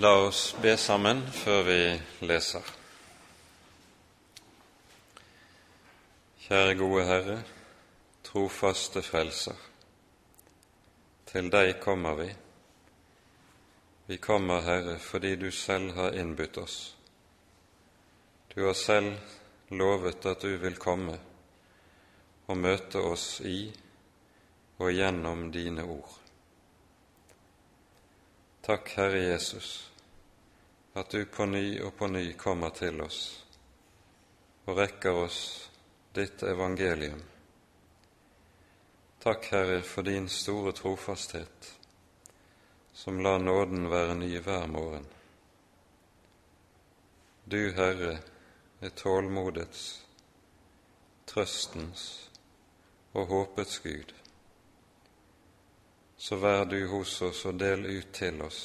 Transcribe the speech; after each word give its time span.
La 0.00 0.14
oss 0.16 0.54
be 0.62 0.70
sammen 0.80 1.18
før 1.28 1.58
vi 1.66 1.80
leser. 2.24 2.68
Kjære 6.40 6.76
gode 6.78 7.02
Herre, 7.04 7.34
trofaste 8.24 9.02
Frelser. 9.04 9.58
Til 11.28 11.50
deg 11.52 11.74
kommer 11.82 12.16
vi. 12.16 12.28
Vi 14.06 14.16
kommer, 14.16 14.64
Herre, 14.64 14.96
fordi 14.98 15.34
du 15.36 15.50
selv 15.50 15.92
har 15.98 16.16
innbudt 16.16 16.62
oss. 16.64 16.78
Du 18.54 18.64
har 18.64 18.78
selv 18.78 19.12
lovet 19.68 20.24
at 20.32 20.40
du 20.48 20.56
vil 20.64 20.80
komme 20.80 21.18
og 22.46 22.56
møte 22.56 23.04
oss 23.04 23.28
i 23.44 23.66
og 24.78 24.96
gjennom 24.96 25.50
dine 25.52 25.84
ord. 25.84 26.16
Takk, 28.64 28.96
Herre 28.96 29.26
Jesus, 29.28 29.89
at 30.92 31.10
du 31.10 31.24
på 31.24 31.46
ny 31.46 31.80
og 31.80 31.96
på 31.96 32.06
ny 32.06 32.32
kommer 32.32 32.70
til 32.74 33.00
oss 33.00 33.20
og 34.66 34.76
rekker 34.78 35.16
oss 35.24 35.38
ditt 36.14 36.42
evangelium. 36.42 37.22
Takk, 39.22 39.46
Herre, 39.52 39.82
for 39.82 40.02
din 40.02 40.28
store 40.28 40.72
trofasthet, 40.72 41.78
som 42.92 43.20
lar 43.20 43.38
nåden 43.38 43.88
være 43.90 44.14
ny 44.14 44.30
hver 44.38 44.66
morgen. 44.66 45.06
Du, 47.44 47.72
Herre, 47.74 48.18
er 48.80 48.94
tålmodets, 48.96 50.04
trøstens 51.26 52.04
og 53.12 53.26
håpets 53.26 53.78
Gud. 53.78 54.14
Så 56.16 56.36
vær 56.36 56.64
du 56.64 56.78
hos 56.88 57.22
oss 57.22 57.44
og 57.46 57.58
del 57.58 57.86
ut 57.86 58.14
til 58.14 58.42
oss 58.42 58.62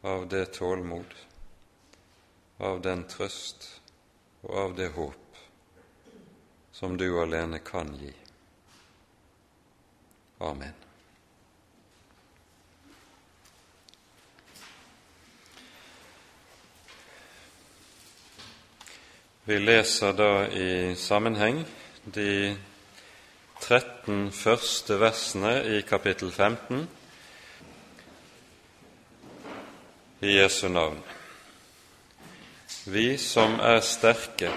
av 0.00 0.28
det 0.28 0.44
tålmod, 0.58 1.14
av 2.58 2.80
den 2.80 3.04
trøst 3.10 3.80
og 4.42 4.54
av 4.56 4.74
det 4.74 4.88
håp 4.94 5.40
som 6.72 6.96
du 6.96 7.08
alene 7.20 7.58
kan 7.58 7.90
gi. 7.98 8.12
Amen. 10.38 10.74
Vi 19.44 19.58
leser 19.58 20.12
da 20.12 20.46
i 20.46 20.94
sammenheng 20.96 21.64
de 22.04 22.56
13 23.60 24.28
første 24.30 24.98
versene 25.00 25.54
i 25.72 25.82
kapittel 25.88 26.30
15 26.30 26.84
i 30.20 30.36
Jesu 30.38 30.68
navn. 30.68 30.98
Vi 32.84 33.18
som 33.18 33.60
er 33.60 33.80
sterke, 33.86 34.50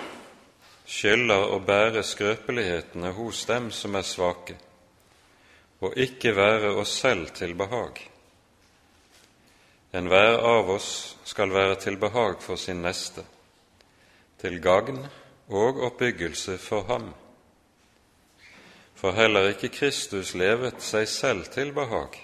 skylder 0.89 1.51
å 1.53 1.59
bære 1.63 2.01
skrøpelighetene 2.03 3.11
hos 3.13 3.43
dem 3.45 3.69
som 3.75 3.95
er 3.95 4.07
svake, 4.07 4.55
og 5.81 5.97
ikke 5.97 6.33
være 6.35 6.73
oss 6.81 6.95
selv 7.03 7.33
til 7.37 7.53
behag. 7.59 8.01
Enhver 9.93 10.39
av 10.47 10.69
oss 10.71 10.89
skal 11.27 11.53
være 11.53 11.77
til 11.83 11.99
behag 11.99 12.41
for 12.41 12.57
sin 12.57 12.81
neste, 12.81 13.25
til 14.41 14.57
gagn 14.63 15.03
og 15.51 15.81
oppbyggelse 15.91 16.57
for 16.57 16.87
ham. 16.89 17.11
For 18.95 19.13
heller 19.17 19.51
ikke 19.51 19.73
Kristus 19.73 20.33
levet 20.37 20.81
seg 20.85 21.07
selv 21.09 21.51
til 21.53 21.73
behag, 21.75 22.17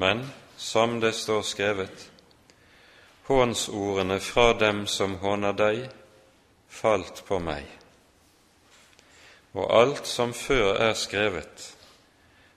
men, 0.00 0.24
som 0.56 1.00
det 1.00 1.12
står 1.12 1.42
skrevet, 1.42 2.10
Hånsordene 3.26 4.20
fra 4.20 4.52
dem 4.54 4.86
som 4.86 5.16
håner 5.18 5.52
deg, 5.58 5.80
falt 6.70 7.24
på 7.26 7.40
meg. 7.42 7.64
Og 9.56 9.66
alt 9.74 10.06
som 10.06 10.34
før 10.36 10.76
er 10.78 10.94
skrevet, 10.94 11.72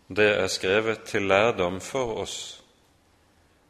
det 0.08 0.30
er 0.36 0.48
skrevet 0.48 1.08
til 1.10 1.26
lærdom 1.26 1.80
for 1.82 2.22
oss, 2.22 2.38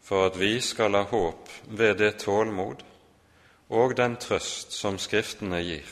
for 0.03 0.27
at 0.27 0.39
vi 0.39 0.57
skal 0.61 0.97
ha 0.97 1.05
håp 1.07 1.49
ved 1.67 1.95
det 2.03 2.17
tålmod 2.25 2.83
og 3.69 3.95
den 3.97 4.17
trøst 4.17 4.73
som 4.73 4.97
Skriftene 4.97 5.61
gir. 5.61 5.87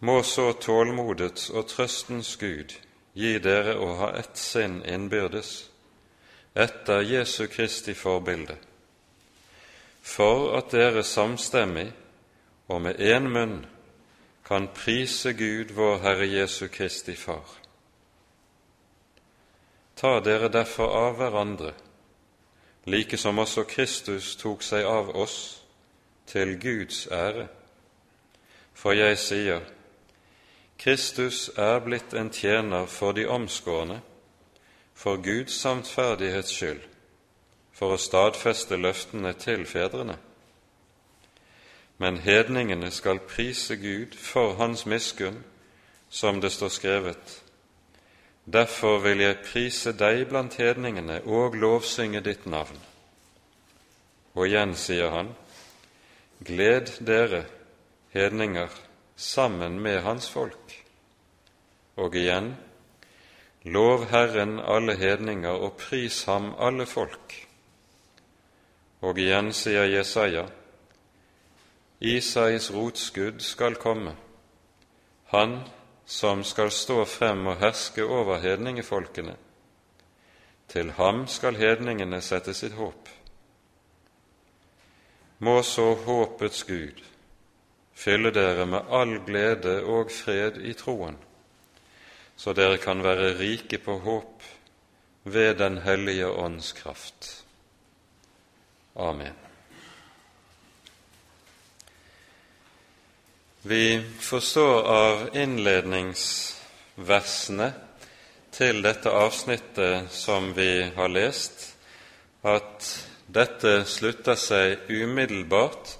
Må 0.00 0.22
så 0.22 0.52
tålmodets 0.52 1.50
og 1.50 1.66
trøstens 1.70 2.36
Gud 2.36 2.74
gi 3.14 3.38
dere 3.42 3.78
å 3.78 3.94
ha 4.02 4.12
ett 4.18 4.38
sinn 4.38 4.82
innbyrdes, 4.86 5.67
etter 6.54 7.02
Jesu 7.02 7.46
Kristi 7.46 7.94
forbilde, 7.94 8.56
for 10.02 10.56
at 10.58 10.72
dere 10.72 11.02
samstemmig 11.02 11.92
og 12.68 12.82
med 12.82 13.00
én 13.00 13.28
munn 13.28 13.66
kan 14.44 14.68
prise 14.74 15.32
Gud, 15.32 15.72
vår 15.74 15.98
Herre 15.98 16.26
Jesu 16.26 16.68
Kristi 16.68 17.14
Far. 17.14 17.44
Ta 19.96 20.20
dere 20.20 20.48
derfor 20.48 20.88
av 20.88 21.16
hverandre, 21.16 21.72
like 22.84 23.16
som 23.16 23.38
også 23.38 23.64
Kristus 23.68 24.36
tok 24.36 24.62
seg 24.62 24.86
av 24.86 25.10
oss, 25.16 25.62
til 26.26 26.58
Guds 26.60 27.06
ære. 27.10 27.48
For 28.74 28.92
jeg 28.92 29.18
sier, 29.18 29.60
Kristus 30.78 31.48
er 31.56 31.80
blitt 31.84 32.14
en 32.14 32.30
tjener 32.30 32.86
for 32.86 33.12
de 33.12 33.26
omskårne, 33.26 34.00
for 34.98 35.16
Guds 35.22 35.54
samtferdighets 35.60 36.50
skyld, 36.50 36.82
for 37.72 37.94
å 37.94 38.00
stadfeste 38.02 38.76
løftene 38.80 39.30
til 39.38 39.62
fedrene. 39.66 40.16
Men 42.02 42.18
hedningene 42.22 42.90
skal 42.94 43.22
prise 43.22 43.76
Gud 43.78 44.16
for 44.18 44.56
Hans 44.58 44.86
miskunn, 44.90 45.38
som 46.10 46.40
det 46.42 46.50
står 46.52 46.74
skrevet. 46.74 47.38
Derfor 48.52 48.98
vil 49.04 49.22
jeg 49.22 49.42
prise 49.44 49.92
deg 49.94 50.24
blant 50.30 50.58
hedningene 50.58 51.20
og 51.26 51.54
lovsynge 51.54 52.22
ditt 52.24 52.46
navn. 52.46 52.78
Og 54.34 54.46
igjen 54.48 54.74
sier 54.78 55.14
han, 55.14 55.34
Gled 56.38 56.94
dere, 57.06 57.44
hedninger, 58.14 58.70
sammen 59.16 59.78
med 59.82 60.02
Hans 60.02 60.30
folk. 60.30 60.74
Og 61.98 62.14
igjen, 62.14 62.54
Lov 63.72 64.06
Herren 64.08 64.58
alle 64.60 64.94
hedninger, 64.96 65.50
og 65.50 65.76
pris 65.76 66.22
ham 66.24 66.54
alle 66.58 66.86
folk. 66.86 67.34
Og 69.00 69.18
igjen 69.18 69.52
sier 69.52 69.84
Jesaja, 69.90 70.46
Isais 72.00 72.70
rotskudd 72.74 73.42
skal 73.42 73.76
komme, 73.76 74.14
han 75.34 75.58
som 76.06 76.44
skal 76.44 76.70
stå 76.70 77.04
frem 77.04 77.46
og 77.50 77.58
herske 77.60 78.04
over 78.04 78.38
hedningefolkene. 78.40 79.36
Til 80.68 80.90
ham 80.96 81.26
skal 81.26 81.56
hedningene 81.56 82.20
sette 82.24 82.54
sitt 82.54 82.72
håp. 82.78 83.08
Må 85.38 85.60
så 85.62 85.92
håpets 86.06 86.64
Gud 86.64 87.04
fylle 87.98 88.30
dere 88.30 88.66
med 88.66 88.90
all 88.94 89.18
glede 89.26 89.80
og 89.84 90.10
fred 90.14 90.62
i 90.62 90.72
troen 90.78 91.18
så 92.38 92.52
dere 92.54 92.78
kan 92.78 93.02
være 93.02 93.32
rike 93.38 93.78
på 93.82 93.98
håp 94.04 94.42
ved 95.28 95.58
Den 95.58 95.78
hellige 95.82 96.28
ånds 96.30 96.72
kraft. 96.72 97.44
Amen. 98.94 99.34
Vi 103.62 104.02
forstår 104.20 104.82
av 104.86 105.36
innledningsversene 105.36 107.72
til 108.54 108.82
dette 108.86 109.10
avsnittet 109.10 110.12
som 110.14 110.54
vi 110.54 110.92
har 110.94 111.08
lest, 111.10 111.74
at 112.46 113.06
dette 113.26 113.84
slutter 113.84 114.34
seg 114.38 114.78
umiddelbart 114.88 115.98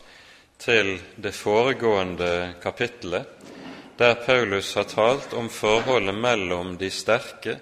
til 0.62 1.02
det 1.18 1.34
foregående 1.36 2.54
kapittelet, 2.62 3.26
der 3.98 4.14
Paulus 4.14 4.74
har 4.74 4.84
talt 4.84 5.32
om 5.34 5.48
forholdet 5.50 6.14
mellom 6.14 6.76
de 6.78 6.86
sterke 6.90 7.56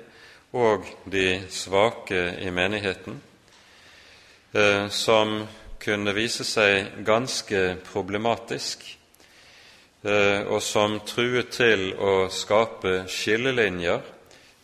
og 0.52 0.84
de 1.08 1.40
svake 1.48 2.18
i 2.44 2.50
menigheten, 2.52 3.20
eh, 4.52 4.88
som 4.88 5.46
kunne 5.80 6.12
vise 6.12 6.44
seg 6.44 6.90
ganske 7.06 7.78
problematisk, 7.86 8.84
eh, 10.04 10.42
og 10.44 10.60
som 10.62 10.98
truet 11.08 11.54
til 11.56 11.94
å 11.94 12.28
skape 12.28 13.06
skillelinjer 13.08 14.02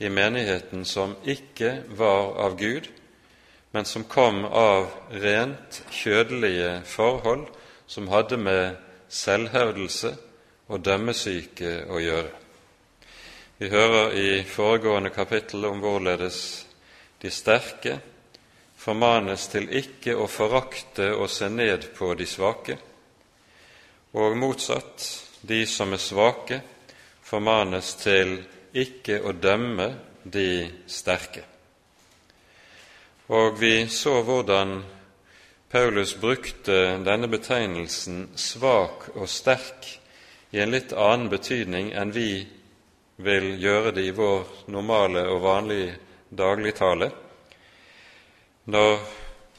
i 0.00 0.10
menigheten 0.12 0.84
som 0.84 1.14
ikke 1.24 1.86
var 1.88 2.36
av 2.48 2.58
Gud, 2.60 2.90
men 3.72 3.88
som 3.88 4.04
kom 4.04 4.44
av 4.44 4.90
rent 5.08 5.80
kjødelige 5.90 6.82
forhold 6.84 7.48
som 7.86 8.12
hadde 8.12 8.36
med 8.36 8.76
selvhevdelse 9.08 10.12
og 10.68 10.84
dømmesyke 10.84 11.74
å 11.90 11.98
gjøre. 12.02 12.30
Vi 13.58 13.68
hører 13.70 14.14
i 14.18 14.30
foregående 14.48 15.12
kapittel 15.14 15.64
om 15.68 15.82
hvorledes 15.82 16.38
de 17.22 17.30
sterke 17.30 17.98
formanes 18.82 19.46
til 19.52 19.68
ikke 19.78 20.16
å 20.18 20.26
forakte 20.30 21.12
og 21.14 21.28
se 21.30 21.46
ned 21.52 21.92
på 21.94 22.10
de 22.18 22.26
svake, 22.26 22.78
og 24.18 24.34
motsatt, 24.36 25.04
de 25.42 25.62
som 25.66 25.94
er 25.94 26.02
svake, 26.02 26.58
formanes 27.22 27.94
til 28.00 28.34
ikke 28.74 29.20
å 29.22 29.32
dømme 29.32 29.88
de 30.24 30.66
sterke. 30.90 31.44
Og 33.32 33.56
vi 33.60 33.86
så 33.88 34.18
hvordan 34.26 34.82
Paulus 35.72 36.12
brukte 36.20 36.98
denne 37.06 37.30
betegnelsen 37.32 38.32
svak 38.36 39.12
og 39.14 39.30
sterk 39.30 39.88
i 40.52 40.60
en 40.60 40.70
litt 40.70 40.92
annen 40.92 41.30
betydning 41.32 41.90
enn 41.96 42.12
vi 42.12 42.44
vil 43.22 43.54
gjøre 43.60 43.92
det 43.96 44.04
i 44.08 44.14
vår 44.16 44.68
normale 44.72 45.24
og 45.32 45.42
vanlige 45.44 45.94
dagligtale. 46.28 47.08
Når 48.64 48.98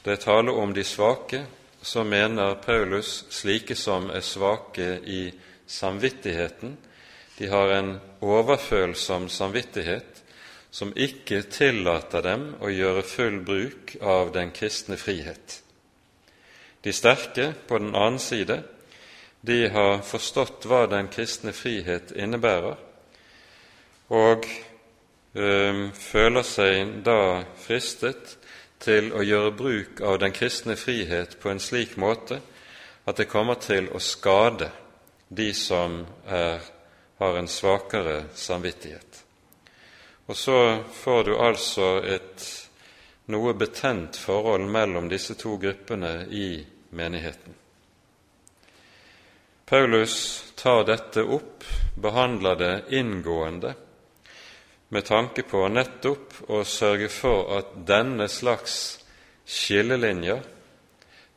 det 0.04 0.20
taler 0.22 0.58
om 0.62 0.74
de 0.74 0.84
svake, 0.84 1.44
så 1.82 2.04
mener 2.04 2.54
Paulus 2.64 3.24
slike 3.34 3.76
som 3.76 4.08
er 4.10 4.22
svake 4.24 5.00
i 5.04 5.32
samvittigheten. 5.66 6.76
De 7.38 7.48
har 7.50 7.72
en 7.74 7.96
overfølsom 8.22 9.28
samvittighet 9.28 10.22
som 10.70 10.94
ikke 10.96 11.42
tillater 11.50 12.22
dem 12.22 12.46
å 12.62 12.70
gjøre 12.70 13.02
full 13.06 13.40
bruk 13.46 13.96
av 14.00 14.32
den 14.34 14.54
kristne 14.54 14.96
frihet. 14.98 15.60
De 16.84 16.92
sterke, 16.92 17.52
på 17.68 17.78
den 17.78 17.94
annen 17.94 18.18
side, 18.18 18.62
de 19.44 19.68
har 19.68 19.98
forstått 20.00 20.64
hva 20.64 20.86
den 20.88 21.10
kristne 21.12 21.52
frihet 21.52 22.14
innebærer, 22.16 22.78
og 24.08 24.46
øh, 25.36 25.80
føler 25.92 26.46
seg 26.48 26.94
da 27.04 27.42
fristet 27.60 28.38
til 28.80 29.10
å 29.12 29.24
gjøre 29.24 29.56
bruk 29.56 30.00
av 30.00 30.18
den 30.22 30.32
kristne 30.32 30.76
frihet 30.80 31.36
på 31.42 31.52
en 31.52 31.60
slik 31.60 31.98
måte 32.00 32.40
at 33.04 33.20
det 33.20 33.28
kommer 33.28 33.60
til 33.60 33.90
å 33.92 34.00
skade 34.00 34.70
de 35.28 35.50
som 35.56 36.00
er, 36.24 36.64
har 37.20 37.36
en 37.36 37.48
svakere 37.48 38.24
samvittighet. 38.34 39.20
Og 40.26 40.36
så 40.36 40.58
får 41.02 41.24
du 41.24 41.34
altså 41.36 41.98
et 42.00 42.46
noe 43.28 43.52
betent 43.60 44.16
forhold 44.16 44.64
mellom 44.72 45.08
disse 45.12 45.36
to 45.36 45.58
gruppene 45.60 46.14
i 46.32 46.48
menigheten. 46.96 47.63
Paulus 49.74 50.44
tar 50.54 50.84
dette 50.84 51.22
opp, 51.22 51.64
behandler 51.94 52.56
det 52.56 52.82
inngående, 52.94 53.74
med 54.88 55.04
tanke 55.04 55.42
på 55.42 55.64
nettopp 55.66 56.36
å 56.46 56.60
sørge 56.62 57.08
for 57.10 57.48
at 57.56 57.72
denne 57.88 58.28
slags 58.30 58.76
skillelinjer, 59.42 60.44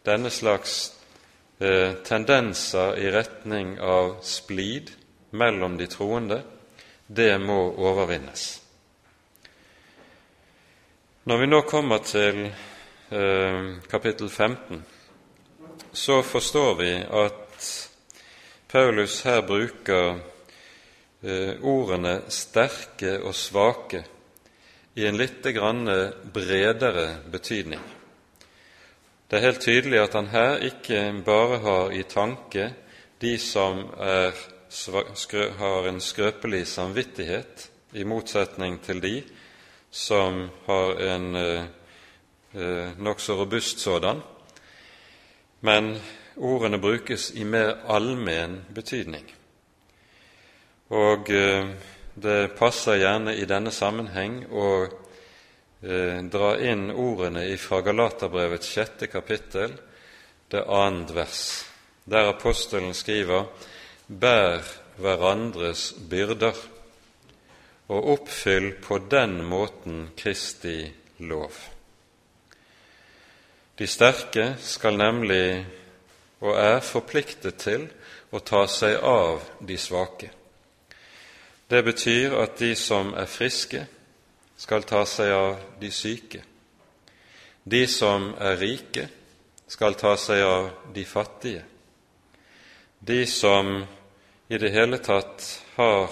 denne 0.06 0.30
slags 0.30 0.75
eh, 1.57 1.98
tendenser 2.06 3.00
i 3.01 3.10
retning 3.16 3.74
av 3.81 4.19
splid 4.22 4.94
mellom 5.34 5.80
de 5.81 5.89
troende, 5.89 6.39
det 7.07 7.31
må 7.42 7.57
overvinnes. 7.89 8.45
Når 11.25 11.42
vi 11.42 11.50
nå 11.50 11.63
kommer 11.74 12.06
til 12.06 12.45
eh, 12.45 13.74
kapittel 13.89 14.30
15, 14.30 14.86
så 16.06 16.22
forstår 16.22 16.74
vi 16.86 16.94
at 17.01 17.47
Paulus 18.68 19.22
her 19.24 19.42
bruker 19.48 20.19
eh, 21.24 21.56
ordene 21.64 22.22
'sterke' 22.28 23.22
og 23.24 23.34
'svake' 23.34 24.04
i 24.96 25.06
en 25.08 25.18
litt 25.18 25.44
bredere 26.34 27.22
betydning. 27.31 27.80
Det 29.30 29.38
er 29.38 29.46
helt 29.46 29.62
tydelig 29.62 30.00
at 30.02 30.14
han 30.14 30.28
her 30.28 30.58
ikke 30.58 31.24
bare 31.25 31.60
har 31.60 31.92
i 31.92 32.04
tanke 32.04 32.74
de 33.22 33.38
som 33.40 33.88
er, 34.00 34.36
har 35.58 35.88
en 35.88 36.02
skrøpelig 36.02 36.68
samvittighet, 36.68 37.70
i 37.94 38.04
motsetning 38.04 38.81
til 38.84 39.00
de 39.02 39.24
som 39.92 40.50
har 40.66 41.00
en 41.16 41.36
eh, 41.36 41.63
eh 42.54 43.00
nokså 43.00 43.34
robust 43.34 43.80
sådan, 43.80 44.22
men 45.62 46.02
ordene 46.38 46.78
brukes 46.78 47.31
i 47.36 47.44
mer 47.45 47.75
allmenn 47.88 48.62
betydning. 48.74 49.25
Og 50.94 51.30
eh, 51.34 51.69
det 52.16 52.56
passer 52.57 53.01
gjerne 53.01 53.36
i 53.36 53.45
denne 53.50 53.74
sammenheng 53.75 54.39
å 54.50 54.69
eh, 54.86 56.24
dra 56.31 56.54
inn 56.63 56.88
ordene 56.92 57.45
fra 57.62 57.81
Galaterbrevets 57.86 58.72
sjette 58.74 59.10
kapittel, 59.12 59.75
det 60.48 60.63
annet 60.63 61.12
vers, 61.12 61.42
der 62.06 62.31
apostelen 62.31 62.94
skriver:" 62.95 63.50
Bær 64.07 64.63
hverandres 65.04 65.89
byrder, 66.10 66.56
og 67.92 68.06
oppfyll 68.13 68.69
på 68.80 69.01
den 69.12 69.42
måten 69.44 70.06
Kristi 70.16 70.88
lov. 71.28 71.51
De 73.78 73.88
sterke 73.88 74.54
skal 74.63 74.95
nemlig 74.98 75.66
og 76.39 76.57
er 76.60 76.80
forpliktet 76.86 77.57
til 77.62 77.88
å 78.31 78.42
ta 78.45 78.66
seg 78.69 79.00
av 79.01 79.42
de 79.60 79.78
svake. 79.78 80.30
Det 81.68 81.84
betyr 81.84 82.36
at 82.39 82.57
de 82.60 82.75
som 82.75 83.13
er 83.18 83.28
friske, 83.28 83.86
skal 84.57 84.84
ta 84.89 85.04
seg 85.06 85.31
av 85.31 85.57
de 85.80 85.89
syke. 85.94 86.42
De 87.63 87.84
som 87.88 88.31
er 88.39 88.56
rike, 88.57 89.07
skal 89.68 89.98
ta 90.00 90.16
seg 90.18 90.42
av 90.42 90.69
de 90.95 91.04
fattige. 91.06 91.63
De 93.00 93.25
som 93.28 93.84
i 94.48 94.57
det 94.57 94.72
hele 94.74 94.98
tatt 95.04 95.44
har 95.75 96.10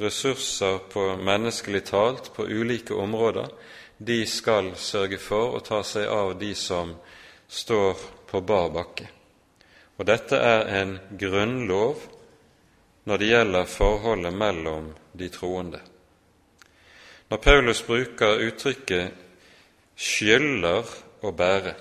ressurser 0.00 0.78
på 0.92 1.16
menneskelig 1.16 1.82
talt 1.90 2.30
på 2.34 2.46
ulike 2.46 2.94
områder, 2.94 3.50
de 3.98 4.22
skal 4.26 4.72
sørge 4.78 5.18
for 5.18 5.58
å 5.58 5.64
ta 5.66 5.82
seg 5.86 6.06
av 6.08 6.36
de 6.38 6.54
som 6.58 6.94
står 7.48 7.98
på 8.30 8.40
bar 8.40 8.70
bakke. 8.72 9.10
Og 9.98 10.06
dette 10.08 10.36
er 10.36 10.68
en 10.80 10.96
grunnlov 11.20 12.00
når 13.04 13.18
det 13.18 13.30
gjelder 13.32 13.70
forholdet 13.70 14.34
mellom 14.34 14.92
de 15.18 15.28
troende. 15.32 15.80
Når 17.30 17.40
Paulus 17.42 17.82
bruker 17.82 18.44
uttrykket 18.46 19.12
'skylder 19.96 20.84
å 21.22 21.32
bære', 21.32 21.74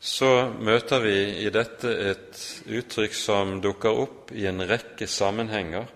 så 0.00 0.52
møter 0.60 1.00
vi 1.00 1.16
i 1.46 1.50
dette 1.50 1.90
et 2.10 2.42
uttrykk 2.66 3.14
som 3.14 3.60
dukker 3.60 3.90
opp 4.04 4.32
i 4.32 4.46
en 4.46 4.60
rekke 4.68 5.06
sammenhenger 5.06 5.86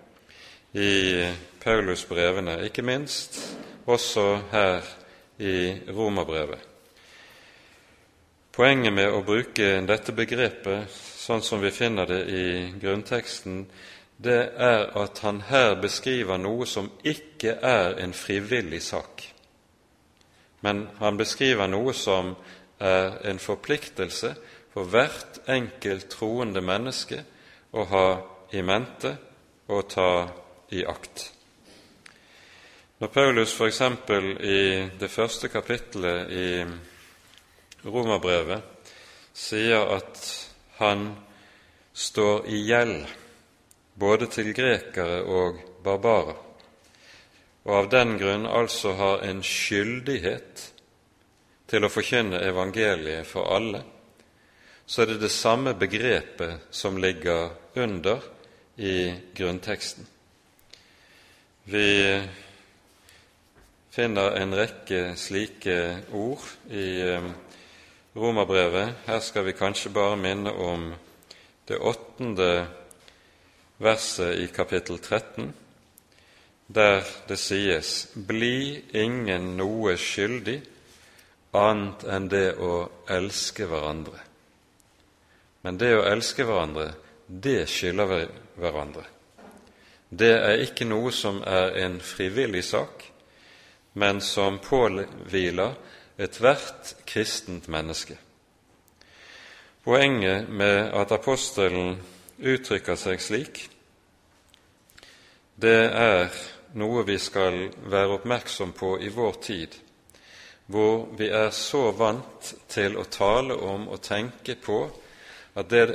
i 0.74 1.26
Paulus' 1.60 2.06
brevene, 2.08 2.64
ikke 2.64 2.82
minst 2.82 3.38
også 3.86 4.40
her 4.50 4.82
i 5.38 5.76
Romerbrevet. 5.88 6.69
Poenget 8.60 8.92
med 8.92 9.08
å 9.08 9.22
bruke 9.24 9.66
dette 9.88 10.12
begrepet 10.12 10.92
sånn 10.92 11.40
som 11.40 11.62
vi 11.62 11.70
finner 11.72 12.04
det 12.04 12.18
i 12.28 12.48
grunnteksten, 12.76 13.62
det 14.20 14.50
er 14.60 14.82
at 15.00 15.22
han 15.24 15.38
her 15.48 15.78
beskriver 15.80 16.36
noe 16.36 16.66
som 16.68 16.90
ikke 17.00 17.54
er 17.64 17.96
en 18.04 18.12
frivillig 18.12 18.82
sak, 18.84 19.24
men 20.60 20.82
han 20.98 21.16
beskriver 21.16 21.72
noe 21.72 21.94
som 21.96 22.34
er 22.76 23.16
en 23.32 23.40
forpliktelse 23.40 24.34
for 24.74 24.92
hvert 24.92 25.40
enkelt 25.48 26.10
troende 26.12 26.60
menneske 26.60 27.24
å 27.72 27.88
ha 27.94 28.06
i 28.52 28.60
mente 28.60 29.16
og 29.72 29.88
ta 29.96 30.10
i 30.76 30.84
akt. 30.84 31.30
Når 33.00 33.16
Paulus 33.16 33.56
f.eks. 33.56 33.82
i 34.44 34.62
det 35.00 35.12
første 35.16 35.48
kapittelet 35.48 36.28
i 36.44 36.46
Romerbrevet 37.84 38.92
sier 39.32 39.94
at 39.96 40.20
han 40.80 41.06
står 41.96 42.46
i 42.48 42.60
gjeld 42.68 43.06
både 44.00 44.28
til 44.32 44.52
grekere 44.56 45.22
og 45.24 45.60
barbarer, 45.84 46.36
og 47.64 47.72
av 47.76 47.88
den 47.92 48.16
grunn 48.20 48.46
altså 48.48 48.94
har 48.96 49.24
en 49.28 49.42
skyldighet 49.44 50.66
til 51.70 51.86
å 51.86 51.92
forkynne 51.92 52.40
evangeliet 52.44 53.28
for 53.28 53.48
alle, 53.54 53.82
så 54.86 55.02
er 55.04 55.12
det 55.12 55.20
det 55.22 55.32
samme 55.32 55.76
begrepet 55.78 56.72
som 56.74 56.98
ligger 56.98 57.52
under 57.78 58.24
i 58.80 59.12
grunnteksten. 59.36 60.06
Vi 61.70 61.90
finner 63.92 64.34
en 64.40 64.56
rekke 64.56 65.12
slike 65.20 65.76
ord 66.16 66.42
i 66.74 66.88
eh, 67.04 67.28
Romerbrevet. 68.16 68.88
Her 69.06 69.20
skal 69.20 69.44
vi 69.44 69.52
kanskje 69.54 69.92
bare 69.94 70.16
minne 70.18 70.50
om 70.50 70.88
det 71.68 71.76
åttende 71.78 72.66
verset 73.78 74.34
i 74.34 74.48
kapittel 74.50 74.98
13, 74.98 75.52
der 76.66 77.04
det 77.28 77.36
sies:" 77.38 78.08
Bli 78.14 78.82
ingen 78.92 79.56
noe 79.56 79.94
skyldig 79.96 80.56
annet 81.52 82.02
enn 82.04 82.26
det 82.28 82.56
å 82.58 82.88
elske 83.06 83.68
hverandre. 83.70 84.18
Men 85.62 85.78
det 85.78 85.92
å 85.94 86.02
elske 86.10 86.44
hverandre, 86.44 86.88
det 87.26 87.68
skylder 87.68 88.26
hverandre. 88.56 89.04
Det 90.10 90.34
er 90.34 90.66
ikke 90.66 90.84
noe 90.84 91.12
som 91.12 91.42
er 91.46 91.78
en 91.84 92.00
frivillig 92.00 92.64
sak, 92.64 93.06
men 93.94 94.20
som 94.20 94.58
påhviler 94.58 95.74
ethvert 96.20 96.94
kristent 97.08 97.68
menneske. 97.68 98.18
Poenget 99.84 100.48
med 100.48 100.92
at 100.92 101.12
apostelen 101.16 101.94
uttrykker 102.36 102.98
seg 103.00 103.22
slik, 103.24 103.60
det 105.60 105.80
er 105.88 106.28
noe 106.80 107.04
vi 107.08 107.16
skal 107.20 107.62
være 107.88 108.18
oppmerksom 108.18 108.74
på 108.76 108.94
i 109.00 109.08
vår 109.12 109.38
tid, 109.44 109.76
hvor 110.70 111.08
vi 111.18 111.30
er 111.34 111.50
så 111.56 111.88
vant 111.96 112.52
til 112.70 112.98
å 113.00 113.08
tale 113.10 113.56
om 113.56 113.88
og 113.88 114.02
tenke 114.04 114.54
på 114.60 114.82
at 115.58 115.72
det 115.72 115.86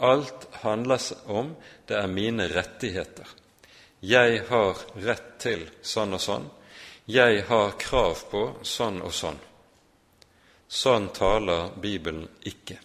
alt 0.00 0.48
handler 0.64 1.00
om, 1.30 1.54
det 1.86 1.96
er 1.96 2.10
mine 2.10 2.48
rettigheter. 2.50 3.28
Jeg 4.00 4.42
har 4.48 4.80
rett 5.04 5.30
til 5.40 5.66
sånn 5.82 6.16
og 6.16 6.22
sånn. 6.24 6.46
Jeg 7.10 7.44
har 7.48 7.76
krav 7.80 8.24
på 8.30 8.44
sånn 8.64 9.00
og 9.04 9.12
sånn. 9.12 9.40
Sånn 10.70 11.08
taler 11.10 11.72
Bibelen 11.82 12.28
ikke. 12.46 12.76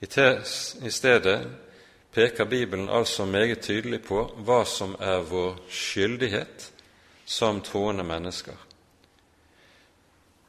I 0.00 0.90
stedet 0.90 1.36
peker 2.12 2.48
Bibelen 2.48 2.88
altså 2.88 3.26
meget 3.28 3.60
tydelig 3.62 4.00
på 4.06 4.22
hva 4.46 4.62
som 4.64 4.94
er 4.96 5.20
vår 5.28 5.58
skyldighet 5.68 6.70
som 7.28 7.60
troende 7.60 8.04
mennesker. 8.08 8.56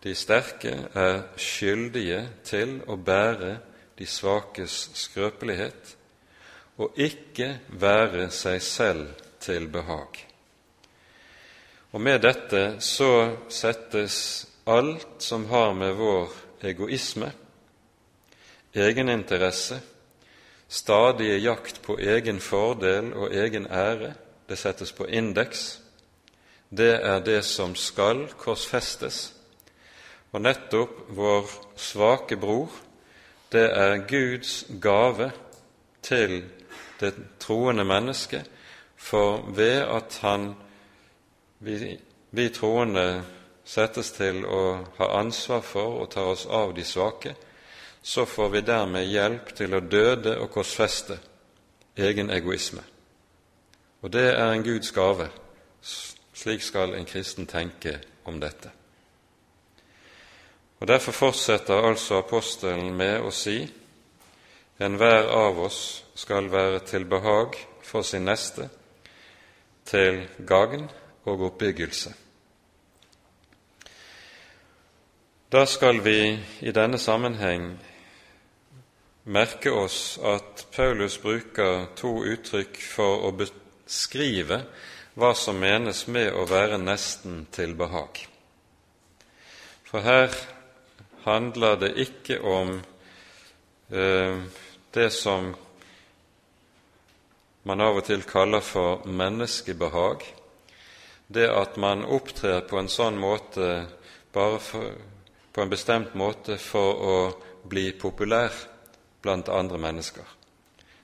De 0.01 0.15
sterke 0.15 0.71
er 0.97 1.19
skyldige 1.37 2.21
til 2.47 2.79
å 2.87 2.95
bære 2.95 3.51
de 3.99 4.07
svakes 4.07 4.87
skrøpelighet 4.97 5.95
og 6.81 6.95
ikke 6.97 7.51
være 7.77 8.29
seg 8.33 8.63
selv 8.65 9.11
til 9.43 9.67
behag. 9.69 10.15
Og 11.91 12.01
med 12.01 12.23
dette 12.23 12.63
så 12.81 13.11
settes 13.51 14.17
alt 14.65 15.07
som 15.17 15.45
har 15.45 15.73
med 15.73 15.95
vår 15.95 16.29
egoisme, 16.61 17.31
egeninteresse, 18.73 19.79
stadige 20.67 21.37
jakt 21.37 21.81
på 21.81 21.97
egen 21.99 22.39
fordel 22.39 23.13
og 23.13 23.33
egen 23.33 23.67
ære, 23.67 24.13
det 24.49 24.57
settes 24.57 24.91
på 24.91 25.05
indeks. 25.05 25.81
Det 26.69 26.93
er 27.03 27.19
det 27.19 27.41
som 27.45 27.75
skal 27.75 28.27
korsfestes. 28.39 29.33
Og 30.31 30.41
nettopp 30.41 31.09
vår 31.11 31.49
svake 31.75 32.37
bror, 32.39 32.71
det 33.51 33.67
er 33.75 34.05
Guds 34.07 34.63
gave 34.81 35.31
til 36.01 36.45
det 36.99 37.13
troende 37.39 37.83
mennesket, 37.83 38.47
for 38.95 39.41
ved 39.51 39.81
at 39.81 40.19
han, 40.21 40.53
vi, 41.59 41.97
vi 42.31 42.49
troende 42.49 43.23
settes 43.71 44.11
til 44.11 44.43
å 44.45 44.61
ha 44.97 45.07
ansvar 45.21 45.63
for 45.63 46.01
og 46.01 46.11
ta 46.11 46.25
oss 46.33 46.45
av 46.45 46.73
de 46.75 46.83
svake, 46.83 47.35
så 48.01 48.25
får 48.25 48.49
vi 48.49 48.61
dermed 48.67 49.07
hjelp 49.07 49.53
til 49.55 49.75
å 49.77 49.79
døde 49.79 50.35
og 50.41 50.49
korsfeste 50.51 51.19
egen 51.95 52.31
egoisme. 52.33 52.83
Og 54.01 54.11
det 54.11 54.27
er 54.33 54.51
en 54.51 54.63
Guds 54.65 54.91
gave. 54.91 55.29
Slik 56.33 56.63
skal 56.65 56.95
en 56.97 57.05
kristen 57.05 57.47
tenke 57.47 57.99
om 58.25 58.39
dette. 58.41 58.71
Og 60.81 60.87
Derfor 60.87 61.11
fortsetter 61.11 61.85
altså 61.85 62.17
apostelen 62.17 62.95
med 62.97 63.21
å 63.21 63.29
si 63.31 63.59
enhver 64.81 65.29
av 65.29 65.59
oss 65.61 66.01
skal 66.17 66.49
være 66.49 66.79
til 66.89 67.05
behag 67.05 67.53
for 67.85 68.01
sin 68.01 68.25
neste, 68.25 68.65
til 69.85 70.23
gagn 70.47 70.87
og 71.29 71.45
oppbyggelse. 71.51 72.15
Da 75.51 75.65
skal 75.65 75.99
vi 76.01 76.39
i 76.59 76.71
denne 76.71 76.95
sammenheng 76.97 77.73
merke 79.23 79.73
oss 79.75 80.15
at 80.23 80.61
Paulus 80.71 81.17
bruker 81.19 81.89
to 81.99 82.13
uttrykk 82.23 82.79
for 82.79 83.25
å 83.27 83.33
beskrive 83.35 84.61
hva 85.19 85.33
som 85.35 85.59
menes 85.59 86.05
med 86.07 86.31
å 86.31 86.45
være 86.47 86.79
nesten 86.79 87.43
til 87.51 87.75
behag. 87.75 88.21
For 89.91 90.07
her 90.07 90.39
handler 91.27 91.75
det 91.83 91.91
ikke 92.07 92.39
om 92.47 92.77
eh, 93.91 94.39
det 94.95 95.11
som 95.19 95.51
man 97.67 97.87
av 97.91 97.99
og 97.99 98.07
til 98.07 98.23
kaller 98.23 98.63
for 98.63 99.03
menneskebehag, 99.03 100.23
det 101.27 101.51
at 101.51 101.75
man 101.75 102.07
opptrer 102.07 102.63
på 102.71 102.79
en 102.79 102.93
sånn 102.99 103.19
måte 103.19 103.73
bare 104.31 104.59
for, 104.63 104.93
på 105.53 105.61
en 105.61 105.69
bestemt 105.69 106.13
måte 106.15 106.57
for 106.57 107.01
å 107.03 107.15
bli 107.67 107.91
populær 107.99 108.53
blant 109.21 109.49
andre 109.49 109.77
mennesker. 109.77 110.25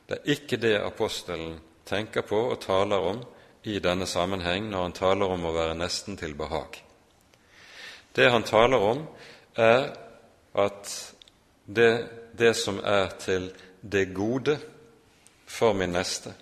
Det 0.08 0.20
er 0.20 0.36
ikke 0.38 0.60
det 0.62 0.78
apostelen 0.80 1.58
tenker 1.88 2.24
på 2.28 2.40
og 2.52 2.62
taler 2.64 3.10
om 3.12 3.22
i 3.68 3.80
denne 3.84 4.08
sammenheng 4.08 4.70
når 4.72 4.86
han 4.86 4.96
taler 4.96 5.34
om 5.36 5.46
å 5.48 5.54
være 5.56 5.78
nesten 5.78 6.18
til 6.20 6.36
behag. 6.40 6.80
Det 8.16 8.30
han 8.32 8.46
taler 8.48 8.82
om, 8.82 9.04
er 9.56 9.92
at 10.58 10.92
det, 11.66 11.92
det 12.34 12.54
som 12.58 12.80
er 12.80 13.12
til 13.20 13.52
det 13.82 14.08
gode 14.16 14.58
for 15.46 15.76
min 15.78 15.94
neste, 15.94 16.34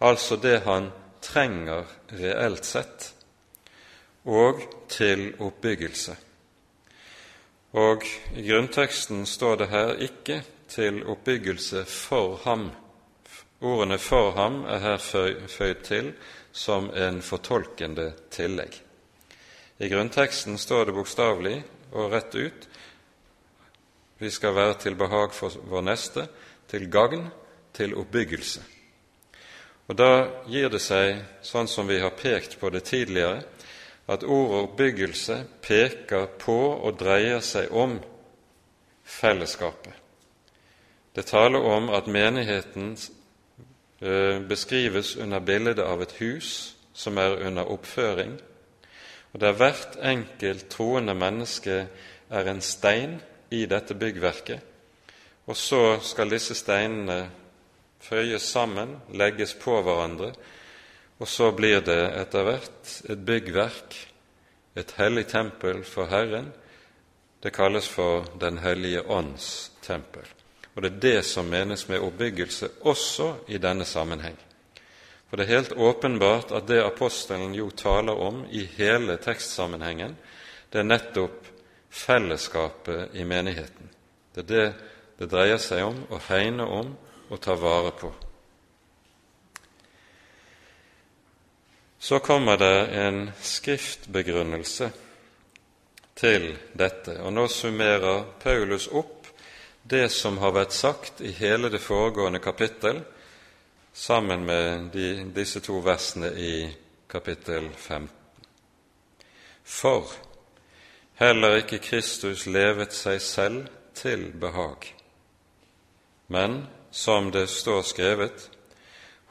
altså 0.00 0.36
det 0.36 0.60
han 0.66 0.90
trenger 1.24 1.86
reelt 2.18 2.66
sett, 2.66 3.12
og 4.28 4.60
til 4.92 5.30
oppbyggelse. 5.40 6.16
Og 7.76 8.04
i 8.36 8.42
grunnteksten 8.48 9.26
står 9.26 9.56
det 9.56 9.68
her 9.68 9.94
ikke 10.00 10.42
til 10.68 11.02
oppbyggelse 11.04 11.84
for 11.84 12.40
ham. 12.44 12.70
Ordene 13.60 13.98
'for 13.98 14.32
ham' 14.32 14.66
er 14.66 14.78
her 14.78 14.96
føyd 15.48 15.84
til 15.84 16.12
som 16.52 16.90
en 16.94 17.22
fortolkende 17.22 18.12
tillegg. 18.30 18.80
I 19.78 19.88
grunnteksten 19.88 20.58
står 20.58 20.84
det 20.84 20.94
bokstavelig 20.94 21.64
og 21.92 22.12
rett 22.12 22.34
ut 22.34 22.68
vi 24.18 24.30
skal 24.30 24.54
være 24.54 24.74
til 24.74 24.94
behag 24.94 25.32
for 25.32 25.48
vår 25.70 25.80
neste, 25.80 26.26
til 26.68 26.90
gagn, 26.90 27.28
til 27.74 27.94
oppbyggelse. 27.94 28.62
Og 29.88 29.96
Da 29.98 30.28
gir 30.48 30.68
det 30.68 30.80
seg, 30.80 31.22
sånn 31.42 31.68
som 31.68 31.86
vi 31.88 32.00
har 32.00 32.10
pekt 32.10 32.58
på 32.60 32.70
det 32.70 32.82
tidligere, 32.84 33.42
at 34.08 34.24
ordet 34.24 34.62
oppbyggelse 34.64 35.42
peker 35.62 36.26
på 36.40 36.56
og 36.56 36.96
dreier 37.00 37.40
seg 37.44 37.72
om 37.76 37.98
fellesskapet. 39.04 39.92
Det 41.14 41.26
taler 41.26 41.64
om 41.64 41.90
at 41.90 42.06
menigheten 42.06 42.92
eh, 44.00 44.38
beskrives 44.48 45.16
under 45.16 45.40
bildet 45.40 45.82
av 45.82 46.02
et 46.02 46.14
hus 46.20 46.74
som 46.94 47.18
er 47.18 47.36
under 47.46 47.68
oppføring, 47.68 48.38
og 49.32 49.40
der 49.40 49.52
hvert 49.52 49.98
enkelt 50.02 50.68
troende 50.72 51.14
menneske 51.14 51.86
er 52.30 52.48
en 52.48 52.60
stein 52.64 53.18
i 53.50 53.66
dette 53.66 53.94
byggverket, 53.94 54.60
og 55.46 55.56
så 55.56 55.98
skal 56.04 56.30
disse 56.30 56.54
steinene 56.54 57.28
føyes 58.00 58.42
sammen, 58.42 58.96
legges 59.12 59.54
på 59.54 59.82
hverandre, 59.82 60.32
og 61.18 61.28
så 61.28 61.50
blir 61.52 61.80
det 61.82 62.00
etter 62.20 62.46
hvert 62.46 62.90
et 63.10 63.22
byggverk, 63.26 63.96
et 64.78 64.92
hellig 64.98 65.26
tempel 65.32 65.82
for 65.84 66.06
Herren. 66.10 66.52
Det 67.42 67.54
kalles 67.54 67.88
for 67.88 68.26
Den 68.40 68.58
hellige 68.58 69.02
ånds 69.02 69.70
tempel. 69.82 70.26
Og 70.74 70.82
det 70.82 70.92
er 70.92 71.00
det 71.00 71.24
som 71.26 71.48
menes 71.50 71.88
med 71.88 72.00
oppbyggelse 72.00 72.68
også 72.86 73.32
i 73.48 73.58
denne 73.58 73.84
sammenheng. 73.84 74.36
For 75.28 75.36
det 75.36 75.46
er 75.46 75.56
helt 75.56 75.72
åpenbart 75.72 76.52
at 76.52 76.68
det 76.68 76.84
apostelen 76.84 77.54
jo 77.54 77.70
taler 77.70 78.14
om 78.14 78.44
i 78.50 78.64
hele 78.78 79.16
tekstsammenhengen, 79.16 80.16
det 80.72 80.78
er 80.78 80.86
nettopp 80.86 81.46
fellesskapet 81.90 83.16
i 83.18 83.24
menigheten. 83.24 83.90
Det 84.34 84.44
er 84.44 84.48
det 84.54 84.74
det 85.18 85.26
dreier 85.32 85.58
seg 85.58 85.82
om 85.82 85.98
å 86.14 86.20
hegne 86.28 86.62
om 86.62 86.94
og 87.28 87.40
ta 87.42 87.56
vare 87.58 87.90
på. 87.98 88.12
Så 91.98 92.18
kommer 92.18 92.56
det 92.56 92.86
en 92.86 93.30
skriftbegrunnelse 93.42 94.90
til 96.14 96.52
dette, 96.78 97.16
og 97.22 97.32
nå 97.34 97.46
summerer 97.50 98.24
Paulus 98.42 98.86
opp 98.90 99.26
det 99.82 100.08
som 100.14 100.38
har 100.38 100.54
vært 100.54 100.76
sagt 100.76 101.22
i 101.24 101.32
hele 101.34 101.70
det 101.72 101.80
foregående 101.82 102.38
kapittel, 102.42 103.00
sammen 103.92 104.44
med 104.46 104.90
de, 104.94 105.08
disse 105.34 105.60
to 105.64 105.80
versene 105.82 106.30
i 106.38 106.68
kapittel 107.10 107.66
15. 107.74 108.08
For 109.64 110.12
heller 111.18 111.58
ikke 111.62 111.80
Kristus 111.82 112.46
levet 112.46 112.94
seg 112.94 113.18
selv 113.22 113.66
til 113.98 114.28
behag, 114.38 114.86
men, 116.30 116.60
som 116.90 117.32
det 117.34 117.48
står 117.50 117.82
skrevet, 117.82 118.48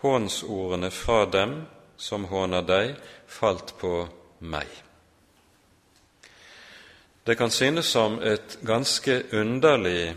hånsordene 0.03 0.91
fra 0.91 1.23
dem 1.31 1.61
som 1.97 2.25
håner 2.29 2.61
deg, 2.61 2.95
falt 3.27 3.73
på 3.79 4.07
meg. 4.39 4.67
Det 7.27 7.35
kan 7.35 7.51
synes 7.51 7.89
som 7.91 8.21
et 8.23 8.57
ganske 8.63 9.23
underlig 9.35 10.13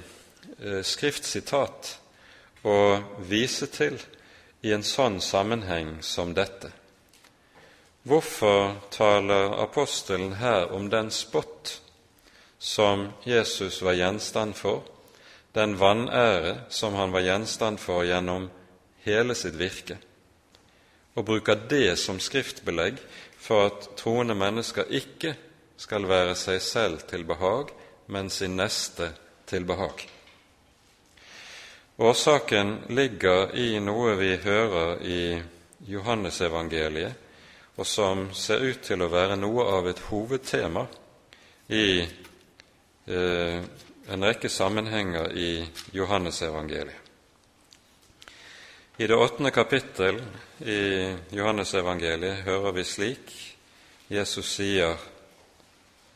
eh, 0.61 0.83
skriftsitat 0.87 1.97
å 2.63 2.77
vise 3.27 3.67
til 3.67 3.97
i 4.63 4.71
en 4.77 4.85
sånn 4.87 5.19
sammenheng 5.25 5.97
som 6.07 6.35
dette. 6.37 6.71
Hvorfor 8.07 8.77
taler 8.95 9.57
apostelen 9.61 10.37
her 10.41 10.71
om 10.73 10.87
den 10.93 11.11
spott 11.11 11.81
som 12.59 13.09
Jesus 13.25 13.83
var 13.83 13.99
gjenstand 13.99 14.55
for, 14.57 14.85
den 15.53 15.75
vanære 15.81 16.55
som 16.69 16.95
han 16.95 17.13
var 17.13 17.27
gjenstand 17.27 17.81
for 17.81 18.05
gjennom 18.05 18.47
hele 19.05 19.35
sitt 19.35 19.59
virke, 19.59 19.99
og 21.21 21.27
bruker 21.29 21.59
det 21.69 21.99
som 22.01 22.17
skriftbelegg 22.17 22.97
for 23.41 23.69
at 23.69 23.91
troende 24.01 24.37
mennesker 24.39 24.89
ikke 24.89 25.35
skal 25.81 26.09
være 26.09 26.33
seg 26.37 26.63
selv 26.65 27.05
til 27.11 27.27
behag, 27.29 27.69
men 28.09 28.31
sin 28.33 28.57
neste 28.57 29.11
til 29.49 29.67
behag. 29.69 30.07
Årsaken 32.01 32.77
ligger 32.97 33.53
i 33.61 33.75
noe 33.85 34.15
vi 34.17 34.33
hører 34.41 35.03
i 35.05 35.23
Johannesevangeliet, 35.93 37.29
og 37.77 37.87
som 37.89 38.27
ser 38.37 38.65
ut 38.65 38.81
til 38.85 39.05
å 39.05 39.13
være 39.13 39.37
noe 39.41 39.67
av 39.77 39.89
et 39.89 40.01
hovedtema 40.09 40.87
i 41.69 42.01
eh, 42.01 43.61
en 44.11 44.27
rekke 44.27 44.49
sammenhenger 44.53 45.33
i 45.37 45.51
Johannesevangeliet. 45.97 46.97
I 49.01 49.07
det 49.09 49.17
åttende 49.17 49.53
kapittel 49.53 50.19
i 50.61 51.17
Johannesevangeliet 51.33 52.43
hører 52.45 52.75
vi 52.77 52.83
slik 52.85 53.31
Jesus 54.13 54.51
sier 54.59 54.99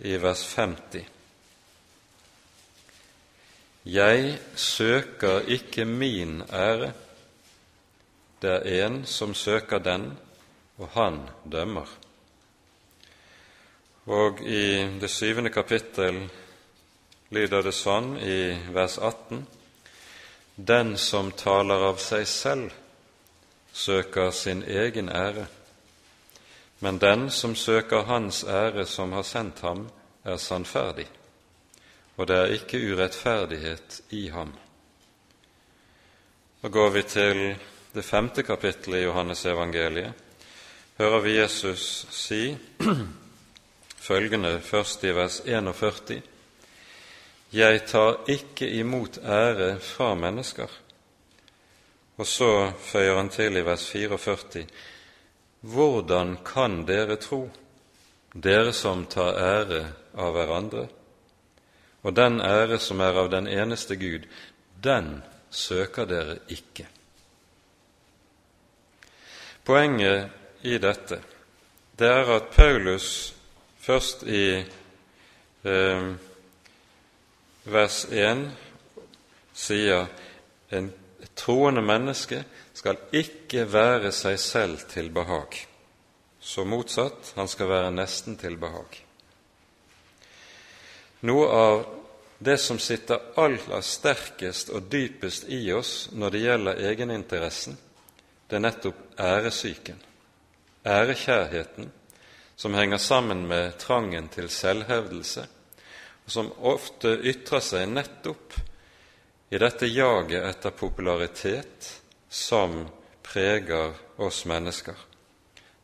i 0.04 0.16
vers 0.20 0.42
50.: 0.52 1.06
Jeg 3.84 4.38
søker 4.56 5.48
ikke 5.48 5.84
min 5.84 6.42
ære, 6.52 6.92
det 8.42 8.52
er 8.52 8.84
en 8.84 9.06
som 9.06 9.34
søker 9.34 9.78
den, 9.78 10.12
og 10.78 10.88
han 10.92 11.20
dømmer. 11.44 11.88
Og 14.06 14.40
i 14.44 14.84
det 15.00 15.10
syvende 15.10 15.50
kapittel 15.50 16.28
lyder 17.30 17.62
det 17.62 17.74
sånn 17.74 18.18
i 18.20 18.56
vers 18.76 18.98
18.: 18.98 19.46
Den 20.56 20.96
som 20.98 21.32
taler 21.32 21.88
av 21.88 21.96
seg 21.96 22.26
selv, 22.28 22.72
søker 23.74 24.30
sin 24.30 24.62
egen 24.62 25.08
ære 25.08 25.46
men 26.84 26.98
den 27.00 27.30
som 27.30 27.54
søker 27.56 28.02
Hans 28.04 28.44
ære 28.44 28.86
som 28.86 29.12
har 29.12 29.22
sendt 29.22 29.60
ham, 29.60 29.86
er 30.24 30.36
sannferdig, 30.36 31.06
og 32.16 32.28
det 32.28 32.36
er 32.36 32.52
ikke 32.58 32.80
urettferdighet 32.92 34.02
i 34.10 34.28
ham. 34.28 34.52
Da 36.62 36.68
går 36.68 36.90
vi 36.90 37.02
til 37.02 37.56
det 37.94 38.04
femte 38.04 38.42
kapittelet 38.42 39.00
i 39.00 39.04
Johannes 39.04 39.46
evangeliet. 39.46 40.12
Hører 40.98 41.20
vi 41.20 41.38
Jesus 41.38 42.06
si 42.10 42.56
følgende 44.08 44.60
først 44.60 45.04
i 45.04 45.14
vers 45.14 45.40
41.: 45.40 46.22
Jeg 47.52 47.86
tar 47.86 48.20
ikke 48.28 48.68
imot 48.70 49.18
ære 49.18 49.80
fra 49.80 50.14
mennesker. 50.14 50.66
Og 52.16 52.26
så 52.26 52.72
føyer 52.78 53.16
han 53.16 53.28
til 53.28 53.56
i 53.56 53.64
vers 53.66 53.88
44.: 53.90 54.66
hvordan 55.60 56.36
kan 56.44 56.84
dere 56.86 57.16
tro, 57.16 57.50
dere 58.34 58.72
som 58.72 59.06
tar 59.06 59.38
ære 59.40 59.84
av 60.14 60.32
hverandre? 60.36 60.88
Og 62.02 62.16
den 62.16 62.40
ære 62.40 62.78
som 62.78 63.00
er 63.00 63.16
av 63.16 63.30
den 63.30 63.48
eneste 63.48 63.96
Gud, 63.96 64.26
den 64.84 65.22
søker 65.50 66.04
dere 66.04 66.38
ikke. 66.48 66.86
Poenget 69.64 70.28
i 70.62 70.76
dette 70.78 71.22
det 71.98 72.08
er 72.10 72.28
at 72.36 72.50
Paulus 72.52 73.34
først 73.78 74.22
i 74.26 74.64
eh, 75.64 76.08
vers 77.64 77.98
1 78.10 78.44
sier 79.54 80.06
en 80.74 80.90
troende 81.34 81.82
menneske 81.82 82.42
skal 82.74 82.98
ikke 83.12 83.66
være 83.72 84.12
seg 84.14 84.38
selv 84.40 84.84
til 84.90 85.10
behag. 85.14 85.58
Så 86.40 86.64
motsatt, 86.68 87.32
han 87.36 87.48
skal 87.48 87.70
være 87.70 87.92
nesten 87.94 88.36
til 88.36 88.58
behag. 88.60 89.00
Noe 91.24 91.46
av 91.48 91.84
det 92.44 92.58
som 92.60 92.78
sitter 92.78 93.22
aller 93.40 93.80
sterkest 93.80 94.68
og 94.74 94.90
dypest 94.92 95.48
i 95.48 95.62
oss 95.72 96.10
når 96.12 96.34
det 96.34 96.42
gjelder 96.42 96.82
egeninteressen, 96.90 97.78
det 98.48 98.58
er 98.58 98.64
nettopp 98.66 99.20
æresyken, 99.20 100.00
ærekjærheten, 100.84 101.88
som 102.56 102.74
henger 102.76 103.00
sammen 103.00 103.46
med 103.48 103.78
trangen 103.80 104.28
til 104.28 104.50
selvhevdelse, 104.52 105.46
og 106.24 106.30
som 106.36 106.52
ofte 106.60 107.16
ytrer 107.24 107.64
seg 107.64 107.88
nettopp 107.88 108.58
i 109.50 109.58
dette 109.58 109.86
jaget 109.86 110.44
etter 110.44 110.70
popularitet 110.70 111.90
som 112.28 112.86
preger 113.22 113.92
oss 114.16 114.44
mennesker. 114.44 114.94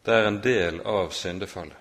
Det 0.02 0.14
er 0.14 0.26
en 0.26 0.40
del 0.40 0.80
av 0.80 1.12
syndefallet. 1.12 1.76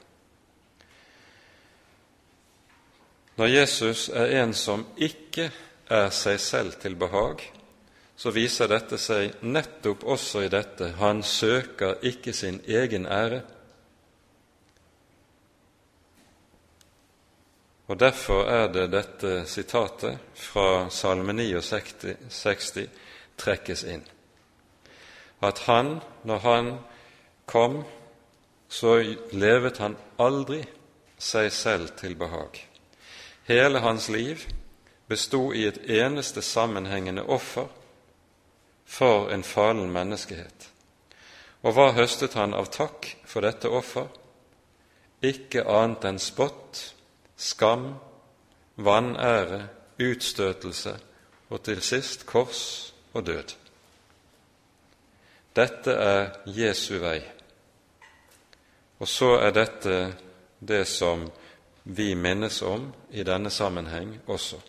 Når 3.39 3.47
Jesus 3.47 4.09
er 4.09 4.33
en 4.41 4.51
som 4.53 4.83
ikke 4.99 5.47
er 5.87 6.09
seg 6.11 6.41
selv 6.43 6.75
til 6.81 6.97
behag, 6.99 7.45
så 8.19 8.33
viser 8.35 8.67
dette 8.67 8.97
seg 8.99 9.37
nettopp 9.47 10.03
også 10.03 10.43
i 10.43 10.51
dette 10.51 10.89
han 10.99 11.23
søker 11.23 12.03
ikke 12.03 12.33
sin 12.35 12.59
egen 12.67 13.07
ære, 13.07 13.45
Og 17.89 17.97
Derfor 17.99 18.45
er 18.45 18.67
det 18.69 18.91
dette 18.93 19.45
sitatet 19.49 20.19
fra 20.37 20.89
Salme 20.93 21.33
69 21.33 22.85
trekkes 23.37 23.81
inn. 23.83 24.03
At 25.41 25.63
han, 25.65 25.97
når 26.23 26.37
han 26.43 26.69
kom, 27.49 27.79
så 28.69 28.99
levet 29.31 29.81
han 29.81 29.95
aldri 30.21 30.61
seg 31.17 31.49
selv 31.51 31.95
til 31.97 32.13
behag. 32.15 32.61
Hele 33.49 33.81
hans 33.81 34.09
liv 34.13 34.45
bestod 35.09 35.57
i 35.57 35.65
et 35.65 35.81
eneste 35.89 36.45
sammenhengende 36.45 37.25
offer 37.25 37.71
for 38.85 39.33
en 39.33 39.43
fallen 39.43 39.89
menneskehet. 39.89 40.69
Og 41.65 41.73
hva 41.73 41.89
høstet 41.97 42.37
han 42.37 42.53
av 42.53 42.69
takk 42.69 43.09
for 43.25 43.41
dette 43.41 43.73
offer? 43.73 44.05
Ikke 45.25 45.65
annet 45.65 46.05
enn 46.05 46.21
spott 46.21 46.93
skam, 47.39 47.95
vanære, 48.75 49.67
utstøtelse 49.99 50.95
og 51.49 51.63
til 51.63 51.81
sist 51.81 52.25
kors 52.27 52.93
og 53.13 53.25
død. 53.25 53.55
Dette 55.55 55.91
er 55.91 56.29
Jesu 56.45 56.99
vei. 57.01 57.19
Og 58.99 59.07
så 59.07 59.33
er 59.39 59.55
dette 59.55 59.95
det 60.59 60.85
som 60.87 61.29
vi 61.83 62.13
minnes 62.15 62.61
om 62.61 62.91
i 63.09 63.23
denne 63.23 63.49
sammenheng 63.49 64.17
også. 64.27 64.59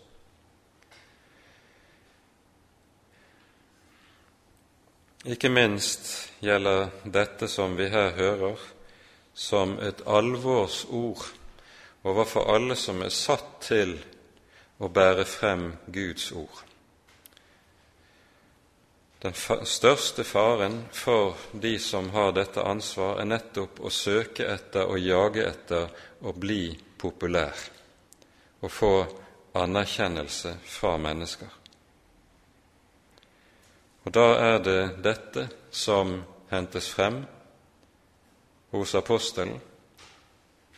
Ikke 5.25 5.51
minst 5.53 6.31
gjelder 6.41 6.89
dette 7.05 7.47
som 7.47 7.75
vi 7.77 7.91
her 7.93 8.15
hører, 8.17 8.57
som 9.33 9.77
et 9.79 10.01
alvorsord 10.07 11.27
overfor 12.03 12.53
alle 12.55 12.75
som 12.75 13.01
er 13.01 13.13
satt 13.13 13.61
til 13.67 13.95
å 14.81 14.89
bære 14.89 15.25
frem 15.29 15.67
Guds 15.93 16.31
ord. 16.31 16.63
Den 19.21 19.35
største 19.69 20.23
faren 20.25 20.79
for 20.91 21.37
de 21.53 21.75
som 21.79 22.09
har 22.09 22.31
dette 22.33 22.63
ansvar, 22.65 23.19
er 23.21 23.29
nettopp 23.29 23.83
å 23.85 23.93
søke 23.93 24.47
etter 24.49 24.89
og 24.89 24.97
jage 24.97 25.45
etter 25.45 25.91
å 26.25 26.33
bli 26.33 26.73
populær 26.97 27.67
og 28.61 28.71
få 28.73 28.93
anerkjennelse 29.61 30.55
fra 30.65 30.95
mennesker. 31.01 31.49
Og 34.05 34.13
da 34.17 34.27
er 34.41 34.57
det 34.65 34.81
dette 35.05 35.47
som 35.69 36.15
hentes 36.49 36.89
frem 36.89 37.21
hos 38.73 38.95
apostelen, 38.97 39.59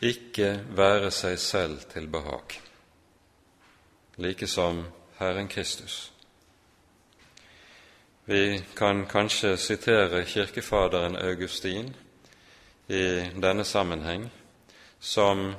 ikke 0.04 0.60
være 0.76 1.10
seg 1.14 1.38
selv 1.40 1.84
til 1.92 2.06
behag, 2.12 2.58
like 4.20 4.46
som 4.46 4.84
Herren 5.18 5.48
Kristus. 5.48 6.12
Vi 8.26 8.64
kan 8.76 9.06
kanskje 9.06 9.56
sitere 9.56 10.24
kirkefaderen 10.24 11.16
Augustin 11.16 11.94
i 12.88 13.04
denne 13.42 13.64
sammenheng, 13.64 14.30
som 15.00 15.54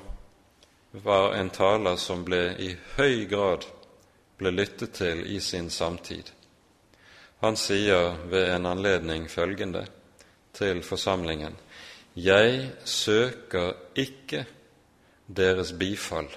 var 0.91 1.35
en 1.35 1.49
taler 1.49 1.95
som 1.95 2.23
ble 2.25 2.55
i 2.59 2.71
høy 2.97 3.25
grad 3.29 3.65
ble 4.37 4.51
lyttet 4.51 4.93
til 4.97 5.25
i 5.35 5.39
sin 5.39 5.69
samtid. 5.69 6.31
Han 7.41 7.57
sier 7.57 8.15
ved 8.29 8.49
en 8.55 8.65
anledning 8.65 9.29
følgende 9.29 9.85
til 10.53 10.83
forsamlingen 10.83 11.55
Jeg 12.15 12.71
søker 12.85 13.73
ikke 13.95 14.45
deres 15.27 15.73
bifall, 15.79 16.29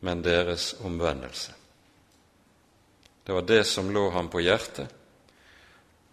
men 0.00 0.24
deres 0.24 0.74
omvendelse. 0.80 1.52
Det 3.26 3.34
var 3.34 3.40
det 3.40 3.66
som 3.66 3.90
lå 3.92 4.10
ham 4.10 4.30
på 4.30 4.40
hjertet, 4.40 4.88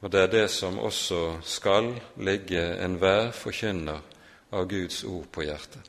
og 0.01 0.11
det 0.11 0.21
er 0.21 0.27
det 0.27 0.49
som 0.51 0.79
også 0.79 1.39
skal 1.43 1.93
ligge 2.17 2.59
enhver 2.83 3.31
forkynner 3.31 3.99
av 4.51 4.67
Guds 4.67 5.03
ord 5.03 5.27
på 5.31 5.45
hjertet. 5.47 5.87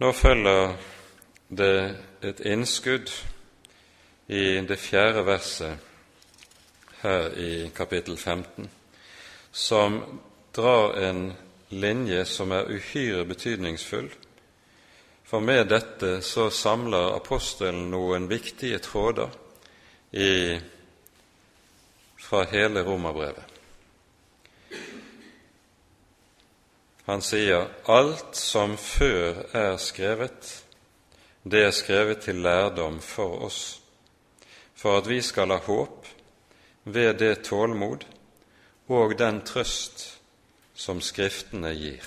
Nå 0.00 0.12
følger 0.12 0.76
det 1.48 1.96
et 2.22 2.40
innskudd 2.48 3.10
i 4.32 4.60
det 4.66 4.78
fjerde 4.80 5.26
verset 5.26 5.91
her 7.02 7.38
i 7.38 7.70
kapittel 7.74 8.16
15, 8.16 8.68
som 9.52 10.02
drar 10.52 10.94
en 10.94 11.32
linje 11.68 12.24
som 12.24 12.52
er 12.52 12.70
uhyre 12.70 13.24
betydningsfull. 13.24 14.10
For 15.24 15.40
med 15.40 15.66
dette 15.72 16.20
så 16.22 16.50
samler 16.50 17.16
apostelen 17.16 17.88
noen 17.90 18.28
viktige 18.30 18.78
tråder 18.84 19.32
i, 20.12 20.60
fra 22.20 22.44
hele 22.52 22.84
romerbrevet. 22.86 23.48
Han 27.08 27.22
sier 27.24 27.66
alt 27.90 28.36
som 28.38 28.76
før 28.78 29.42
er 29.58 29.74
skrevet, 29.82 30.52
det 31.42 31.64
er 31.66 31.74
skrevet 31.74 32.22
til 32.28 32.44
lærdom 32.44 33.00
for 33.02 33.42
oss, 33.48 33.80
for 34.78 35.00
at 35.00 35.08
vi 35.10 35.18
skal 35.24 35.50
ha 35.50 35.58
håp 35.66 36.06
ved 36.84 37.14
det 37.18 37.44
tålmod 37.46 38.04
og 38.92 39.14
den 39.18 39.40
trøst 39.46 40.18
som 40.74 41.00
Skriftene 41.00 41.72
gir. 41.74 42.02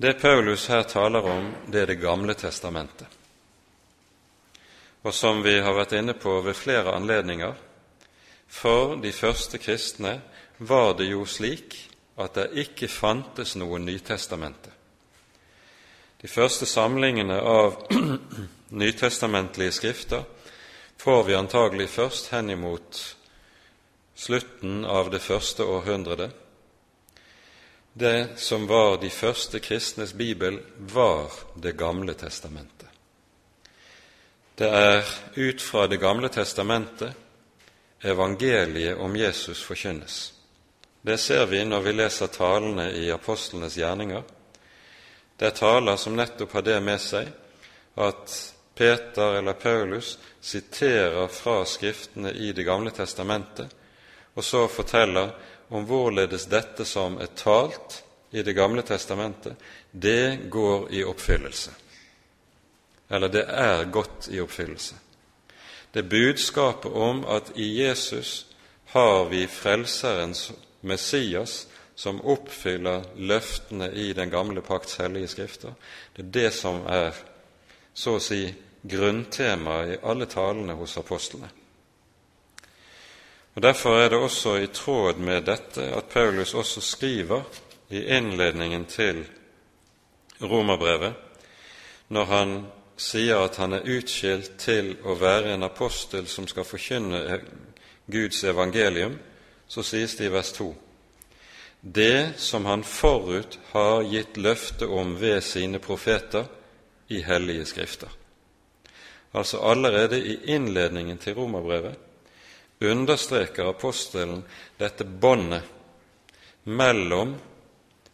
Det 0.00 0.20
Paulus 0.20 0.66
her 0.66 0.82
taler 0.82 1.22
om, 1.22 1.54
det 1.72 1.82
er 1.82 1.86
Det 1.86 2.00
gamle 2.00 2.34
testamentet. 2.34 3.06
Og 5.02 5.14
som 5.14 5.42
vi 5.42 5.58
har 5.60 5.74
vært 5.74 5.92
inne 5.92 6.14
på 6.14 6.40
ved 6.40 6.54
flere 6.54 6.94
anledninger, 6.94 7.54
for 8.48 8.96
de 8.96 9.12
første 9.12 9.58
kristne 9.58 10.20
var 10.58 10.94
det 10.98 11.10
jo 11.10 11.24
slik 11.24 11.76
at 12.18 12.34
det 12.34 12.50
ikke 12.64 12.88
fantes 12.88 13.56
noe 13.56 13.78
Nytestamente. 13.78 14.70
De 16.20 16.28
første 16.28 16.66
samlingene 16.66 17.38
av 17.40 17.78
nytestamentlige 18.82 19.72
skrifter 19.72 20.24
får 21.00 21.24
vi 21.24 21.34
antagelig 21.34 21.88
først 21.88 22.26
henimot 22.28 23.16
slutten 24.14 24.84
av 24.84 25.08
det 25.10 25.22
første 25.24 25.64
århundret. 25.64 26.34
Det 27.92 28.36
som 28.36 28.66
var 28.68 28.98
de 29.00 29.08
første 29.10 29.62
kristnes 29.64 30.12
bibel, 30.12 30.60
var 30.76 31.32
Det 31.56 31.72
gamle 31.72 32.14
testamentet. 32.14 32.88
Det 34.54 34.68
er 34.68 35.04
ut 35.36 35.62
fra 35.62 35.86
Det 35.86 35.96
gamle 35.96 36.28
testamentet 36.28 37.12
evangeliet 38.00 38.98
om 38.98 39.16
Jesus 39.16 39.64
forkynnes. 39.64 40.32
Det 41.02 41.18
ser 41.18 41.46
vi 41.46 41.64
når 41.64 41.80
vi 41.80 41.92
leser 41.92 42.26
talene 42.26 42.90
i 42.92 43.10
apostlenes 43.10 43.76
gjerninger. 43.76 44.22
Det 45.36 45.46
er 45.46 45.56
taler 45.56 45.96
som 45.96 46.16
nettopp 46.16 46.52
har 46.52 46.62
det 46.62 46.80
med 46.84 47.00
seg 47.00 47.28
at 47.96 48.54
Peter 48.80 49.34
eller 49.34 49.52
Paulus 49.52 50.18
siterer 50.40 51.26
fra 51.28 51.64
Skriftene 51.64 52.30
i 52.32 52.52
Det 52.52 52.62
gamle 52.64 52.90
testamentet, 52.90 53.68
og 54.34 54.44
så 54.44 54.62
forteller 54.68 55.34
om 55.68 55.84
hvorledes 55.84 56.46
dette 56.48 56.86
som 56.88 57.18
er 57.20 57.28
talt 57.36 57.98
i 58.32 58.40
Det 58.42 58.54
gamle 58.56 58.80
testamentet, 58.82 59.52
det 59.90 60.48
går 60.48 60.86
i 60.96 61.02
oppfyllelse. 61.04 61.74
Eller 63.10 63.28
det 63.28 63.42
er 63.44 63.84
godt 63.92 64.30
i 64.32 64.40
oppfyllelse. 64.40 64.96
Det 65.92 66.08
budskapet 66.08 66.92
om 66.92 67.20
at 67.28 67.52
i 67.56 67.82
Jesus 67.82 68.46
har 68.94 69.28
vi 69.28 69.44
Frelserens 69.46 70.52
Messias 70.80 71.66
som 71.94 72.24
oppfyller 72.24 73.04
løftene 73.16 73.92
i 73.92 74.12
den 74.16 74.30
gamle 74.32 74.64
pakts 74.64 74.96
hellige 74.96 75.28
skrifter. 75.28 75.76
Det 76.16 76.24
er 76.24 76.32
det 76.40 76.48
som 76.56 76.80
er 76.88 77.12
så 77.92 78.16
å 78.16 78.24
si 78.24 78.42
grunntemaet 78.82 79.94
i 79.94 79.98
alle 80.02 80.26
talene 80.26 80.76
hos 80.78 80.96
apostlene. 80.98 81.50
Og 83.54 83.62
Derfor 83.62 83.98
er 83.98 84.08
det 84.08 84.18
også 84.18 84.56
i 84.56 84.66
tråd 84.72 85.18
med 85.18 85.42
dette 85.48 85.88
at 85.94 86.10
Paulus 86.12 86.54
også 86.54 86.80
skriver 86.80 87.42
i 87.90 88.04
innledningen 88.16 88.84
til 88.86 89.24
romerbrevet, 90.42 91.14
når 92.08 92.24
han 92.24 92.54
sier 92.96 93.42
at 93.44 93.56
han 93.56 93.72
er 93.72 93.88
utskilt 93.96 94.54
til 94.58 94.94
å 95.04 95.16
være 95.18 95.54
en 95.54 95.66
apostel 95.66 96.28
som 96.28 96.46
skal 96.48 96.64
forkynne 96.64 97.40
Guds 98.10 98.44
evangelium, 98.44 99.18
så 99.68 99.82
sies 99.82 100.16
det 100.16 100.30
i 100.30 100.32
vers 100.32 100.52
2 100.52 100.70
det 101.80 102.32
som 102.36 102.66
han 102.66 102.84
forut 102.84 103.58
har 103.72 104.02
gitt 104.04 104.36
løfte 104.36 104.86
om 104.86 105.14
ved 105.20 105.40
sine 105.40 105.78
profeter 105.78 106.44
i 107.08 107.22
hellige 107.24 107.64
skrifter. 107.64 108.19
Altså 109.32 109.58
allerede 109.58 110.18
i 110.18 110.38
innledningen 110.54 111.18
til 111.18 111.34
romerbrevet 111.34 111.94
understreker 112.80 113.68
apostelen 113.68 114.42
dette 114.80 115.04
båndet 115.04 115.62
mellom 116.64 117.34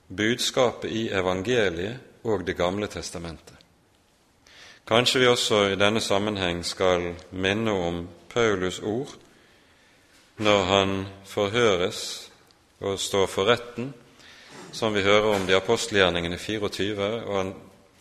budskapet 0.09 0.91
i 0.91 1.09
evangeliet 1.09 2.03
og 2.27 2.43
Det 2.47 2.57
gamle 2.57 2.87
testamentet. 2.87 3.55
Kanskje 4.87 5.21
vi 5.21 5.27
også 5.27 5.61
i 5.69 5.79
denne 5.79 6.01
sammenheng 6.01 6.65
skal 6.65 7.15
minne 7.31 7.71
om 7.71 8.09
Paulus' 8.35 8.83
ord 8.83 9.15
når 10.37 10.63
han 10.65 11.07
forhøres 11.25 12.31
og 12.81 12.99
står 13.01 13.27
for 13.27 13.49
retten, 13.49 13.95
som 14.73 14.95
vi 14.95 15.03
hører 15.03 15.35
om 15.35 15.47
de 15.47 15.57
apostelgjerningene 15.57 16.39
24, 16.39 17.25
og 17.25 17.37
han 17.37 17.55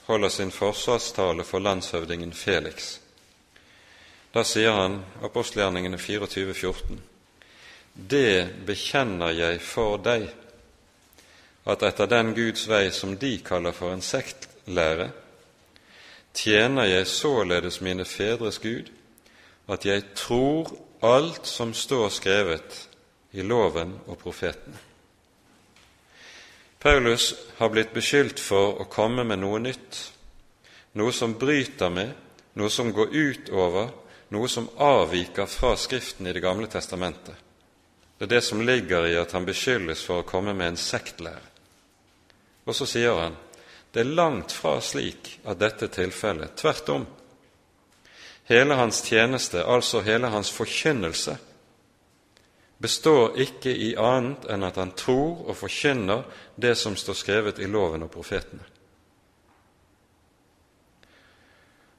holder 0.06 0.30
sin 0.30 0.52
forsvarstale 0.52 1.44
for 1.44 1.60
landshøvdingen 1.60 2.34
Felix. 2.34 3.05
Da 4.36 4.44
sier 4.44 4.74
han, 4.76 4.98
apostelgjerningene 5.24 5.98
24, 5.98 6.54
14, 6.54 7.02
Det 7.96 8.50
bekjenner 8.68 9.32
jeg 9.32 9.62
for 9.64 9.96
deg, 10.04 10.26
at 11.64 11.86
etter 11.88 12.10
den 12.12 12.34
Guds 12.36 12.66
vei 12.68 12.90
som 12.92 13.16
de 13.16 13.38
kaller 13.40 13.72
for 13.72 13.96
en 13.96 14.04
sektlære, 14.04 15.08
tjener 16.36 16.92
jeg 16.92 17.08
således 17.08 17.80
mine 17.80 18.04
fedres 18.04 18.60
Gud, 18.60 18.92
at 19.72 19.88
jeg 19.88 20.04
tror 20.20 20.76
alt 21.00 21.48
som 21.48 21.72
står 21.74 22.10
skrevet 22.10 22.84
i 23.32 23.42
loven 23.42 23.96
og 24.06 24.18
profetene. 24.20 24.78
Paulus 26.80 27.34
har 27.58 27.72
blitt 27.72 27.96
beskyldt 27.96 28.40
for 28.44 28.82
å 28.84 28.92
komme 28.92 29.24
med 29.24 29.40
noe 29.40 29.64
nytt, 29.64 30.10
noe 31.00 31.16
som 31.16 31.40
bryter 31.40 31.90
med, 31.90 32.12
noe 32.60 32.70
som 32.70 32.92
går 32.92 33.16
utover, 33.16 33.96
noe 34.34 34.50
som 34.50 34.70
avviker 34.78 35.46
fra 35.46 35.76
Skriften 35.78 36.28
i 36.28 36.34
Det 36.34 36.44
gamle 36.44 36.68
testamentet. 36.68 37.36
Det 38.18 38.26
er 38.26 38.36
det 38.36 38.42
som 38.42 38.62
ligger 38.62 39.08
i 39.08 39.18
at 39.20 39.32
han 39.36 39.46
beskyldes 39.46 40.04
for 40.08 40.24
å 40.24 40.28
komme 40.28 40.54
med 40.54 40.74
en 40.74 40.80
sektlære. 40.80 41.52
Og 42.66 42.76
så 42.76 42.88
sier 42.90 43.20
han 43.20 43.36
det 43.92 44.02
er 44.04 44.16
langt 44.16 44.52
fra 44.52 44.82
slik 44.84 45.38
at 45.48 45.60
dette 45.60 45.88
er 45.88 45.94
tilfellet. 45.94 46.58
Tvert 46.60 46.90
om. 46.92 47.06
Hele 48.44 48.76
hans 48.76 49.00
tjeneste, 49.08 49.64
altså 49.64 50.02
hele 50.04 50.28
hans 50.34 50.52
forkynnelse, 50.52 51.38
består 52.78 53.40
ikke 53.40 53.72
i 53.72 53.94
annet 53.96 54.50
enn 54.52 54.68
at 54.68 54.76
han 54.82 54.92
tror 55.00 55.46
og 55.48 55.56
forkynner 55.56 56.26
det 56.60 56.76
som 56.76 56.98
står 57.00 57.18
skrevet 57.22 57.60
i 57.64 57.70
loven 57.72 58.04
og 58.04 58.12
profetene. 58.12 58.68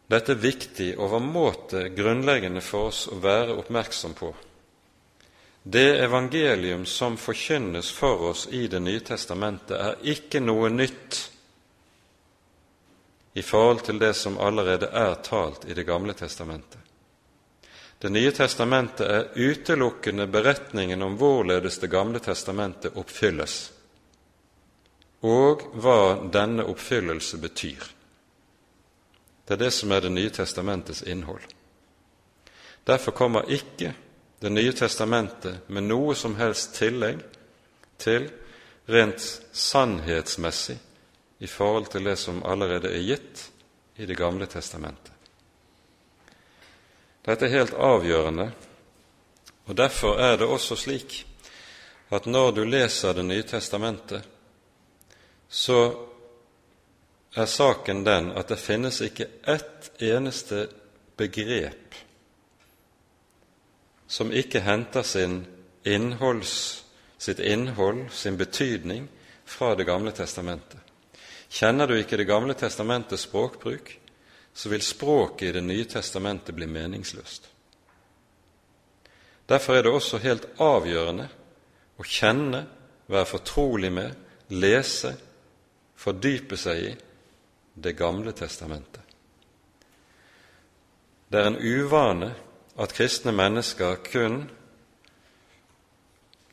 Dette 0.06 0.32
er 0.32 0.42
viktig 0.42 0.92
overmåte 1.02 1.88
grunnleggende 1.94 2.62
for 2.62 2.92
oss 2.92 3.06
å 3.10 3.18
være 3.22 3.56
oppmerksom 3.58 4.14
på 4.14 4.34
det 5.68 5.98
evangelium 5.98 6.86
som 6.86 7.16
forkynnes 7.16 7.90
for 7.90 8.20
oss 8.20 8.48
i 8.50 8.68
Det 8.68 8.80
nye 8.80 9.00
testamentet, 9.00 9.74
er 9.74 9.96
ikke 10.02 10.38
noe 10.40 10.68
nytt 10.70 11.16
i 13.34 13.42
forhold 13.42 13.82
til 13.88 13.98
det 13.98 14.12
som 14.14 14.38
allerede 14.38 14.86
er 14.86 15.14
talt 15.26 15.66
i 15.66 15.74
Det 15.74 15.82
gamle 15.82 16.14
testamentet. 16.14 16.78
Det 17.98 18.12
nye 18.14 18.30
testamentet 18.30 19.10
er 19.10 19.26
utelukkende 19.34 20.26
beretningen 20.26 21.02
om 21.02 21.18
hvorledes 21.18 21.78
Det 21.82 21.90
gamle 21.90 22.22
testamentet 22.22 22.94
oppfylles, 22.94 23.72
og 25.26 25.66
hva 25.82 26.30
denne 26.30 26.62
oppfyllelse 26.62 27.42
betyr. 27.42 27.95
Det 29.46 29.54
er 29.54 29.64
det 29.64 29.70
som 29.70 29.92
er 29.92 30.00
Det 30.00 30.10
nye 30.12 30.30
testamentets 30.30 31.02
innhold. 31.02 31.42
Derfor 32.84 33.12
kommer 33.12 33.50
ikke 33.50 33.94
Det 34.40 34.52
nye 34.52 34.72
testamentet 34.72 35.68
med 35.68 35.82
noe 35.82 36.14
som 36.14 36.34
helst 36.36 36.74
tillegg 36.74 37.22
til 37.98 38.28
rent 38.88 39.22
sannhetsmessig 39.52 40.76
i 41.38 41.46
forhold 41.46 41.86
til 41.86 42.04
det 42.04 42.18
som 42.18 42.42
allerede 42.44 42.90
er 42.92 43.02
gitt 43.02 43.46
i 43.96 44.06
Det 44.06 44.16
gamle 44.16 44.46
testamentet. 44.46 45.12
Dette 47.26 47.46
er 47.46 47.56
helt 47.58 47.74
avgjørende, 47.74 48.50
og 49.66 49.76
derfor 49.76 50.20
er 50.20 50.36
det 50.36 50.46
også 50.46 50.76
slik 50.76 51.24
at 52.10 52.26
når 52.26 52.50
du 52.50 52.64
leser 52.64 53.12
Det 53.12 53.24
nye 53.24 53.42
testamentet, 53.42 54.22
så 55.48 56.06
er 57.36 57.46
saken 57.46 58.04
den 58.04 58.30
at 58.32 58.48
det 58.48 58.58
finnes 58.60 59.00
ikke 59.04 59.28
ett 59.44 59.90
eneste 60.02 60.66
begrep 61.16 61.94
som 64.06 64.30
ikke 64.32 64.62
henter 64.62 65.02
sin 65.02 65.40
innholds, 65.84 66.84
sitt 67.18 67.40
innhold, 67.40 68.06
sin 68.10 68.36
betydning, 68.36 69.08
fra 69.44 69.74
Det 69.74 69.84
gamle 69.84 70.10
testamentet. 70.12 70.80
Kjenner 71.48 71.86
du 71.86 71.94
ikke 71.98 72.16
Det 72.16 72.26
gamle 72.26 72.54
testamentets 72.54 73.22
språkbruk, 73.22 73.98
så 74.54 74.68
vil 74.68 74.82
språket 74.82 75.48
i 75.48 75.52
Det 75.52 75.62
nye 75.64 75.84
testamentet 75.84 76.54
bli 76.54 76.66
meningsløst. 76.66 77.48
Derfor 79.48 79.74
er 79.74 79.82
det 79.82 79.92
også 79.92 80.18
helt 80.18 80.46
avgjørende 80.58 81.28
å 81.98 82.02
kjenne, 82.02 82.66
være 83.06 83.26
fortrolig 83.26 83.92
med, 83.92 84.14
lese, 84.50 85.12
fordype 85.96 86.56
seg 86.58 86.82
i 86.82 86.94
Det 87.76 87.92
gamle 87.92 88.32
testamentet. 88.32 89.02
Det 91.28 91.40
er 91.40 91.50
en 91.50 91.58
uvane 91.60 92.30
at 92.80 92.94
kristne 92.96 93.32
mennesker 93.36 93.98
kun 94.06 94.46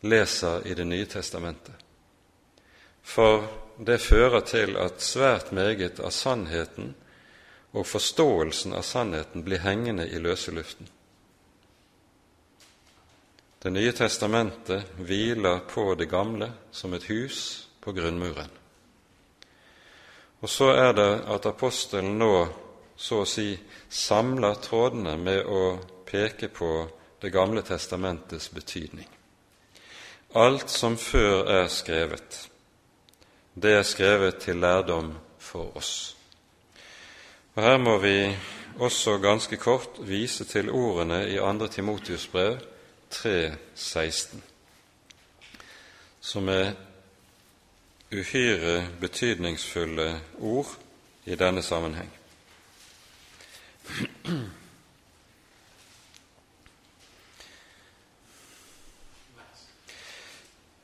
leser 0.04 0.68
i 0.68 0.74
Det 0.76 0.86
nye 0.86 1.06
testamentet, 1.06 1.76
for 3.04 3.48
det 3.80 4.02
fører 4.02 4.44
til 4.44 4.76
at 4.78 5.02
svært 5.02 5.52
meget 5.52 6.00
av 6.04 6.12
sannheten 6.12 6.94
og 7.72 7.88
forståelsen 7.88 8.76
av 8.76 8.84
sannheten 8.84 9.46
blir 9.46 9.64
hengende 9.64 10.06
i 10.10 10.20
løse 10.20 10.52
luften. 10.52 10.90
Det 13.64 13.72
nye 13.72 13.92
testamentet 13.96 14.92
hviler 15.00 15.64
på 15.72 15.94
det 15.96 16.10
gamle 16.12 16.52
som 16.72 16.94
et 16.94 17.08
hus 17.08 17.40
på 17.80 17.96
grunnmuren. 17.96 18.52
Og 20.44 20.50
så 20.50 20.74
er 20.76 20.92
det 20.92 21.12
at 21.32 21.46
apostelen 21.48 22.18
nå 22.20 22.34
så 23.00 23.22
å 23.24 23.28
si 23.28 23.54
samler 23.88 24.60
trådene 24.60 25.16
med 25.18 25.48
å 25.48 25.64
peke 26.06 26.52
på 26.52 26.74
Det 27.24 27.32
gamle 27.32 27.62
testamentets 27.64 28.50
betydning. 28.52 29.08
Alt 30.36 30.70
som 30.70 30.98
før 31.00 31.48
er 31.48 31.70
skrevet, 31.72 32.50
det 33.56 33.72
er 33.78 33.86
skrevet 33.88 34.42
til 34.44 34.60
lærdom 34.60 35.14
for 35.40 35.78
oss. 35.80 36.18
Og 37.56 37.64
Her 37.64 37.78
må 37.78 37.96
vi 38.04 38.36
også 38.76 39.22
ganske 39.24 39.56
kort 39.56 40.02
vise 40.04 40.44
til 40.44 40.68
ordene 40.70 41.22
i 41.32 41.40
2. 41.40 41.68
Timotius 41.68 42.28
brev 42.28 42.60
3,16, 43.14 44.42
som 46.20 46.50
er 46.50 46.74
uhyre 48.14 48.88
betydningsfulle 49.02 50.22
ord 50.40 50.78
i 51.26 51.36
denne 51.36 51.62
sammenheng. 51.62 52.10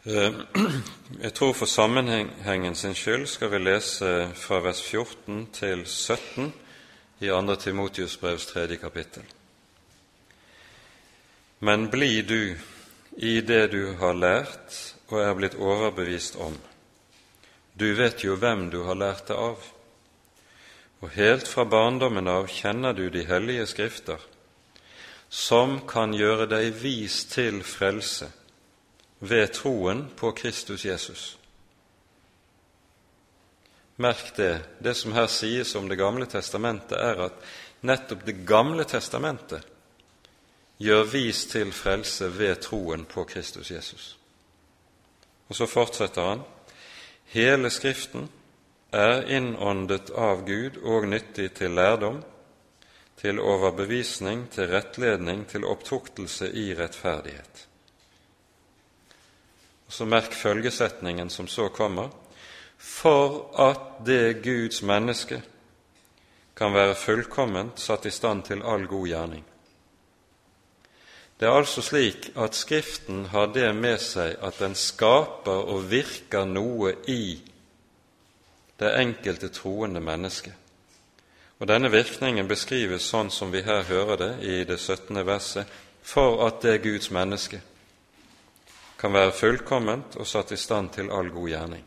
Eh, 0.05 0.33
jeg 1.21 1.33
tror 1.33 1.53
for 1.53 1.65
sammenhengen 1.65 2.75
sin 2.75 2.95
skyld 2.95 3.27
skal 3.27 3.51
vi 3.51 3.57
lese 3.57 4.31
fra 4.35 4.59
vers 4.63 4.81
14 4.81 5.47
til 5.53 5.85
17 5.85 6.53
i 7.19 7.27
2. 7.27 7.55
Timotius 7.55 8.17
brevs 8.17 8.45
tredje 8.45 8.75
kapittel. 8.75 9.23
Men 11.59 11.89
bli 11.89 12.21
du 12.21 12.55
i 13.17 13.41
det 13.41 13.71
du 13.71 13.93
har 13.99 14.13
lært 14.13 14.95
og 15.07 15.21
er 15.21 15.33
blitt 15.35 15.55
overbevist 15.55 16.35
om. 16.35 16.55
Du 17.79 17.93
vet 17.95 18.23
jo 18.23 18.35
hvem 18.35 18.67
du 18.73 18.81
har 18.83 18.97
lært 18.99 19.29
det 19.29 19.37
av, 19.39 19.61
og 20.99 21.13
helt 21.15 21.47
fra 21.47 21.63
barndommen 21.63 22.27
av 22.27 22.49
kjenner 22.51 22.91
du 22.97 23.05
de 23.13 23.23
hellige 23.23 23.69
skrifter, 23.71 24.19
som 25.29 25.77
kan 25.87 26.11
gjøre 26.11 26.49
deg 26.51 26.73
vis 26.81 27.21
til 27.31 27.61
frelse 27.63 28.27
ved 29.23 29.53
troen 29.55 30.09
på 30.19 30.33
Kristus 30.35 30.83
Jesus. 30.89 31.23
Merk 33.99 34.35
det, 34.35 34.53
det 34.83 34.95
som 34.95 35.15
her 35.15 35.27
sies 35.31 35.75
om 35.75 35.87
Det 35.87 35.99
gamle 35.99 36.25
testamentet, 36.25 36.97
er 36.99 37.25
at 37.29 37.41
nettopp 37.81 38.25
Det 38.25 38.45
gamle 38.47 38.83
testamentet 38.83 39.63
gjør 40.79 41.03
vis 41.11 41.45
til 41.51 41.71
frelse 41.75 42.27
ved 42.37 42.61
troen 42.63 43.03
på 43.05 43.23
Kristus 43.23 43.71
Jesus. 43.71 44.15
Og 45.47 45.55
så 45.55 45.67
fortsetter 45.67 46.27
han 46.31 46.43
hele 47.33 47.69
Skriften 47.69 48.29
er 48.91 49.27
innåndet 49.29 50.09
av 50.09 50.45
Gud 50.47 50.79
og 50.83 51.07
nyttig 51.07 51.51
til 51.59 51.75
lærdom, 51.77 52.23
til 53.19 53.39
overbevisning, 53.39 54.47
til 54.51 54.71
rettledning, 54.71 55.43
til 55.47 55.67
opptuktelse 55.67 56.49
i 56.55 56.71
rettferdighet. 56.77 57.65
Og 59.89 59.93
så 59.93 60.05
merk 60.05 60.33
følgesetningen 60.33 61.29
som 61.29 61.47
så 61.47 61.67
kommer 61.73 62.09
for 62.77 63.49
at 63.59 64.05
det 64.05 64.41
Guds 64.43 64.81
menneske 64.81 65.41
kan 66.55 66.73
være 66.73 66.95
fullkomment 66.95 67.79
satt 67.79 68.05
i 68.05 68.11
stand 68.13 68.43
til 68.47 68.61
all 68.63 68.85
god 68.87 69.07
gjerning. 69.07 69.48
Det 71.39 71.47
er 71.47 71.55
altså 71.55 71.81
slik 71.81 72.31
at 72.35 72.55
Skriften 72.55 73.25
har 73.31 73.53
det 73.55 73.69
med 73.75 74.01
seg 74.03 74.35
at 74.43 74.57
den 74.59 74.75
skaper 74.75 75.69
og 75.71 75.85
virker 75.91 76.43
noe 76.43 76.97
i 77.07 77.39
det 78.79 78.89
enkelte 78.99 79.47
troende 79.55 80.01
mennesket. 80.03 80.53
Og 81.59 81.67
Denne 81.67 81.91
virkningen 81.91 82.47
beskrives 82.47 83.07
sånn 83.07 83.31
som 83.31 83.51
vi 83.51 83.61
her 83.63 83.83
hører 83.87 84.19
det 84.19 84.33
i 84.43 84.63
det 84.67 84.79
17. 84.79 85.25
verset, 85.27 85.67
for 86.03 86.43
at 86.47 86.61
det 86.63 86.81
Guds 86.83 87.11
menneske 87.11 87.61
kan 88.99 89.13
være 89.13 89.31
fullkomment 89.31 90.17
og 90.19 90.27
satt 90.27 90.51
i 90.51 90.59
stand 90.59 90.89
til 90.95 91.11
all 91.11 91.29
god 91.31 91.49
gjerning. 91.49 91.83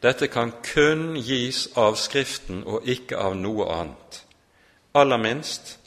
Dette 0.00 0.28
kan 0.28 0.52
kun 0.64 1.16
gis 1.16 1.66
av 1.76 1.96
Skriften 2.00 2.62
og 2.64 2.88
ikke 2.88 3.16
av 3.20 3.36
noe 3.36 3.68
annet, 3.72 4.22
aller 4.94 5.20
minst 5.20 5.78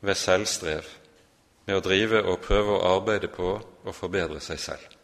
ved 0.00 0.16
selvstrev, 0.16 0.84
med 1.68 1.76
å 1.76 1.84
drive 1.84 2.22
og 2.24 2.40
prøve 2.40 2.78
å 2.78 2.94
arbeide 2.96 3.28
på 3.28 3.48
å 3.60 3.92
forbedre 3.92 4.40
seg 4.40 4.60
selv. 4.62 4.94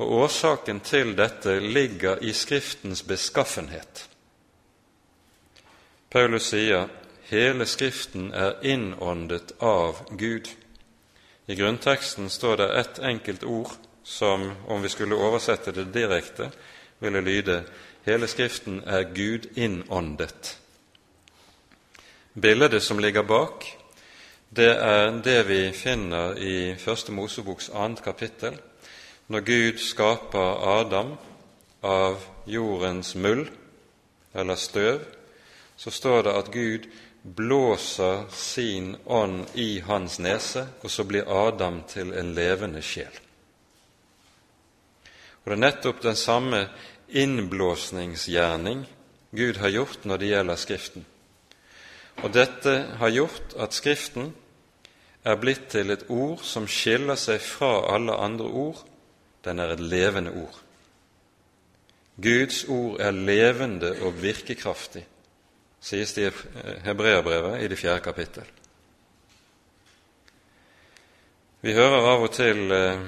Og 0.00 0.12
Årsaken 0.18 0.82
til 0.84 1.14
dette 1.16 1.54
ligger 1.60 2.20
i 2.24 2.34
Skriftens 2.36 3.00
beskaffenhet. 3.08 4.04
Paulus 6.12 6.50
sier 6.52 6.88
hele 7.30 7.64
Skriften 7.64 8.28
er 8.36 8.60
innåndet 8.60 9.56
av 9.64 10.04
Gud. 10.10 10.52
I 11.48 11.56
grunnteksten 11.56 12.28
står 12.28 12.60
det 12.60 12.70
ett 12.80 12.98
enkelt 12.98 13.44
ord 13.44 13.72
som, 14.04 14.50
om 14.68 14.82
vi 14.82 14.92
skulle 14.92 15.16
oversette 15.16 15.72
det 15.72 15.88
direkte, 15.96 16.50
ville 17.00 17.24
lyde 17.24 17.62
hele 18.04 18.28
Skriften 18.28 18.82
er 18.84 19.08
Gud 19.16 19.48
innåndet. 19.56 20.56
Bildet 22.34 22.82
som 22.82 23.00
ligger 23.00 23.22
bak, 23.22 23.79
det 24.50 24.72
er 24.82 25.12
det 25.22 25.42
vi 25.46 25.60
finner 25.72 26.34
i 26.34 26.74
Første 26.74 27.12
Moseboks 27.14 27.70
annet 27.70 28.02
kapittel, 28.02 28.56
når 29.30 29.44
Gud 29.46 29.78
skaper 29.78 30.64
Adam 30.80 31.12
av 31.86 32.24
jordens 32.50 33.14
mull, 33.14 33.44
eller 34.34 34.58
støv, 34.58 35.04
så 35.76 35.90
står 35.90 36.22
det 36.26 36.34
at 36.34 36.50
Gud 36.50 36.88
blåser 37.22 38.24
sin 38.34 38.96
ånd 39.06 39.46
i 39.54 39.80
hans 39.86 40.18
nese, 40.18 40.66
og 40.82 40.90
så 40.90 41.06
blir 41.06 41.30
Adam 41.30 41.82
til 41.88 42.10
en 42.10 42.34
levende 42.34 42.82
sjel. 42.82 43.12
Og 45.44 45.46
Det 45.46 45.56
er 45.56 45.62
nettopp 45.62 46.02
den 46.02 46.16
samme 46.16 46.66
innblåsningsgjerning 47.08 48.84
Gud 49.30 49.62
har 49.62 49.70
gjort 49.70 50.04
når 50.04 50.16
det 50.16 50.34
gjelder 50.34 50.56
Skriften. 50.56 51.06
Og 52.20 52.32
dette 52.34 52.72
har 53.00 53.12
gjort 53.14 53.54
at 53.56 53.72
Skriften 53.72 54.34
er 55.24 55.38
blitt 55.40 55.70
til 55.72 55.92
et 55.92 56.06
ord 56.12 56.42
som 56.44 56.66
skiller 56.68 57.16
seg 57.20 57.40
fra 57.44 57.70
alle 57.94 58.16
andre 58.16 58.48
ord. 58.48 58.82
Den 59.44 59.60
er 59.60 59.72
et 59.72 59.80
levende 59.80 60.34
ord. 60.36 60.58
Guds 62.20 62.64
ord 62.68 63.00
er 63.00 63.16
levende 63.16 63.94
og 64.04 64.18
virkekraftig, 64.20 65.06
sies 65.80 66.12
det 66.12 66.26
i 66.28 66.32
Hebreabrevet 66.84 67.62
i 67.64 67.68
det 67.72 67.78
fjerde 67.80 68.04
kapittel. 68.04 68.44
Vi 71.64 71.72
hører 71.76 72.10
av 72.10 72.26
og 72.26 72.32
til 72.32 72.72
eh, 72.72 73.00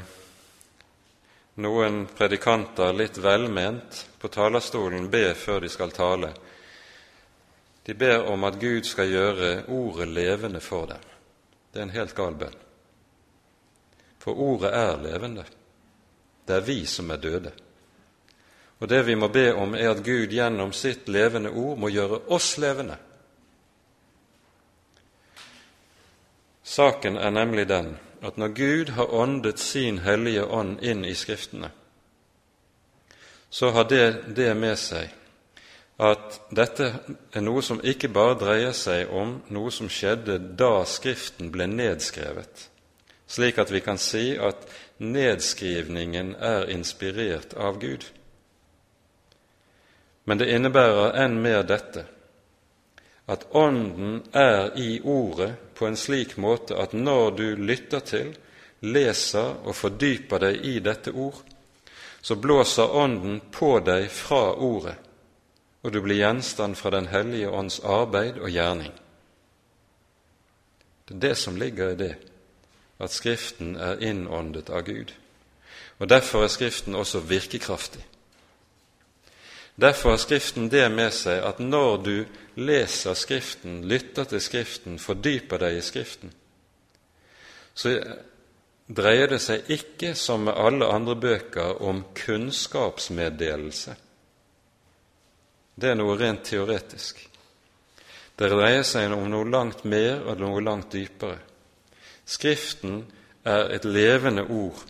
noen 1.65 2.03
predikanter 2.17 2.93
litt 2.97 3.21
velment 3.21 4.01
på 4.21 4.29
talerstolen 4.33 5.11
be 5.13 5.31
før 5.37 5.61
de 5.65 5.71
skal 5.73 5.93
tale. 5.93 6.33
De 7.83 7.95
ber 7.95 8.27
om 8.31 8.45
at 8.45 8.61
Gud 8.61 8.85
skal 8.87 9.11
gjøre 9.11 9.65
ordet 9.69 10.09
levende 10.09 10.61
for 10.61 10.87
dem. 10.87 11.11
Det 11.73 11.81
er 11.81 11.89
en 11.89 11.97
helt 11.97 12.15
gal 12.15 12.37
bønn. 12.39 12.59
For 14.23 14.39
ordet 14.39 14.71
er 14.75 15.03
levende. 15.03 15.45
Det 16.47 16.57
er 16.57 16.67
vi 16.67 16.85
som 16.87 17.11
er 17.11 17.17
døde. 17.17 17.53
Og 18.79 18.89
det 18.89 19.07
vi 19.07 19.15
må 19.15 19.29
be 19.29 19.55
om, 19.55 19.75
er 19.75 19.91
at 19.91 20.05
Gud 20.05 20.31
gjennom 20.31 20.73
sitt 20.73 21.09
levende 21.09 21.51
ord 21.51 21.79
må 21.79 21.91
gjøre 21.91 22.21
oss 22.35 22.57
levende. 22.59 22.97
Saken 26.63 27.17
er 27.17 27.31
nemlig 27.31 27.69
den 27.69 27.97
at 28.23 28.37
når 28.39 28.55
Gud 28.55 28.93
har 28.95 29.15
åndet 29.15 29.59
sin 29.59 29.99
hellige 29.99 30.45
ånd 30.45 30.79
inn 30.83 31.05
i 31.05 31.15
Skriftene, 31.15 31.71
så 33.51 33.71
har 33.71 33.85
det 33.91 34.37
det 34.37 34.53
med 34.57 34.79
seg 34.79 35.11
at 36.03 36.41
dette 36.51 36.89
er 37.33 37.45
noe 37.45 37.63
som 37.63 37.81
ikke 37.85 38.11
bare 38.11 38.39
dreier 38.41 38.75
seg 38.75 39.11
om 39.15 39.37
noe 39.55 39.71
som 39.75 39.91
skjedde 39.93 40.39
da 40.59 40.83
Skriften 40.89 41.53
ble 41.55 41.69
nedskrevet, 41.71 42.67
slik 43.31 43.61
at 43.63 43.71
vi 43.71 43.83
kan 43.85 44.01
si 44.03 44.33
at 44.35 44.67
nedskrivningen 44.99 46.35
er 46.43 46.67
inspirert 46.75 47.55
av 47.55 47.79
Gud. 47.83 48.09
Men 50.27 50.43
det 50.43 50.51
innebærer 50.55 51.15
enn 51.23 51.39
mer 51.43 51.63
dette 51.67 52.05
at 53.31 53.47
Ånden 53.55 54.19
er 54.35 54.75
i 54.79 54.99
Ordet 55.07 55.53
på 55.79 55.87
en 55.87 55.97
slik 55.97 56.35
måte 56.43 56.75
at 56.83 56.95
når 56.99 57.31
du 57.39 57.47
lytter 57.63 58.03
til, 58.03 58.35
leser 58.83 59.63
og 59.63 59.79
fordyper 59.79 60.43
deg 60.43 60.67
i 60.67 60.75
dette 60.83 61.15
ord, 61.15 61.39
så 62.23 62.35
blåser 62.35 62.91
Ånden 62.91 63.39
på 63.55 63.77
deg 63.87 64.11
fra 64.11 64.45
Ordet 64.59 64.99
og 65.83 65.93
du 65.93 66.01
blir 66.03 66.21
gjenstand 66.21 66.77
for 66.79 66.91
Den 66.91 67.07
hellige 67.11 67.51
ånds 67.51 67.81
arbeid 67.81 68.39
og 68.39 68.51
gjerning. 68.51 68.93
Det 71.09 71.15
er 71.15 71.29
det 71.29 71.37
som 71.39 71.57
ligger 71.57 71.91
i 71.91 71.99
det, 71.99 72.15
at 72.99 73.11
Skriften 73.11 73.77
er 73.77 74.01
innåndet 74.01 74.71
av 74.71 74.85
Gud. 74.87 75.13
Og 75.99 76.09
Derfor 76.09 76.45
er 76.45 76.49
Skriften 76.49 76.95
også 76.95 77.21
virkekraftig. 77.21 78.05
Derfor 79.81 80.11
har 80.11 80.17
Skriften 80.17 80.71
det 80.71 80.91
med 80.93 81.11
seg 81.11 81.43
at 81.43 81.59
når 81.59 81.97
du 81.97 82.25
leser 82.55 83.15
Skriften, 83.15 83.83
lytter 83.89 84.25
til 84.25 84.41
Skriften, 84.41 84.99
fordyper 84.99 85.59
deg 85.59 85.79
i 85.79 85.83
Skriften, 85.83 86.33
så 87.75 87.97
dreier 88.87 89.33
det 89.33 89.41
seg 89.41 89.71
ikke, 89.73 90.15
som 90.15 90.45
med 90.45 90.53
alle 90.57 90.87
andre 90.87 91.17
bøker, 91.17 91.83
om 91.83 92.05
kunnskapsmeddelelse 92.15 93.97
det 95.75 95.93
er 95.93 95.99
noe 95.99 96.17
rent 96.21 96.45
teoretisk. 96.45 97.21
Det 98.37 98.49
dreier 98.51 98.85
seg 98.87 99.13
om 99.15 99.29
noe 99.31 99.49
langt 99.49 99.85
mer 99.89 100.25
og 100.27 100.41
noe 100.41 100.61
langt 100.65 100.93
dypere. 100.93 101.39
Skriften 102.25 103.03
er 103.45 103.73
et 103.75 103.85
levende 103.85 104.45
ord 104.49 104.83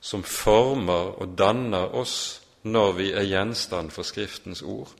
som 0.00 0.22
former 0.24 1.18
og 1.20 1.34
danner 1.38 1.94
oss 1.98 2.40
når 2.68 2.92
vi 2.98 3.10
er 3.12 3.26
gjenstand 3.28 3.92
for 3.94 4.06
Skriftens 4.06 4.62
ord. 4.62 4.90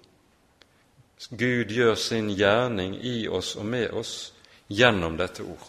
Gud 1.30 1.72
gjør 1.74 1.96
sin 1.98 2.30
gjerning 2.30 2.94
i 3.02 3.26
oss 3.28 3.56
og 3.58 3.66
med 3.66 3.90
oss 3.96 4.32
gjennom 4.68 5.16
dette 5.18 5.42
ord. 5.42 5.66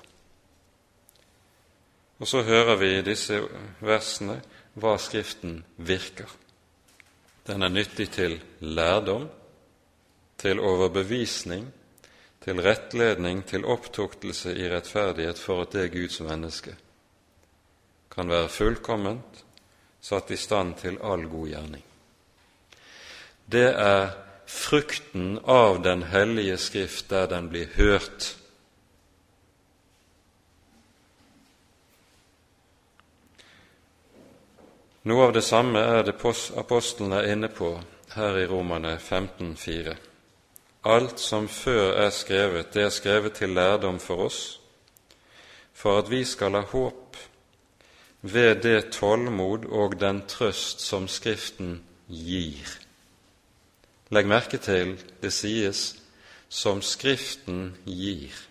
Og 2.20 2.28
så 2.28 2.44
hører 2.44 2.76
vi 2.76 2.92
i 2.98 3.06
disse 3.06 3.40
versene 3.80 4.40
hva 4.80 4.98
Skriften 5.02 5.64
virker. 5.78 6.30
Den 7.50 7.66
er 7.66 7.74
nyttig 7.74 8.12
til 8.14 8.38
lærdom, 8.62 9.26
til 10.38 10.60
overbevisning, 10.62 11.66
til 12.46 12.62
rettledning, 12.62 13.42
til 13.50 13.66
opptuktelse 13.66 14.54
i 14.54 14.70
rettferdighet 14.70 15.42
for 15.42 15.66
at 15.66 15.74
det 15.74 15.92
Guds 15.92 16.20
menneske 16.22 16.76
kan 18.14 18.30
være 18.30 18.50
fullkomment, 18.52 19.44
satt 20.02 20.32
i 20.32 20.38
stand 20.38 20.76
til 20.82 20.98
all 21.04 21.26
god 21.30 21.48
gjerning. 21.48 21.84
Det 23.50 23.70
er 23.70 24.12
frukten 24.50 25.40
av 25.46 25.82
Den 25.84 26.04
hellige 26.10 26.58
Skrift 26.58 27.10
der 27.10 27.28
den 27.32 27.50
blir 27.50 27.70
hørt 27.76 28.36
Noe 35.08 35.30
av 35.30 35.34
det 35.34 35.46
samme 35.48 35.80
er 35.80 36.02
det 36.04 36.18
apostlene 36.60 37.22
er 37.22 37.32
inne 37.32 37.48
på 37.48 37.70
her 38.18 38.36
i 38.36 38.48
Romane 38.50 38.98
15,4. 38.98 39.94
Alt 40.84 41.20
som 41.24 41.48
før 41.48 41.94
er 42.04 42.10
skrevet, 42.12 42.74
det 42.74 42.84
er 42.84 42.92
skrevet 42.92 43.38
til 43.40 43.54
lærdom 43.56 44.00
for 44.00 44.26
oss, 44.26 44.60
for 45.74 46.02
at 46.02 46.12
vi 46.12 46.26
skal 46.28 46.58
ha 46.58 46.66
håp 46.68 47.16
ved 48.22 48.60
det 48.64 48.92
tålmod 48.92 49.70
og 49.72 49.96
den 50.00 50.20
trøst 50.28 50.84
som 50.84 51.08
Skriften 51.08 51.80
gir. 52.08 52.68
Legg 54.12 54.28
merke 54.28 54.58
til 54.58 54.98
det 55.22 55.32
sies 55.34 55.96
'som 56.50 56.82
Skriften 56.82 57.78
gir'. 57.86 58.48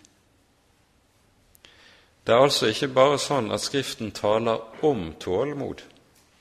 Det 2.25 2.33
er 2.35 2.41
altså 2.41 2.65
ikke 2.65 2.87
bare 2.87 3.19
sånn 3.19 3.51
at 3.51 3.61
Skriften 3.61 4.11
taler 4.11 4.83
om 4.83 5.13
tålmod 5.19 5.83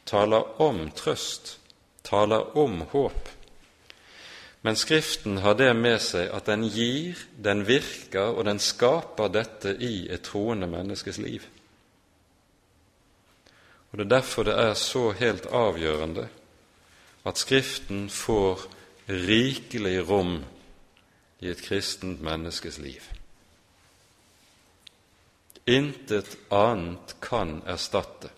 taler 0.08 0.60
om 0.62 0.88
trøst, 0.96 1.58
taler 2.02 2.56
om 2.56 2.80
håp. 2.92 3.28
Men 4.60 4.76
Skriften 4.76 5.38
har 5.44 5.54
det 5.54 5.70
med 5.76 6.00
seg 6.02 6.32
at 6.34 6.48
den 6.48 6.64
gir, 6.72 7.20
den 7.36 7.62
virker, 7.68 8.32
og 8.34 8.48
den 8.48 8.58
skaper 8.58 9.30
dette 9.30 9.76
i 9.76 10.08
et 10.10 10.24
troende 10.26 10.66
menneskes 10.66 11.20
liv. 11.22 11.44
Og 13.90 13.98
Det 13.98 14.04
er 14.04 14.16
derfor 14.16 14.44
det 14.44 14.56
er 14.58 14.74
så 14.74 15.10
helt 15.12 15.46
avgjørende 15.46 16.28
at 17.24 17.38
Skriften 17.38 18.08
får 18.10 18.66
rikelig 19.08 20.08
rom 20.08 20.42
i 21.40 21.48
et 21.48 21.62
kristent 21.62 22.20
menneskes 22.24 22.78
liv. 22.78 23.04
Intet 25.68 26.36
annet 26.50 27.14
kan 27.20 27.62
erstatte 27.66 28.32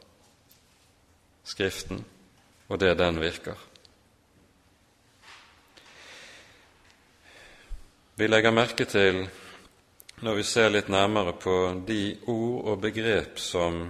Skriften 1.51 2.05
og 2.71 2.79
det 2.81 2.95
den 2.99 3.19
virker. 3.21 3.59
Vi 8.21 8.27
legger 8.29 8.53
merke 8.53 8.85
til, 8.85 9.25
når 10.21 10.35
vi 10.37 10.43
ser 10.45 10.69
litt 10.69 10.91
nærmere 10.93 11.33
på 11.41 11.57
de 11.89 12.19
ord 12.29 12.67
og 12.69 12.83
begrep 12.83 13.41
som 13.41 13.87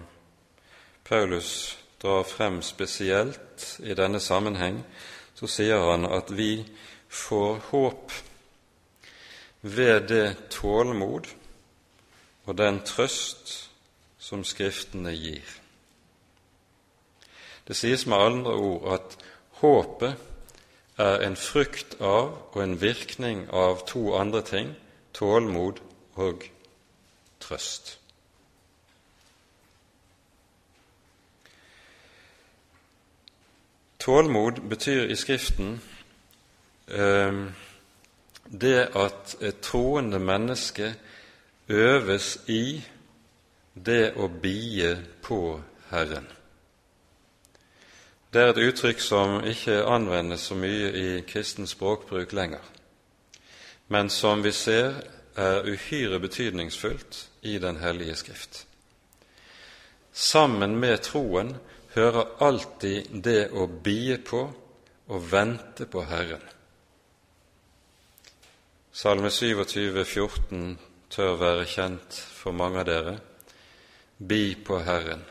Paulus 1.05 1.51
drar 2.03 2.22
frem 2.24 2.61
spesielt 2.62 3.66
i 3.82 3.97
denne 3.99 4.20
sammenheng, 4.22 4.85
så 5.35 5.51
sier 5.51 5.82
han 5.91 6.07
at 6.07 6.30
vi 6.30 6.62
får 7.11 7.59
håp 7.72 8.14
ved 9.62 10.09
det 10.09 10.26
tålmod 10.55 11.26
og 12.47 12.59
den 12.59 12.80
trøst 12.87 13.57
som 14.18 14.45
Skriftene 14.47 15.12
gir. 15.16 15.60
Det 17.71 17.77
sies 17.79 18.03
med 18.07 18.16
andre 18.16 18.53
ord 18.53 18.87
at 18.93 19.12
håpet 19.61 20.14
er 20.99 21.21
en 21.23 21.37
frukt 21.39 21.93
av 22.03 22.33
og 22.51 22.57
en 22.64 22.73
virkning 22.81 23.45
av 23.55 23.85
to 23.87 24.01
andre 24.18 24.41
ting 24.43 24.73
tålmod 25.14 25.79
og 26.18 26.43
trøst. 27.41 27.93
Tålmod 34.03 34.59
betyr 34.75 35.07
i 35.07 35.21
Skriften 35.23 35.71
eh, 36.89 37.39
det 38.51 38.83
at 38.99 39.37
et 39.41 39.62
troende 39.62 40.18
menneske 40.18 40.91
øves 41.68 42.35
i 42.51 42.83
det 43.79 44.03
å 44.18 44.27
bie 44.43 44.97
på 45.23 45.61
Herren. 45.95 46.39
Det 48.31 48.43
er 48.43 48.53
et 48.53 48.62
uttrykk 48.62 49.01
som 49.03 49.41
ikke 49.43 49.81
anvendes 49.91 50.45
så 50.47 50.55
mye 50.55 50.91
i 50.95 51.07
kristen 51.26 51.66
språkbruk 51.66 52.31
lenger, 52.33 52.62
men 53.91 54.11
som 54.11 54.45
vi 54.45 54.53
ser 54.55 55.01
er 55.35 55.66
uhyre 55.66 56.20
betydningsfullt 56.22 57.18
i 57.43 57.59
Den 57.59 57.76
hellige 57.83 58.14
Skrift. 58.14 58.66
Sammen 60.12 60.76
med 60.76 61.03
troen 61.03 61.57
hører 61.95 62.37
alltid 62.39 63.09
det 63.24 63.51
å 63.51 63.66
bie 63.66 64.18
på 64.18 64.45
og 65.11 65.26
vente 65.33 65.89
på 65.91 66.05
Herren. 66.07 66.45
Salme 68.93 69.31
27, 69.31 70.05
14 70.05 70.78
tør 71.11 71.35
være 71.41 71.66
kjent 71.66 72.14
for 72.14 72.55
mange 72.55 72.78
av 72.83 72.87
dere. 72.87 73.16
Bi 74.18 74.55
på 74.55 74.78
Herren, 74.87 75.24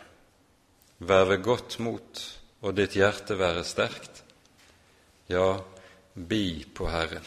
vær 1.00 1.30
ved 1.32 1.44
godt 1.44 1.80
mot, 1.80 2.39
og 2.62 2.76
ditt 2.76 2.96
hjerte 2.98 3.38
være 3.40 3.64
sterkt. 3.64 4.24
Ja, 5.30 5.60
bi 6.14 6.66
på 6.74 6.90
Herren. 6.90 7.26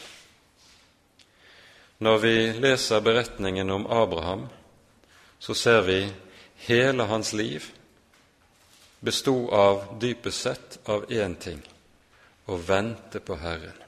Når 2.03 2.17
vi 2.19 2.35
leser 2.59 2.99
beretningen 2.99 3.69
om 3.71 3.87
Abraham, 3.87 4.47
så 5.39 5.53
ser 5.53 5.81
vi 5.87 5.99
hele 6.67 7.03
hans 7.07 7.33
liv 7.33 7.65
bestod 8.99 9.53
av 9.53 9.85
dypest 9.99 10.41
sett 10.41 10.79
av 10.85 11.05
én 11.11 11.35
ting 11.35 11.61
å 12.45 12.57
vente 12.59 13.19
på 13.19 13.35
Herren. 13.39 13.79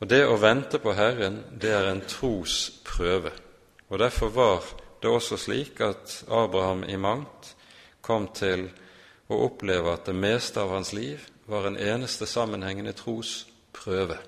Og 0.00 0.08
Det 0.08 0.24
å 0.26 0.36
vente 0.36 0.78
på 0.78 0.92
Herren, 0.92 1.42
det 1.52 1.70
er 1.72 1.86
en 1.88 2.02
trosprøve. 2.08 3.32
Og 3.88 3.98
Derfor 3.98 4.28
var 4.28 4.64
det 5.00 5.10
også 5.10 5.36
slik 5.36 5.80
at 5.80 6.24
Abraham 6.28 6.84
i 6.84 6.96
mangt 6.96 7.54
kom 8.00 8.28
til 8.36 8.68
å 9.28 9.40
oppleve 9.46 9.92
at 9.94 10.06
det 10.08 10.16
meste 10.16 10.60
av 10.60 10.72
hans 10.74 10.92
liv 10.92 11.22
var 11.46 11.66
en 11.66 11.78
eneste 11.80 12.26
sammenhengende 12.26 12.92
trosprøve. 12.96 14.18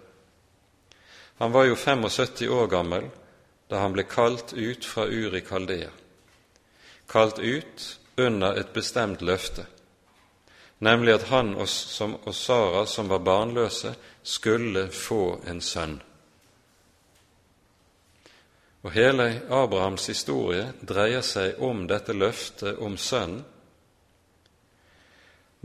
Han 1.36 1.52
var 1.52 1.64
jo 1.68 1.76
75 1.76 2.48
år 2.48 2.66
gammel 2.72 3.08
da 3.68 3.82
han 3.82 3.92
ble 3.92 4.06
kalt 4.08 4.52
ut 4.52 4.84
fra 4.84 5.04
Uri 5.04 5.42
Kaldea, 5.44 5.90
kalt 7.10 7.38
ut 7.38 7.86
under 8.16 8.56
et 8.56 8.72
bestemt 8.72 9.22
løfte, 9.22 9.66
nemlig 10.78 11.16
at 11.18 11.28
han 11.28 11.54
og, 11.56 11.68
som, 11.68 12.16
og 12.24 12.34
Sara, 12.34 12.86
som 12.86 13.08
var 13.08 13.24
barnløse, 13.26 13.94
skulle 14.22 14.88
få 14.92 15.40
en 15.46 15.60
sønn. 15.60 15.98
Og 18.86 18.92
Hele 18.94 19.42
Abrahams 19.50 20.06
historie 20.06 20.68
dreier 20.86 21.24
seg 21.26 21.58
om 21.62 21.88
dette 21.90 22.14
løftet 22.14 22.78
om 22.78 22.94
sønnen. 22.96 23.42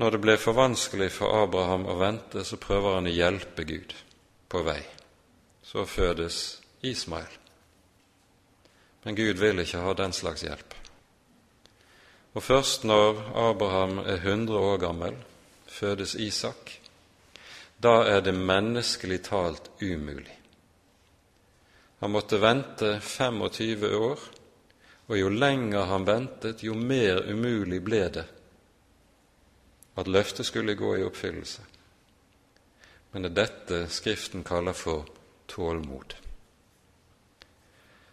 Når 0.01 0.15
det 0.15 0.19
ble 0.23 0.33
for 0.41 0.57
vanskelig 0.57 1.11
for 1.13 1.43
Abraham 1.43 1.85
å 1.85 1.99
vente, 1.99 2.41
så 2.47 2.57
prøver 2.57 2.97
han 2.97 3.09
å 3.11 3.13
hjelpe 3.13 3.67
Gud 3.69 3.93
på 4.49 4.63
vei 4.65 4.81
så 5.71 5.85
fødes 5.85 6.61
Ismael. 6.81 7.37
Men 9.03 9.15
Gud 9.15 9.39
vil 9.39 9.61
ikke 9.63 9.79
ha 9.85 9.93
den 9.95 10.13
slags 10.13 10.43
hjelp. 10.43 10.73
Og 12.35 12.43
først 12.43 12.83
når 12.83 13.21
Abraham 13.39 14.01
er 14.03 14.19
100 14.19 14.57
år 14.57 14.81
gammel, 14.83 15.15
fødes 15.67 16.15
Isak. 16.15 16.73
Da 17.81 18.01
er 18.03 18.19
det 18.21 18.35
menneskelig 18.35 19.21
talt 19.29 19.71
umulig. 19.81 20.35
Han 22.01 22.11
måtte 22.11 22.41
vente 22.41 22.97
25 22.99 23.87
år, 23.95 24.19
og 25.07 25.17
jo 25.17 25.29
lenger 25.29 25.87
han 25.87 26.05
ventet, 26.07 26.63
jo 26.63 26.75
mer 26.75 27.23
umulig 27.31 27.81
ble 27.83 28.05
det 28.09 28.27
at 29.95 30.07
løftet 30.07 30.45
skulle 30.45 30.75
gå 30.75 30.95
i 30.97 31.03
oppfyllelse. 31.03 31.61
Men 33.11 33.25
det 33.25 33.31
er 33.31 33.39
dette 33.41 33.79
Skriften 33.91 34.43
kaller 34.47 34.75
for 34.77 35.07
tålmod. 35.51 36.15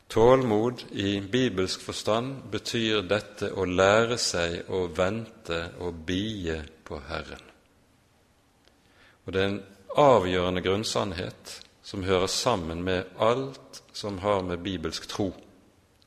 Tålmod 0.08 0.84
i 0.90 1.20
bibelsk 1.20 1.82
forstand 1.84 2.48
betyr 2.50 3.04
dette 3.04 3.52
å 3.52 3.66
lære 3.68 4.16
seg 4.18 4.70
å 4.72 4.86
vente 4.96 5.60
og 5.84 6.00
bie 6.08 6.62
på 6.84 7.00
Herren. 7.10 7.44
Og 9.26 9.32
Det 9.32 9.42
er 9.42 9.50
en 9.50 9.64
avgjørende 10.00 10.62
grunnsannhet 10.64 11.58
som 11.84 12.04
hører 12.04 12.26
sammen 12.26 12.82
med 12.84 13.04
alt 13.20 13.82
som 13.92 14.18
har 14.18 14.42
med 14.42 14.64
bibelsk 14.64 15.06
tro 15.08 15.28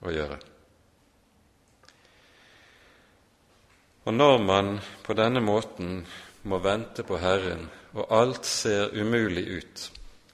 å 0.02 0.14
gjøre. 0.14 0.40
Og 4.06 4.14
når 4.14 4.38
man 4.42 4.80
på 5.04 5.14
denne 5.14 5.42
måten 5.42 6.06
må 6.44 6.58
vente 6.64 7.04
på 7.04 7.20
Herren, 7.22 7.70
og 7.94 8.08
alt 8.10 8.46
ser 8.46 8.94
umulig 8.98 9.46
ut, 9.60 9.92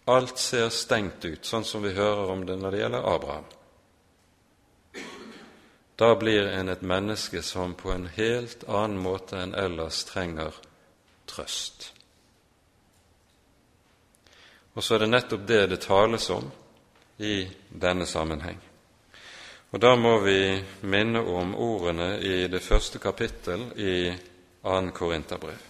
Alt 0.08 0.38
ser 0.40 0.70
stengt 0.72 1.26
ut, 1.26 1.44
sånn 1.44 1.66
som 1.68 1.84
vi 1.84 1.92
hører 1.92 2.30
om 2.32 2.46
det 2.48 2.56
når 2.56 2.72
det 2.72 2.80
gjelder 2.80 3.08
Abraham. 3.12 3.48
Da 6.00 6.14
blir 6.16 6.48
en 6.48 6.72
et 6.72 6.86
menneske 6.86 7.42
som 7.44 7.74
på 7.76 7.92
en 7.92 8.06
helt 8.16 8.64
annen 8.70 9.02
måte 9.04 9.36
enn 9.42 9.56
ellers 9.58 10.06
trenger 10.08 10.56
trøst. 11.28 11.90
Og 14.78 14.86
så 14.86 14.96
er 14.96 15.04
det 15.04 15.12
nettopp 15.12 15.44
det 15.50 15.62
det 15.74 15.82
tales 15.84 16.30
om 16.32 16.48
i 17.20 17.50
denne 17.68 18.08
sammenheng. 18.08 18.62
Og 19.72 19.82
da 19.84 19.96
må 20.00 20.14
vi 20.24 20.40
minne 20.88 21.20
om 21.20 21.56
ordene 21.56 22.14
i 22.24 22.48
det 22.48 22.62
første 22.64 23.00
kapittel 23.04 23.66
i 23.76 23.96
2. 24.64 24.92
Korinterbrev. 24.96 25.66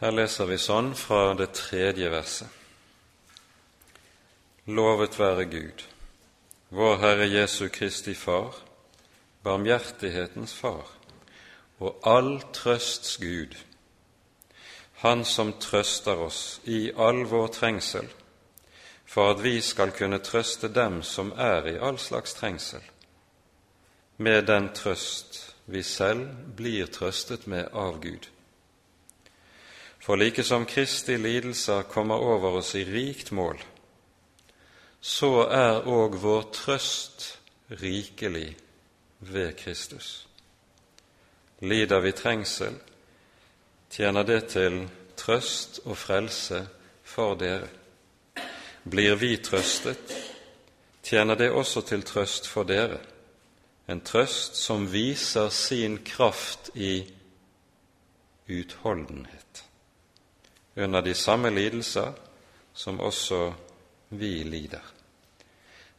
Her 0.00 0.12
leser 0.12 0.48
vi 0.48 0.56
sånn 0.60 0.90
fra 0.96 1.34
det 1.38 1.50
tredje 1.56 2.08
verset. 2.12 2.48
Lovet 4.66 5.18
være 5.20 5.44
Gud, 5.52 5.84
vår 6.72 6.98
Herre 7.00 7.28
Jesu 7.28 7.68
Kristi 7.68 8.16
Far, 8.16 8.56
barmhjertighetens 9.44 10.56
Far 10.56 10.88
og 11.80 12.04
all 12.08 12.38
trøsts 12.56 13.18
Gud, 13.20 13.52
Han 15.04 15.24
som 15.24 15.52
trøster 15.60 16.16
oss 16.16 16.60
i 16.64 16.88
all 16.96 17.26
vår 17.28 17.48
trengsel, 17.52 18.06
for 19.04 19.34
at 19.34 19.42
vi 19.44 19.58
skal 19.60 19.90
kunne 19.92 20.22
trøste 20.24 20.70
dem 20.72 21.02
som 21.04 21.32
er 21.36 21.68
i 21.68 21.74
all 21.76 21.98
slags 22.00 22.32
trengsel, 22.38 22.80
med 24.16 24.46
den 24.48 24.70
trøst 24.72 25.42
vi 25.68 25.82
selv 25.84 26.30
blir 26.56 26.88
trøstet 26.88 27.44
med 27.46 27.68
av 27.72 28.00
Gud. 28.00 28.30
For 30.00 30.16
like 30.16 30.44
som 30.44 30.64
Kristi 30.64 31.18
lidelser 31.20 31.82
kommer 31.82 32.24
over 32.24 32.58
oss 32.62 32.74
i 32.74 32.86
rikt 32.88 33.32
mål, 33.32 33.60
så 35.00 35.44
er 35.52 35.84
òg 35.84 36.16
vår 36.20 36.48
trøst 36.52 37.28
rikelig 37.68 38.56
ved 39.20 39.52
Kristus. 39.60 40.26
Lider 41.60 42.00
vi 42.00 42.12
trengsel, 42.12 42.80
tjener 43.94 44.24
det 44.26 44.40
til 44.50 44.80
trøst 45.16 45.84
og 45.84 45.94
frelse 45.98 46.64
for 47.06 47.36
dere. 47.38 47.68
Blir 48.90 49.14
vi 49.16 49.36
trøstet, 49.38 50.14
tjener 51.02 51.38
det 51.38 51.52
også 51.54 51.84
til 51.86 52.02
trøst 52.02 52.48
for 52.50 52.66
dere, 52.66 52.98
en 53.88 54.00
trøst 54.00 54.58
som 54.58 54.88
viser 54.92 55.48
sin 55.48 56.00
kraft 56.04 56.72
i 56.74 57.04
utholdenhet 58.50 59.64
under 60.76 61.00
de 61.00 61.14
samme 61.14 61.50
lidelser 61.54 62.12
som 62.74 63.00
også 63.00 63.52
vi 64.10 64.42
lider. 64.42 64.82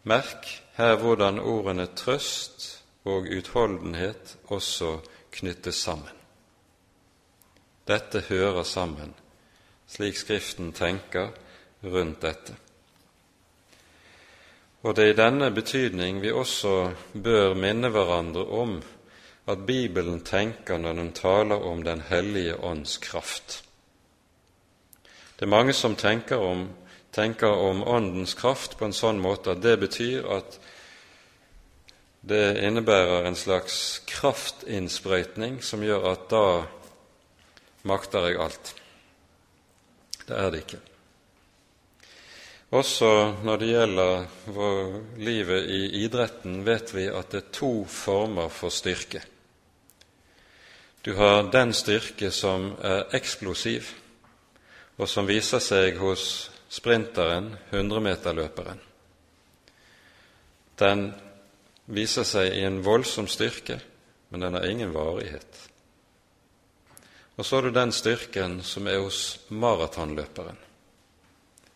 Merk 0.04 0.50
her 0.76 0.96
hvordan 0.96 1.40
ordene 1.40 1.88
trøst 1.96 2.84
og 3.06 3.30
utholdenhet 3.38 4.38
også 4.52 5.00
knyttes 5.32 5.76
sammen. 5.76 6.25
Dette 7.88 8.24
hører 8.30 8.64
sammen, 8.64 9.14
slik 9.88 10.18
Skriften 10.18 10.72
tenker 10.74 11.30
rundt 11.84 12.22
dette. 12.22 12.56
Og 14.86 14.96
det 14.96 15.04
er 15.04 15.14
i 15.14 15.18
denne 15.18 15.50
betydning 15.54 16.22
vi 16.22 16.32
også 16.34 16.92
bør 17.14 17.54
minne 17.58 17.90
hverandre 17.90 18.46
om 18.46 18.76
at 19.50 19.66
Bibelen 19.66 20.24
tenker 20.26 20.78
når 20.78 20.94
den 20.94 21.12
taler 21.14 21.62
om 21.62 21.84
Den 21.84 22.02
hellige 22.02 22.58
ånds 22.64 22.98
kraft. 22.98 23.64
Det 25.40 25.46
er 25.46 25.54
mange 25.54 25.74
som 25.74 25.96
tenker 25.96 26.38
om, 26.38 26.70
tenker 27.14 27.48
om 27.48 27.84
Åndens 27.88 28.34
kraft 28.34 28.78
på 28.78 28.86
en 28.86 28.94
sånn 28.94 29.20
måte 29.22 29.52
at 29.52 29.62
det 29.62 29.80
betyr 29.80 30.26
at 30.38 30.58
det 32.26 32.58
innebærer 32.66 33.28
en 33.28 33.38
slags 33.38 34.02
kraftinnsprøytning 34.10 35.60
som 35.62 35.84
gjør 35.84 36.08
at 36.14 36.30
da 36.32 36.46
makter 37.86 38.30
jeg 38.30 38.42
alt. 38.42 38.74
Det 40.26 40.36
er 40.36 40.52
det 40.52 40.64
ikke. 40.66 40.82
Også 42.76 43.10
når 43.46 43.62
det 43.62 43.70
gjelder 43.70 44.26
livet 45.22 45.70
i 45.70 45.82
idretten, 46.04 46.64
vet 46.66 46.92
vi 46.96 47.06
at 47.08 47.32
det 47.32 47.44
er 47.44 47.54
to 47.54 47.86
former 47.86 48.50
for 48.50 48.74
styrke. 48.74 49.22
Du 51.06 51.14
har 51.14 51.52
den 51.54 51.74
styrke 51.74 52.32
som 52.34 52.72
er 52.82 53.06
eksplosiv, 53.14 53.92
og 54.98 55.10
som 55.10 55.28
viser 55.30 55.62
seg 55.62 56.00
hos 56.02 56.50
sprinteren, 56.72 57.52
hundremeterløperen. 57.70 58.82
Den 60.80 61.06
viser 61.86 62.26
seg 62.26 62.58
i 62.58 62.66
en 62.66 62.82
voldsom 62.84 63.30
styrke, 63.30 63.78
men 64.34 64.42
den 64.42 64.58
har 64.58 64.66
ingen 64.66 64.94
varighet. 64.96 65.62
Og 67.36 67.46
så 67.46 67.56
har 67.56 67.64
du 67.64 67.72
den 67.72 67.92
styrken 67.92 68.62
som 68.64 68.88
er 68.88 69.02
hos 69.04 69.40
maratonløperen. 69.48 70.58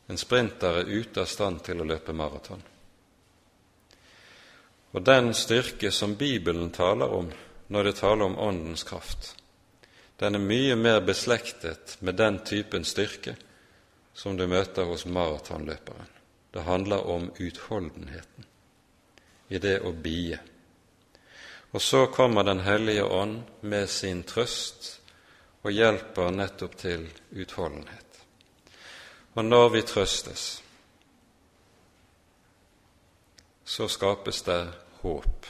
En 0.07 0.18
sprinter 0.18 0.80
er 0.80 0.89
ute 0.89 1.22
av 1.22 1.28
stand 1.30 1.64
til 1.64 1.82
å 1.82 1.88
løpe 1.88 2.16
maraton. 2.16 2.62
Og 4.91 5.03
den 5.05 5.34
styrke 5.38 5.91
som 5.91 6.16
Bibelen 6.18 6.72
taler 6.74 7.12
om 7.14 7.30
når 7.68 7.84
det 7.84 7.95
taler 7.99 8.26
om 8.26 8.39
Åndens 8.39 8.84
kraft, 8.84 9.36
den 10.20 10.36
er 10.36 10.43
mye 10.43 10.76
mer 10.76 11.01
beslektet 11.05 11.97
med 11.99 12.18
den 12.18 12.39
typen 12.43 12.84
styrke 12.84 13.36
som 14.14 14.38
du 14.38 14.47
møter 14.47 14.89
hos 14.89 15.05
maratonløperen. 15.05 16.10
Det 16.51 16.66
handler 16.66 17.05
om 17.07 17.30
utholdenheten 17.38 18.47
i 19.47 19.60
det 19.62 19.78
å 19.86 19.91
bie. 19.93 20.39
Og 21.72 21.82
så 21.82 22.07
kommer 22.07 22.43
Den 22.43 22.60
hellige 22.60 23.03
ånd 23.03 23.41
med 23.62 23.89
sin 23.89 24.24
trøst 24.24 24.99
og 25.64 25.72
hjelper 25.76 26.32
nettopp 26.32 26.78
til 26.80 27.05
utholdenhet. 27.36 28.22
Og 29.36 29.45
når 29.45 29.70
vi 29.70 29.82
trøstes, 29.82 30.45
så 33.66 33.88
skapes 33.88 34.41
det 34.47 34.62
håp. 35.01 35.45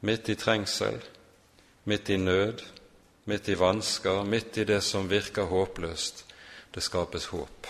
Midt 0.00 0.28
i 0.28 0.36
trengsel, 0.38 1.00
midt 1.84 2.10
i 2.10 2.16
nød, 2.16 2.62
midt 3.24 3.48
i 3.48 3.56
vansker, 3.58 4.22
midt 4.22 4.58
i 4.58 4.64
det 4.64 4.82
som 4.84 5.10
virker 5.10 5.50
håpløst, 5.50 6.24
det 6.74 6.82
skapes 6.82 7.26
håp. 7.32 7.66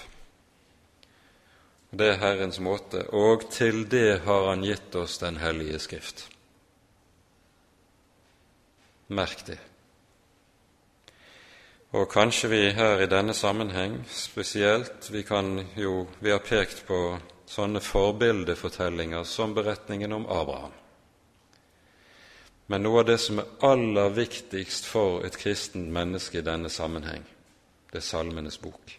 Det 1.91 2.11
er 2.13 2.21
Herrens 2.21 2.59
måte, 2.61 3.07
og 3.17 3.49
til 3.51 3.87
det 3.91 4.21
har 4.27 4.51
Han 4.51 4.63
gitt 4.63 4.95
oss 4.95 5.19
Den 5.19 5.37
hellige 5.37 5.79
Skrift. 5.79 6.29
Merk 9.09 9.47
det. 9.47 9.59
Og 11.93 12.09
kanskje 12.13 12.49
vi 12.49 12.71
her 12.77 13.01
i 13.01 13.09
denne 13.09 13.33
sammenheng 13.35 14.03
spesielt 14.13 15.11
Vi, 15.11 15.25
jo, 15.77 16.07
vi 16.21 16.31
har 16.31 16.43
pekt 16.45 16.83
på 16.87 17.19
sånne 17.49 17.81
forbildefortellinger 17.81 19.25
som 19.25 19.55
beretningen 19.55 20.13
om 20.13 20.27
Abraham. 20.29 20.75
Men 22.67 22.85
noe 22.85 23.01
av 23.01 23.07
det 23.09 23.17
som 23.25 23.41
er 23.41 23.49
aller 23.65 24.11
viktigst 24.13 24.85
for 24.85 25.25
et 25.25 25.39
kristent 25.41 25.89
menneske 25.89 26.39
i 26.39 26.45
denne 26.45 26.69
sammenheng, 26.69 27.25
det 27.89 28.03
er 28.03 28.05
Salmenes 28.05 28.61
bok. 28.61 28.93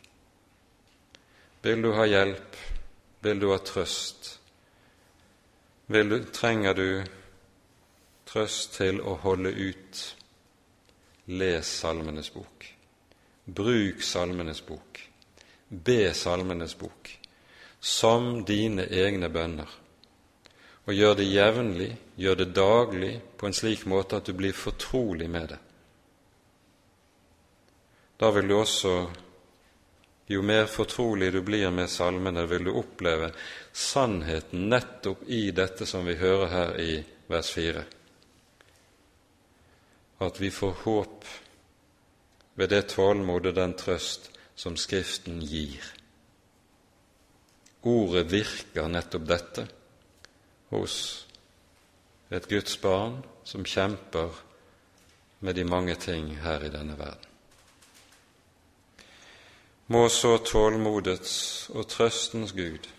Vil 1.61 1.85
du 1.85 1.91
ha 1.93 2.07
hjelp, 2.09 2.57
vil 3.21 3.39
du 3.39 3.51
ha 3.51 3.59
trøst, 3.61 4.39
du, 5.93 6.17
trenger 6.33 6.73
du 6.73 7.03
trøst 8.25 8.73
til 8.81 8.97
å 9.05 9.13
holde 9.21 9.53
ut, 9.53 10.03
les 11.27 11.77
Salmenes 11.83 12.33
bok. 12.33 12.78
Bruk 13.55 14.03
Salmenes 14.03 14.61
bok. 14.65 15.01
Be 15.69 16.13
Salmenes 16.13 16.77
bok 16.77 17.19
som 17.79 18.45
dine 18.45 18.85
egne 18.85 19.29
bønner. 19.29 19.69
Og 20.87 20.93
gjør 20.93 21.15
det 21.19 21.29
jevnlig, 21.29 21.89
gjør 22.15 22.35
det 22.41 22.51
daglig, 22.55 23.13
på 23.37 23.47
en 23.47 23.55
slik 23.55 23.85
måte 23.87 24.19
at 24.19 24.27
du 24.27 24.33
blir 24.35 24.55
fortrolig 24.57 25.29
med 25.29 25.53
det. 25.53 25.59
Da 28.19 28.31
vil 28.35 28.49
du 28.49 28.55
også, 28.57 28.93
jo 30.27 30.41
mer 30.43 30.65
fortrolig 30.67 31.31
du 31.33 31.41
blir 31.45 31.69
med 31.71 31.89
salmene, 31.89 32.43
vil 32.49 32.67
du 32.67 32.73
oppleve 32.75 33.31
sannheten 33.71 34.67
nettopp 34.69 35.23
i 35.27 35.51
dette 35.55 35.87
som 35.87 36.03
vi 36.05 36.17
hører 36.19 36.51
her 36.51 36.75
i 36.81 36.97
vers 37.31 37.53
4. 37.55 37.85
At 40.25 40.41
vi 40.41 40.49
får 40.51 40.81
håp 40.83 41.29
ved 42.59 42.67
det 42.73 42.89
tålmod 42.91 43.45
og 43.47 43.55
den 43.55 43.73
trøst 43.79 44.27
som 44.59 44.75
Skriften 44.75 45.39
gir. 45.39 45.79
Ordet 47.87 48.25
virker 48.31 48.89
nettopp 48.91 49.27
dette 49.29 49.63
hos 50.73 50.95
et 52.29 52.47
Guds 52.51 52.75
barn 52.83 53.21
som 53.47 53.63
kjemper 53.63 54.35
med 55.39 55.55
de 55.55 55.63
mange 55.63 55.95
ting 55.95 56.33
her 56.43 56.65
i 56.67 56.71
denne 56.73 56.97
verden. 56.99 57.29
Må 59.87 60.09
så 60.11 60.35
tålmodets 60.43 61.69
og 61.73 61.87
trøstens 61.89 62.51
Gud 62.53 62.91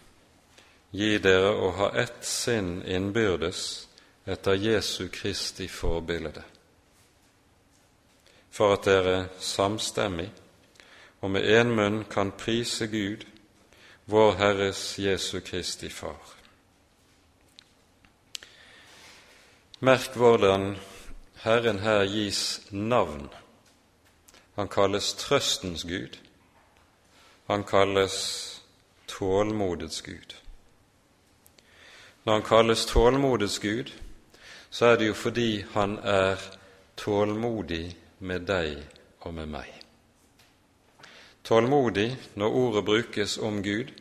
gi 0.91 1.11
dere 1.23 1.53
å 1.53 1.69
ha 1.77 1.91
ett 2.01 2.25
sinn 2.27 2.81
innbyrdes 2.83 3.61
etter 4.25 4.57
Jesu 4.57 5.11
Kristi 5.13 5.69
forbilde 5.69 6.43
for 8.51 8.73
at 8.73 8.85
dere 8.85 9.29
samstemmig 9.39 10.31
og 11.21 11.31
med 11.31 11.45
én 11.61 11.75
munn 11.77 12.05
kan 12.05 12.33
prise 12.33 12.87
Gud, 12.87 13.25
vår 14.07 14.33
Herres 14.33 14.99
Jesu 14.99 15.41
Kristi 15.41 15.89
Far. 15.89 16.35
Merk 19.81 20.17
hvordan 20.17 20.77
Herren 21.45 21.79
her 21.79 22.05
gis 22.05 22.61
navn. 22.71 23.29
Han 24.57 24.69
kalles 24.69 25.13
trøstens 25.15 25.85
Gud. 25.85 26.19
Han 27.47 27.65
kalles 27.65 28.17
tålmodets 29.09 30.03
Gud. 30.03 30.37
Når 32.25 32.33
han 32.33 32.43
kalles 32.43 32.87
tålmodets 32.87 33.59
Gud, 33.59 33.93
så 34.71 34.87
er 34.87 34.97
det 34.97 35.09
jo 35.09 35.15
fordi 35.15 35.65
han 35.73 35.99
er 35.99 36.37
tålmodig 36.97 37.97
med 38.21 38.47
deg 38.49 38.79
og 39.25 39.35
med 39.35 39.49
meg. 39.51 39.71
Tålmodig, 41.43 42.17
når 42.35 42.57
ordet 42.63 42.85
brukes 42.85 43.39
om 43.39 43.63
Gud, 43.63 43.93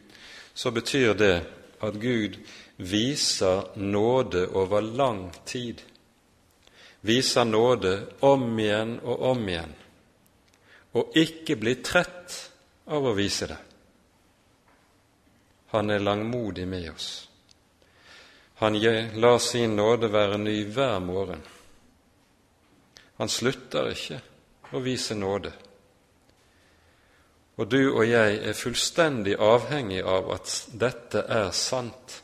så 0.53 0.71
betyr 0.71 1.13
det 1.13 1.35
at 1.81 1.95
Gud 1.99 2.35
viser 2.77 3.77
nåde 3.79 4.47
over 4.47 4.81
lang 4.81 5.31
tid. 5.45 5.81
Viser 7.01 7.43
nåde 7.47 8.07
om 8.19 8.59
igjen 8.59 8.99
og 9.03 9.21
om 9.31 9.47
igjen, 9.47 9.73
og 10.91 11.15
ikke 11.15 11.55
blir 11.55 11.79
trett 11.85 12.35
av 12.91 13.07
å 13.07 13.15
vise 13.15 13.47
det. 13.47 13.59
Han 15.71 15.89
er 15.89 16.03
langmodig 16.03 16.67
med 16.67 16.89
oss. 16.91 17.29
Han 18.59 18.75
lar 19.15 19.39
sin 19.39 19.75
nåde 19.75 20.09
være 20.11 20.37
ny 20.37 20.65
hver 20.65 20.99
morgen. 20.99 21.43
Han 23.19 23.29
slutter 23.29 23.91
ikke 23.91 24.21
å 24.71 24.81
vise 24.83 25.15
nåde. 25.17 25.51
Og 27.59 27.67
du 27.67 27.81
og 27.89 28.05
jeg 28.07 28.39
er 28.47 28.55
fullstendig 28.55 29.35
avhengig 29.43 29.99
av 30.07 30.29
at 30.31 30.53
dette 30.79 31.25
er 31.27 31.49
sant, 31.51 32.21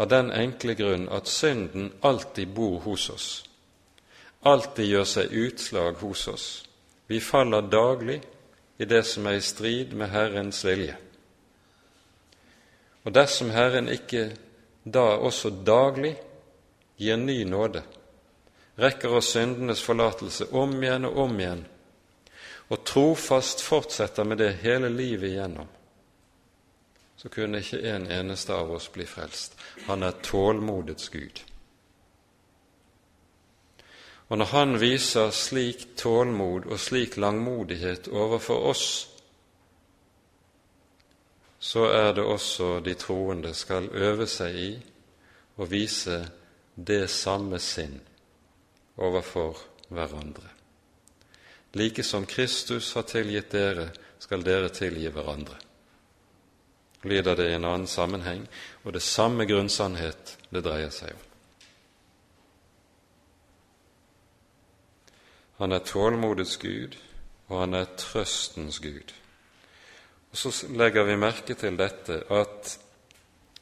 av 0.00 0.08
den 0.08 0.32
enkle 0.32 0.72
grunn 0.74 1.04
at 1.12 1.28
synden 1.28 1.90
alltid 2.00 2.54
bor 2.56 2.78
hos 2.86 3.10
oss, 3.12 3.28
alltid 4.48 4.88
gjør 4.88 5.08
seg 5.10 5.36
utslag 5.44 6.00
hos 6.00 6.26
oss. 6.32 6.46
Vi 7.06 7.20
faller 7.20 7.68
daglig 7.68 8.22
i 8.80 8.88
det 8.88 9.02
som 9.04 9.28
er 9.28 9.36
i 9.36 9.44
strid 9.44 9.92
med 9.92 10.08
Herrens 10.10 10.64
vilje. 10.64 10.96
Og 13.04 13.12
dersom 13.12 13.50
Herren 13.52 13.90
ikke 13.92 14.30
da 14.84 15.18
også 15.20 15.52
daglig 15.66 16.14
gir 16.96 17.20
ny 17.20 17.42
nåde, 17.44 17.82
rekker 18.74 19.14
oss 19.14 19.32
syndenes 19.32 19.82
forlatelse 19.82 20.46
om 20.50 20.74
igjen 20.82 21.04
og 21.04 21.18
om 21.26 21.40
igjen, 21.40 21.64
og 22.72 22.84
trofast 22.88 23.60
fortsetter 23.60 24.24
med 24.24 24.40
det 24.40 24.52
hele 24.62 24.88
livet 24.88 25.34
igjennom, 25.34 25.68
så 27.16 27.28
kunne 27.28 27.60
ikke 27.60 27.82
en 27.92 28.08
eneste 28.10 28.54
av 28.54 28.72
oss 28.72 28.88
bli 28.92 29.06
frelst. 29.06 29.54
Han 29.86 30.02
er 30.02 30.16
tålmodets 30.24 31.08
Gud. 31.08 31.42
Og 34.32 34.38
når 34.38 34.44
Han 34.44 34.80
viser 34.80 35.30
slik 35.30 35.84
tålmod 35.96 36.66
og 36.66 36.80
slik 36.80 37.16
langmodighet 37.16 38.08
overfor 38.08 38.70
oss, 38.72 38.86
så 41.60 41.84
er 41.84 42.12
det 42.12 42.24
også 42.24 42.80
de 42.80 42.94
troende 42.94 43.54
skal 43.54 43.90
øve 43.92 44.26
seg 44.26 44.56
i 44.56 44.70
å 45.60 45.68
vise 45.68 46.24
det 46.74 47.10
samme 47.10 47.60
sinn 47.62 48.00
overfor 48.96 49.58
hverandre. 49.88 50.48
Like 51.72 52.02
som 52.04 52.26
Kristus 52.26 52.92
har 52.94 53.02
tilgitt 53.08 53.52
dere, 53.52 53.90
skal 54.18 54.44
dere 54.44 54.68
tilgi 54.68 55.08
hverandre. 55.08 55.56
Lyder 57.02 57.36
det 57.36 57.48
i 57.50 57.54
en 57.56 57.64
annen 57.64 57.88
sammenheng, 57.90 58.44
og 58.84 58.92
det 58.94 59.02
samme 59.02 59.46
grunnsannhet 59.48 60.36
det 60.52 60.62
dreier 60.62 60.92
seg 60.94 61.16
om. 61.16 61.24
Han 65.62 65.72
er 65.72 65.84
tålmodets 65.86 66.56
Gud, 66.58 66.96
og 67.48 67.60
han 67.60 67.74
er 67.74 67.90
trøstens 67.98 68.78
Gud. 68.82 69.12
Og 70.30 70.36
Så 70.36 70.66
legger 70.68 71.04
vi 71.04 71.16
merke 71.16 71.54
til 71.54 71.76
dette, 71.78 72.22
at 72.30 72.78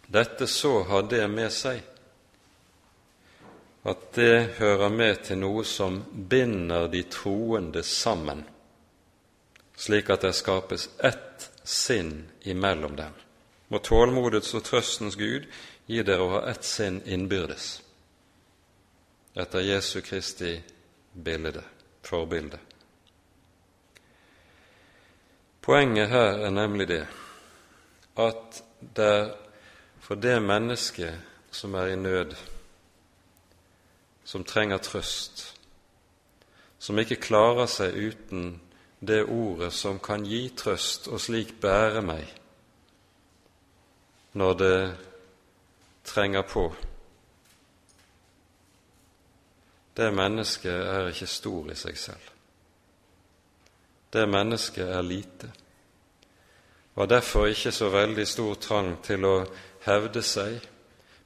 dette 0.07 0.47
så 0.47 0.83
har 0.83 1.03
det 1.03 1.25
med 1.31 1.51
seg 1.53 1.83
at 3.83 4.13
det 4.13 4.59
hører 4.59 4.89
med 4.93 5.23
til 5.25 5.41
noe 5.41 5.65
som 5.65 6.03
binder 6.29 6.89
de 6.93 7.03
troende 7.09 7.83
sammen, 7.87 8.45
slik 9.77 10.11
at 10.13 10.27
det 10.27 10.35
skapes 10.37 10.89
ett 10.99 11.49
sinn 11.65 12.29
imellom 12.43 12.97
dem. 12.97 13.15
Må 13.69 13.79
tålmodets 13.79 14.53
og 14.59 14.65
trøstens 14.67 15.17
Gud 15.17 15.47
gi 15.87 16.03
dere 16.05 16.27
å 16.27 16.33
ha 16.35 16.41
ett 16.51 16.67
sinn 16.67 17.01
innbyrdes, 17.07 17.71
etter 19.35 19.65
Jesu 19.65 20.01
Kristi 20.05 20.59
bilde, 21.13 21.63
forbilde. 22.05 22.59
Poenget 25.61 26.09
her 26.09 26.41
er 26.47 26.53
nemlig 26.53 26.89
det 26.89 27.05
at 28.21 28.63
det 28.97 29.15
for 30.01 30.19
det 30.19 30.41
mennesket 30.43 31.15
som 31.55 31.75
er 31.79 31.93
i 31.93 31.97
nød, 31.97 32.33
som 34.31 34.45
trenger 34.47 34.79
trøst, 34.79 35.41
som 36.79 36.99
ikke 37.03 37.19
klarer 37.19 37.67
seg 37.67 37.97
uten 37.99 38.61
det 39.03 39.25
ordet 39.25 39.73
som 39.75 39.99
kan 39.99 40.23
gi 40.23 40.45
trøst 40.55 41.09
og 41.11 41.19
slik 41.19 41.57
bære 41.61 42.03
meg 42.07 42.29
når 44.39 44.53
det 44.61 44.77
trenger 46.07 46.47
på. 46.47 46.63
Det 49.97 50.13
mennesket 50.15 50.79
er 50.79 51.11
ikke 51.11 51.27
stor 51.27 51.73
i 51.75 51.77
seg 51.81 51.99
selv. 51.99 52.31
Det 54.15 54.29
mennesket 54.31 54.87
er 54.95 55.03
lite, 55.03 55.51
og 56.95 57.03
har 57.03 57.11
derfor 57.17 57.51
ikke 57.51 57.75
så 57.75 57.91
veldig 57.91 58.29
stor 58.29 58.55
trang 58.63 58.95
til 59.03 59.27
å 59.27 59.35
hevde 59.89 60.23
seg 60.23 60.63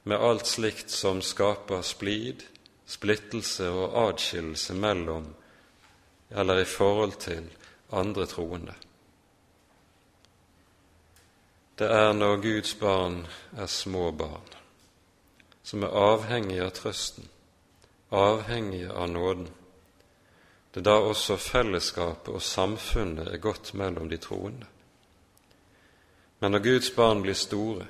med 0.09 0.21
alt 0.21 0.49
slikt 0.49 0.89
som 0.89 1.21
skaper 1.21 1.85
splid, 1.85 2.45
splittelse 2.85 3.69
og 3.69 3.95
adskillelse 4.07 4.73
mellom 4.73 5.33
eller 6.29 6.59
i 6.61 6.65
forhold 6.65 7.11
til 7.19 7.49
andre 7.91 8.25
troende. 8.25 8.73
Det 11.79 11.87
er 11.91 12.13
når 12.13 12.41
Guds 12.41 12.75
barn 12.75 13.27
er 13.57 13.65
små 13.65 14.11
barn, 14.11 14.47
som 15.63 15.83
er 15.83 15.91
avhengige 15.91 16.63
av 16.63 16.71
trøsten, 16.71 17.27
avhengige 18.11 18.93
av 18.93 19.09
nåden. 19.09 19.49
Det 20.71 20.79
er 20.79 20.87
da 20.87 20.95
også 21.03 21.37
fellesskapet 21.37 22.33
og 22.33 22.41
samfunnet 22.41 23.27
er 23.27 23.43
godt 23.43 23.73
mellom 23.73 24.09
de 24.09 24.17
troende. 24.17 24.67
Men 26.39 26.51
når 26.51 26.63
Guds 26.63 26.91
barn 26.91 27.21
blir 27.21 27.35
store, 27.35 27.87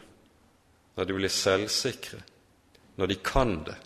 når 0.95 1.03
de 1.03 1.13
blir 1.13 1.29
selvsikre, 1.29 2.21
når 2.95 3.05
de 3.05 3.15
kan 3.15 3.57
det, 3.65 3.77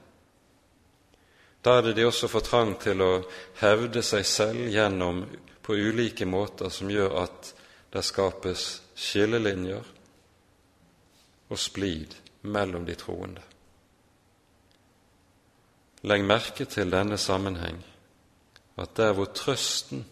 da 1.62 1.82
det 1.82 1.94
de 1.94 2.06
også 2.08 2.28
for 2.32 2.46
trang 2.46 2.76
til 2.80 3.02
å 3.04 3.12
hevde 3.60 4.04
seg 4.06 4.26
selv 4.28 4.70
gjennom 4.72 5.26
på 5.62 5.76
ulike 5.76 6.26
måter 6.26 6.72
som 6.72 6.92
gjør 6.92 7.18
at 7.24 7.52
det 7.92 8.04
skapes 8.06 8.66
skillelinjer 8.96 9.90
og 11.50 11.60
splid 11.60 12.16
mellom 12.42 12.86
de 12.88 12.96
troende. 12.96 13.44
Legg 16.08 16.24
merke 16.24 16.66
til 16.70 16.92
denne 16.94 17.18
sammenheng, 17.20 17.82
at 18.80 18.96
der 18.96 19.12
hvor 19.18 19.28
trøsten 19.36 20.06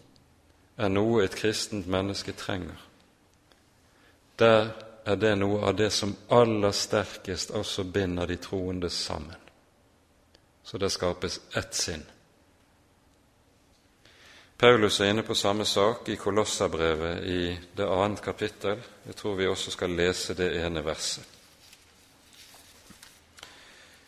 er 0.76 0.92
noe 0.92 1.24
et 1.24 1.38
kristent 1.38 1.88
menneske 1.88 2.36
trenger, 2.36 2.76
der 4.38 4.74
er 5.08 5.16
det 5.16 5.32
noe 5.40 5.62
av 5.64 5.78
det 5.78 5.88
som 5.96 6.12
aller 6.28 6.76
sterkest 6.76 7.54
også 7.56 7.88
binder 7.88 8.28
de 8.28 8.36
troende 8.36 8.90
sammen 8.92 9.47
så 10.68 10.78
det 10.78 10.90
skapes 10.90 11.40
ett 11.56 11.74
sinn. 11.74 12.02
Paulus 14.56 15.00
er 15.00 15.14
inne 15.14 15.22
på 15.24 15.34
samme 15.34 15.64
sak 15.64 16.08
i 16.12 16.16
Kolossabrevet 16.20 17.24
i 17.24 17.58
det 17.72 17.86
annet 17.88 18.20
kapittel. 18.20 18.82
Jeg 19.06 19.16
tror 19.16 19.38
vi 19.38 19.46
også 19.48 19.72
skal 19.72 19.94
lese 19.96 20.34
det 20.36 20.50
ene 20.60 20.82
verset. 20.84 21.24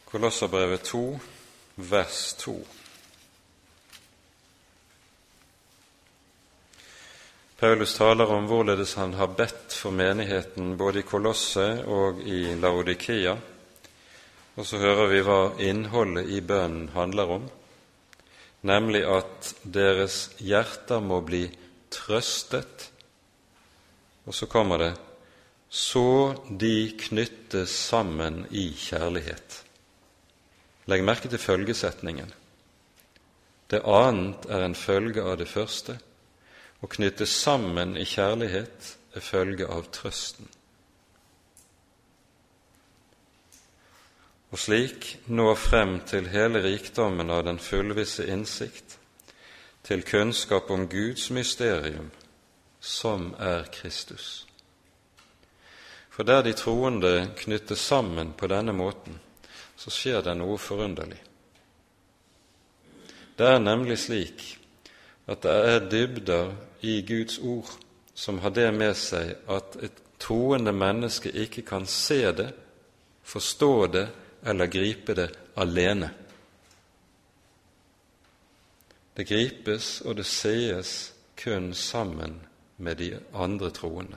Kolossabrevet 0.05 0.85
2, 0.85 1.01
vers 1.77 2.19
2. 2.43 2.57
Paulus 7.57 7.95
taler 7.97 8.35
om 8.37 8.51
hvorledes 8.51 8.99
han 9.01 9.17
har 9.17 9.33
bedt 9.33 9.73
for 9.73 9.97
menigheten 9.97 10.77
både 10.77 11.01
i 11.01 11.09
Kolosse 11.09 11.71
og 11.89 12.21
i 12.21 12.43
Laodikia 12.61 13.39
og 14.59 14.67
så 14.67 14.81
hører 14.83 15.11
vi 15.13 15.21
hva 15.25 15.41
innholdet 15.63 16.31
i 16.33 16.41
bønnen 16.45 16.91
handler 16.95 17.35
om, 17.37 17.47
nemlig 18.67 19.05
at 19.09 19.53
deres 19.65 20.31
hjerter 20.43 21.01
må 21.05 21.21
bli 21.25 21.47
trøstet. 21.93 22.91
Og 24.27 24.37
så 24.37 24.51
kommer 24.51 24.83
det 24.83 24.93
så 25.71 26.35
de 26.51 26.91
knyttes 26.99 27.71
sammen 27.71 28.43
i 28.51 28.73
kjærlighet. 28.75 29.61
Legg 30.91 31.05
merke 31.07 31.31
til 31.31 31.39
følgesetningen. 31.39 32.33
Det 33.71 33.85
annet 33.87 34.49
er 34.51 34.65
en 34.67 34.75
følge 34.75 35.23
av 35.23 35.37
det 35.39 35.47
første. 35.47 35.95
Å 36.83 36.91
knyttes 36.91 37.31
sammen 37.45 37.95
i 37.95 38.07
kjærlighet 38.09 38.95
er 39.15 39.23
følge 39.23 39.69
av 39.71 39.87
trøsten. 39.95 40.49
Og 44.51 44.59
slik 44.59 45.07
nå 45.31 45.53
frem 45.55 46.01
til 46.07 46.29
hele 46.33 46.63
rikdommen 46.65 47.31
av 47.31 47.45
den 47.47 47.59
fullvisse 47.63 48.27
innsikt, 48.27 48.99
til 49.87 50.03
kunnskap 50.05 50.71
om 50.71 50.89
Guds 50.91 51.31
mysterium, 51.31 52.11
som 52.81 53.35
er 53.39 53.69
Kristus. 53.73 54.47
For 56.11 56.27
der 56.27 56.43
de 56.43 56.53
troende 56.53 57.31
knyttes 57.37 57.79
sammen 57.79 58.33
på 58.37 58.47
denne 58.51 58.73
måten, 58.77 59.21
så 59.77 59.91
skjer 59.91 60.21
det 60.27 60.35
noe 60.37 60.59
forunderlig. 60.61 61.21
Det 63.39 63.47
er 63.49 63.63
nemlig 63.63 63.97
slik 64.03 64.43
at 65.31 65.47
det 65.47 65.55
er 65.71 65.87
dybder 65.89 66.51
i 66.85 67.01
Guds 67.07 67.39
ord 67.39 67.71
som 68.15 68.39
har 68.45 68.53
det 68.53 68.69
med 68.75 68.93
seg 68.99 69.31
at 69.49 69.79
et 69.81 70.03
troende 70.21 70.75
menneske 70.77 71.31
ikke 71.33 71.63
kan 71.65 71.87
se 71.89 72.21
det, 72.37 72.51
forstå 73.25 73.87
det 73.95 74.05
eller 74.43 74.67
gripe 74.67 75.15
det 75.15 75.31
alene. 75.55 76.11
Det 79.15 79.25
gripes 79.29 80.01
og 80.07 80.17
det 80.17 80.27
sees 80.27 81.13
kun 81.37 81.75
sammen 81.75 82.41
med 82.77 82.97
de 82.97 83.19
andre 83.33 83.71
troende. 83.71 84.17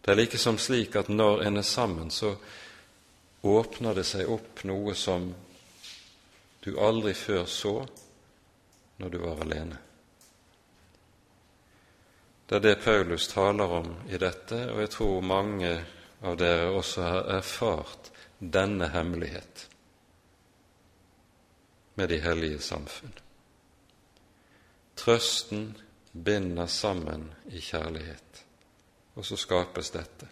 Det 0.00 0.10
er 0.10 0.18
likesom 0.22 0.58
slik 0.58 0.96
at 0.96 1.10
når 1.12 1.44
en 1.46 1.60
er 1.60 1.66
sammen, 1.66 2.10
så 2.10 2.34
åpner 3.42 3.94
det 3.94 4.06
seg 4.08 4.28
opp 4.32 4.64
noe 4.68 4.94
som 4.96 5.30
du 6.64 6.72
aldri 6.80 7.14
før 7.14 7.44
så 7.46 7.74
når 9.00 9.12
du 9.12 9.18
var 9.22 9.44
alene. 9.44 9.78
Det 12.48 12.58
er 12.58 12.64
det 12.64 12.82
Paulus 12.82 13.28
taler 13.30 13.70
om 13.70 13.92
i 14.10 14.18
dette, 14.18 14.56
og 14.72 14.80
jeg 14.82 14.90
tror 14.90 15.20
mange 15.22 15.70
av 16.26 16.36
dere 16.40 16.72
også 16.74 17.04
har 17.06 17.28
erfart 17.38 18.10
denne 18.40 18.88
hemmelighet 18.88 19.68
med 21.94 22.08
de 22.08 22.18
hellige 22.18 22.58
samfunn. 22.58 23.12
Trøsten 24.96 25.76
binder 26.24 26.66
sammen 26.66 27.30
i 27.48 27.60
kjærlighet, 27.60 28.44
og 29.14 29.24
så 29.24 29.36
skapes 29.36 29.90
dette. 29.90 30.28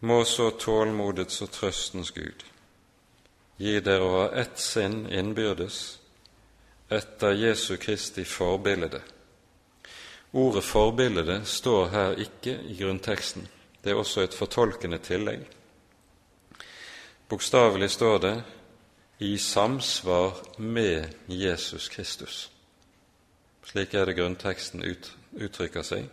Må 0.00 0.24
så 0.24 0.50
tålmodets 0.50 1.42
og 1.42 1.50
trøstens 1.50 2.10
Gud 2.14 2.44
gi 3.58 3.78
dere 3.80 4.06
å 4.06 4.14
ha 4.14 4.24
ett 4.42 4.58
sinn 4.58 5.04
innbyrdes 5.06 5.80
etter 6.90 7.34
Jesu 7.38 7.76
Kristi 7.76 8.24
forbilde. 8.24 9.00
Ordet 10.32 10.64
'forbilde' 10.64 11.44
står 11.44 11.88
her 11.88 12.18
ikke 12.18 12.58
i 12.62 12.76
grunnteksten. 12.76 13.48
Det 13.84 13.90
er 13.90 13.96
også 13.96 14.20
et 14.20 14.34
fortolkende 14.34 14.98
tillegg. 14.98 15.46
Bokstavelig 17.34 17.90
står 17.90 18.18
det 18.18 18.42
i 19.18 19.38
samsvar 19.38 20.32
med 20.56 21.06
Jesus 21.26 21.88
Kristus. 21.88 22.50
Slik 23.64 23.94
er 23.94 24.06
det 24.06 24.14
grunnteksten 24.14 24.84
ut, 24.86 25.08
uttrykker 25.34 25.82
seg. 25.82 26.06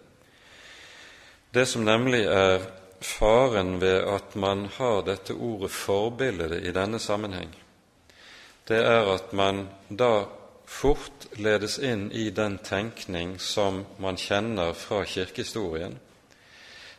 Det 1.53 1.67
som 1.69 1.85
nemlig 1.85 2.23
er 2.25 2.65
faren 3.05 3.75
ved 3.85 4.01
at 4.15 4.33
man 4.33 4.65
har 4.79 5.05
dette 5.05 5.37
ordet 5.37 5.69
forbilde 5.69 6.57
i 6.57 6.73
denne 6.73 6.97
sammenheng, 6.97 7.53
det 8.65 8.81
er 8.81 9.13
at 9.13 9.29
man 9.29 9.67
da 9.89 10.25
fort 10.65 11.29
ledes 11.37 11.77
inn 11.77 12.09
i 12.09 12.31
den 12.33 12.57
tenkning 12.65 13.37
som 13.37 13.83
man 14.01 14.17
kjenner 14.17 14.73
fra 14.73 15.05
kirkehistorien, 15.05 15.99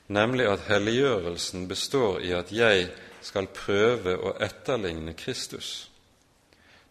nemlig 0.06 0.46
at 0.46 0.68
helliggjørelsen 0.70 1.66
består 1.66 2.22
i 2.22 2.38
at 2.38 2.54
jeg 2.54 2.92
skal 3.22 3.46
prøve 3.54 4.16
å 4.18 4.34
etterligne 4.42 5.14
Kristus. 5.18 5.90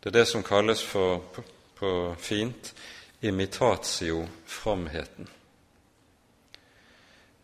Det 0.01 0.09
er 0.09 0.21
det 0.21 0.27
som 0.27 0.43
kalles 0.43 0.84
for, 0.84 1.19
på, 1.34 1.43
på 1.77 2.15
fint 2.19 2.73
imitatio-fromheten. 3.21 5.27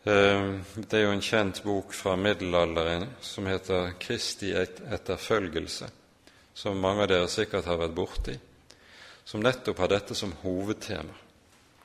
Eh, 0.08 0.54
det 0.76 0.98
er 0.98 1.04
jo 1.04 1.12
en 1.14 1.22
kjent 1.22 1.64
bok 1.66 1.94
fra 1.94 2.16
middelalderen 2.16 3.06
som 3.22 3.46
heter 3.46 3.94
'Kristi 4.00 4.54
etterfølgelse', 4.56 5.90
som 6.54 6.78
mange 6.78 7.02
av 7.02 7.08
dere 7.08 7.28
sikkert 7.28 7.66
har 7.66 7.78
vært 7.78 7.96
borti, 7.96 8.40
som 9.26 9.42
nettopp 9.42 9.78
har 9.78 9.88
dette 9.88 10.16
som 10.16 10.34
hovedtema. 10.44 11.14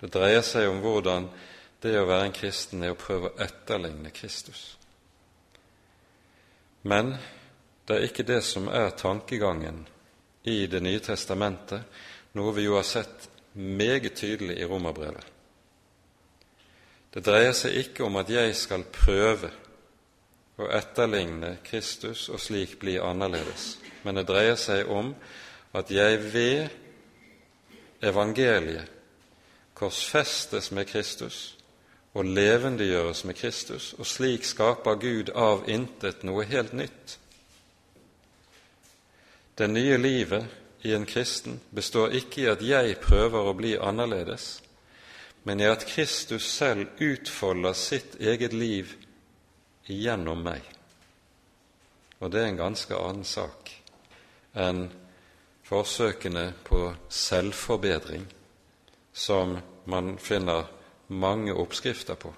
Det 0.01 0.13
dreier 0.13 0.43
seg 0.43 0.71
om 0.71 0.81
hvordan 0.81 1.29
det 1.83 1.99
å 1.99 2.07
være 2.07 2.27
en 2.27 2.33
kristen 2.33 2.83
er 2.83 2.95
å 2.95 2.99
prøve 2.99 3.29
å 3.29 3.39
etterligne 3.43 4.11
Kristus. 4.11 4.77
Men 6.83 7.15
det 7.87 7.97
er 7.97 8.07
ikke 8.07 8.27
det 8.27 8.41
som 8.47 8.69
er 8.69 8.95
tankegangen 8.99 9.87
i 10.43 10.67
Det 10.67 10.81
nye 10.83 10.99
testamentet, 10.99 11.83
noe 12.35 12.55
vi 12.55 12.65
jo 12.67 12.75
har 12.75 12.87
sett 12.87 13.29
meget 13.55 14.17
tydelig 14.17 14.57
i 14.59 14.67
romerbrevet. 14.67 15.25
Det 17.13 17.23
dreier 17.23 17.53
seg 17.55 17.77
ikke 17.77 18.07
om 18.07 18.17
at 18.17 18.31
jeg 18.33 18.55
skal 18.57 18.87
prøve 18.89 19.51
å 20.59 20.69
etterligne 20.73 21.59
Kristus 21.65 22.29
og 22.33 22.41
slik 22.41 22.79
bli 22.81 22.97
annerledes, 22.99 23.77
men 24.03 24.17
det 24.19 24.27
dreier 24.29 24.57
seg 24.57 24.89
om 24.91 25.13
at 25.77 25.91
jeg 25.93 26.19
ved 26.33 26.73
evangeliet 28.03 28.89
korsfestes 29.79 30.71
med 30.73 30.89
Kristus 30.89 31.53
og 32.13 32.25
levendegjøres 32.25 33.25
med 33.25 33.35
Kristus, 33.35 33.93
og 33.99 34.07
slik 34.07 34.45
skaper 34.45 34.99
Gud 35.01 35.33
av 35.35 35.69
intet 35.71 36.25
noe 36.29 36.45
helt 36.45 36.75
nytt. 36.77 37.17
Det 39.57 39.69
nye 39.71 39.97
livet 39.97 40.85
i 40.85 40.93
en 40.97 41.07
kristen 41.07 41.61
består 41.71 42.13
ikke 42.17 42.43
i 42.43 42.51
at 42.53 42.65
jeg 42.65 42.99
prøver 43.01 43.49
å 43.49 43.57
bli 43.57 43.77
annerledes, 43.79 44.61
men 45.45 45.61
i 45.61 45.69
at 45.69 45.87
Kristus 45.89 46.47
selv 46.47 47.01
utfolder 47.03 47.73
sitt 47.77 48.19
eget 48.21 48.53
liv 48.53 48.93
gjennom 49.89 50.45
meg. 50.45 50.63
Og 52.21 52.31
det 52.31 52.43
er 52.43 52.53
en 52.53 52.61
ganske 52.61 52.95
annen 52.95 53.27
sak 53.27 53.73
enn 54.53 54.85
forsøkene 55.67 56.53
på 56.67 56.85
selvforbedring 57.09 58.29
som 59.13 59.57
man 59.91 60.15
finner 60.23 60.69
mange 61.13 61.55
oppskrifter 61.55 62.15
på. 62.15 62.33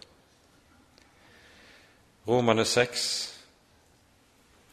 Romane 2.26 2.64
6 2.64 3.06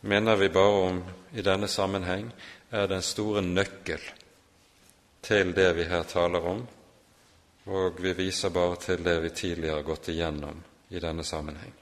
mener 0.01 0.35
vi 0.35 0.49
bare 0.49 0.89
om 0.89 1.03
i 1.33 1.41
denne 1.41 1.67
sammenheng 1.67 2.31
er 2.69 2.87
den 2.87 3.01
store 3.01 3.41
nøkkel 3.41 4.01
til 5.21 5.53
det 5.55 5.69
vi 5.75 5.83
her 5.83 6.03
taler 6.03 6.47
om, 6.47 6.63
og 7.65 8.01
vi 8.01 8.13
viser 8.17 8.49
bare 8.49 8.79
til 8.81 9.03
det 9.05 9.19
vi 9.23 9.29
tidligere 9.29 9.75
har 9.75 9.85
gått 9.85 10.09
igjennom 10.09 10.63
i 10.89 10.99
denne 10.99 11.23
sammenheng. 11.23 11.73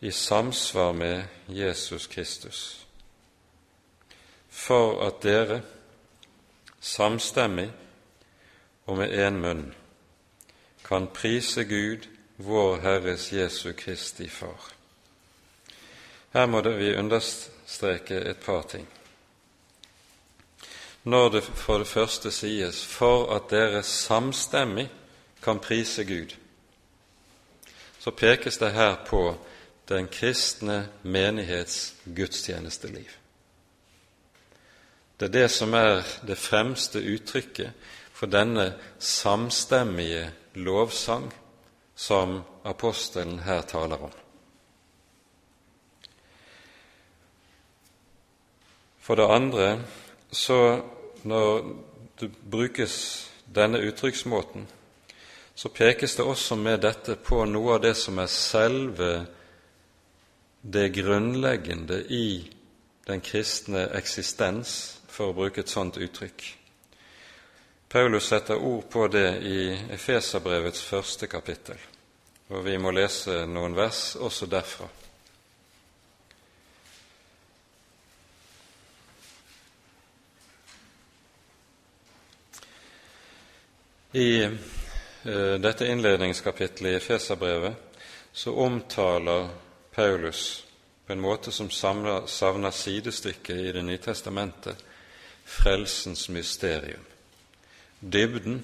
I 0.00 0.10
samsvar 0.10 0.92
med 0.92 1.22
Jesus 1.48 2.06
Kristus, 2.06 2.86
for 4.48 5.02
at 5.06 5.22
dere 5.22 5.62
samstemmig 6.80 7.70
og 8.88 8.96
med 8.96 9.12
én 9.12 9.36
munn 9.36 9.74
kan 10.84 11.06
prise 11.12 11.64
Gud, 11.68 12.06
vår 12.36 12.78
Herres 12.80 13.32
Jesu 13.32 13.72
Kristi 13.76 14.28
Far. 14.28 14.70
Her 16.32 16.46
må 16.46 16.62
vi 16.62 16.94
understreke 16.96 18.16
et 18.16 18.36
par 18.36 18.62
ting. 18.62 18.88
Når 21.04 21.28
det 21.28 21.42
for 21.44 21.78
det 21.78 21.86
første 21.86 22.30
sies 22.30 22.86
'for 22.86 23.36
at 23.36 23.50
dere 23.50 23.82
samstemmig 23.82 24.90
kan 25.42 25.58
prise 25.58 26.04
Gud', 26.04 26.36
så 27.98 28.10
pekes 28.10 28.58
det 28.58 28.72
her 28.72 28.96
på 29.06 29.36
den 29.88 30.08
kristne 30.08 30.88
menighets 31.02 31.94
gudstjenesteliv. 32.16 33.08
Det 35.20 35.26
er 35.26 35.40
det 35.40 35.50
som 35.50 35.74
er 35.74 36.02
det 36.26 36.38
fremste 36.38 36.98
uttrykket 36.98 37.72
for 38.18 38.26
denne 38.26 38.72
samstemmige 38.98 40.32
lovsang 40.58 41.28
som 41.94 42.40
apostelen 42.64 43.38
her 43.46 43.62
taler 43.62 44.02
om. 44.08 44.10
For 48.98 49.14
det 49.14 49.28
andre, 49.30 49.68
så 50.30 50.82
når 51.22 51.62
det 52.20 52.32
brukes 52.50 53.30
denne 53.54 53.78
uttrykksmåten, 53.78 54.66
så 55.54 55.68
pekes 55.68 56.16
det 56.16 56.26
også 56.26 56.58
med 56.58 56.82
dette 56.82 57.16
på 57.16 57.44
noe 57.46 57.78
av 57.78 57.82
det 57.86 57.94
som 57.96 58.18
er 58.18 58.30
selve 58.30 59.12
det 60.62 60.90
grunnleggende 60.98 62.02
i 62.10 62.50
den 63.06 63.22
kristne 63.22 63.88
eksistens, 63.94 64.98
for 65.08 65.30
å 65.30 65.38
bruke 65.38 65.62
et 65.62 65.72
sånt 65.72 65.96
uttrykk. 65.96 66.44
Paulus 67.88 68.26
setter 68.28 68.56
ord 68.56 68.90
på 68.90 69.06
det 69.08 69.38
i 69.42 69.78
Efeserbrevets 69.90 70.82
første 70.84 71.26
kapittel, 71.26 71.78
og 72.52 72.66
vi 72.66 72.74
må 72.76 72.92
lese 72.92 73.46
noen 73.48 73.76
vers 73.76 74.12
også 74.20 74.48
derfra. 74.52 74.88
I 84.12 84.28
eh, 84.44 85.56
dette 85.56 85.88
innledningskapittelet 85.88 86.92
i 86.92 87.00
Efeserbrevet 87.00 88.04
så 88.32 88.52
omtaler 88.52 89.48
Paulus 89.96 90.64
på 91.06 91.16
en 91.16 91.24
måte 91.24 91.52
som 91.52 91.70
savner 91.72 92.70
sidestykket 92.70 93.56
i 93.56 93.72
Det 93.72 93.84
nye 93.84 94.00
testamentet, 94.04 94.76
frelsens 95.44 96.28
mysterium 96.28 97.14
dybden 98.00 98.62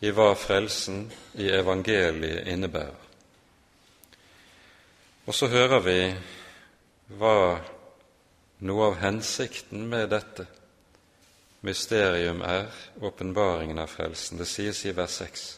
i 0.00 0.10
hva 0.12 0.34
frelsen 0.36 1.04
i 1.34 1.48
evangeliet 1.52 2.48
innebærer. 2.48 3.08
Og 5.26 5.34
så 5.36 5.48
hører 5.52 5.82
vi 5.84 5.98
hva 7.20 7.60
noe 8.66 8.88
av 8.90 8.98
hensikten 9.00 9.84
med 9.88 10.10
dette 10.12 10.46
mysterium 11.64 12.40
er, 12.44 12.68
åpenbaringen 13.00 13.78
av 13.78 13.92
frelsen. 13.92 14.40
Det 14.40 14.48
sies 14.48 14.84
i 14.88 14.94
vers 14.96 15.20
6. 15.20 15.48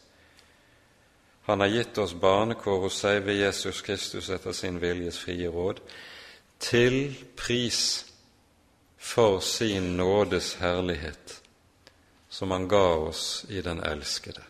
Han 1.46 1.62
har 1.62 1.70
gitt 1.70 1.98
oss 1.98 2.14
barnekår 2.14 2.82
hos 2.84 3.00
seg 3.02 3.22
ved 3.26 3.40
Jesus 3.40 3.82
Kristus 3.82 4.30
etter 4.30 4.54
sin 4.54 4.78
viljes 4.82 5.18
frie 5.22 5.50
råd, 5.50 5.80
til 6.62 7.14
pris 7.38 8.04
for 8.98 9.40
sin 9.42 9.96
nådes 9.98 10.54
herlighet 10.62 11.41
som 12.32 12.50
Han 12.50 12.68
ga 12.68 12.94
oss 12.94 13.44
i 13.48 13.60
den 13.60 13.82
elskede. 13.84 14.40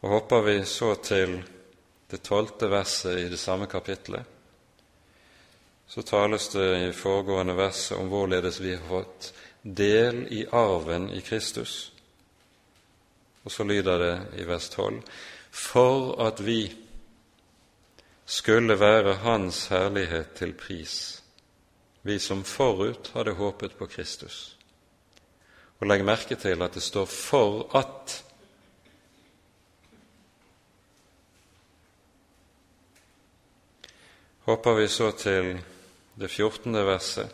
Og 0.00 0.10
hopper 0.10 0.40
vi 0.42 0.64
så 0.66 0.94
til 0.94 1.36
det 2.10 2.22
tolvte 2.26 2.66
verset 2.66 3.18
i 3.18 3.28
det 3.30 3.38
samme 3.38 3.68
kapitlet, 3.70 4.26
så 5.86 6.02
tales 6.02 6.48
det 6.48 6.66
i 6.88 6.92
foregående 6.92 7.54
verset 7.54 7.98
om 7.98 8.10
hvorledes 8.10 8.58
vi 8.60 8.74
har 8.74 8.82
fått 8.88 9.30
del 9.62 10.24
i 10.34 10.44
arven 10.50 11.10
i 11.14 11.22
Kristus. 11.22 11.92
Og 13.46 13.54
så 13.54 13.64
lyder 13.64 13.98
det 13.98 14.42
i 14.42 14.50
vers 14.50 14.68
12.: 14.68 15.02
For 15.50 16.26
at 16.26 16.42
vi 16.46 16.72
skulle 18.26 18.80
være 18.80 19.20
Hans 19.22 19.66
herlighet 19.66 20.34
til 20.34 20.58
pris, 20.58 21.22
vi 22.02 22.18
som 22.18 22.44
forut 22.44 23.12
hadde 23.14 23.38
håpet 23.38 23.78
på 23.78 23.86
Kristus. 23.86 24.56
Og 25.80 25.88
legg 25.88 26.04
merke 26.04 26.36
til 26.36 26.62
at 26.62 26.74
det 26.74 26.82
står 26.82 27.06
'for 27.06 27.76
at'. 27.76 28.24
Hopper 34.44 34.74
vi 34.74 34.88
så 34.88 35.10
til 35.10 35.60
det 36.14 36.30
14. 36.30 36.74
verset, 36.86 37.28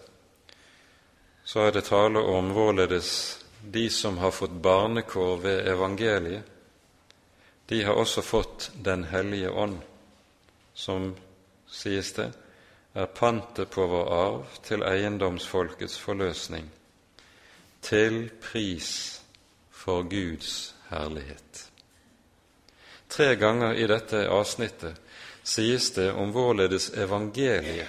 så 1.45 1.61
er 1.61 1.71
det 1.71 1.85
tale 1.85 2.19
om 2.19 2.51
hvorledes 2.51 3.45
de 3.63 3.91
som 3.91 4.19
har 4.19 4.31
fått 4.31 4.51
barnekår 4.63 5.37
ved 5.37 5.69
evangeliet, 5.69 6.43
de 7.67 7.83
har 7.83 7.95
også 7.95 8.23
fått 8.23 8.71
Den 8.75 9.05
hellige 9.05 9.51
ånd, 9.51 9.79
som, 10.75 11.17
sies 11.67 12.13
det, 12.13 12.33
er 12.95 13.07
pantet 13.07 13.71
på 13.71 13.87
vår 13.87 14.13
arv 14.13 14.61
til 14.63 14.85
eiendomsfolkets 14.87 15.99
forløsning, 15.99 16.69
til 17.87 18.31
pris 18.43 19.21
for 19.71 20.03
Guds 20.11 20.75
herlighet. 20.91 21.71
Tre 23.09 23.37
ganger 23.39 23.79
i 23.79 23.87
dette 23.87 24.25
avsnittet 24.29 24.99
sies 25.47 25.93
det 25.95 26.09
om 26.13 26.33
vårledes 26.35 26.91
evangeliet 26.99 27.87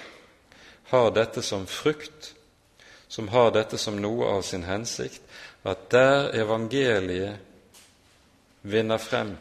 har 0.92 1.10
dette 1.10 1.42
som 1.42 1.66
frukt, 1.66 2.34
som 3.08 3.28
har 3.28 3.50
dette 3.52 3.78
som 3.78 3.98
noe 4.00 4.28
av 4.30 4.42
sin 4.46 4.62
hensikt, 4.64 5.20
at 5.66 5.90
der 5.90 6.30
evangeliet 6.38 7.36
vinner 8.62 8.98
frem, 9.02 9.34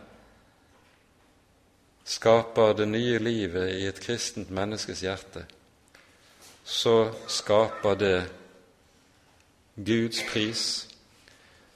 skaper 2.08 2.74
det 2.74 2.88
nye 2.90 3.20
livet 3.20 3.76
i 3.78 3.86
et 3.88 4.02
kristent 4.02 4.50
menneskes 4.50 5.04
hjerte, 5.06 5.46
så 6.64 7.12
skaper 7.32 7.96
det 8.00 8.18
Guds 9.78 10.24
pris, 10.26 10.88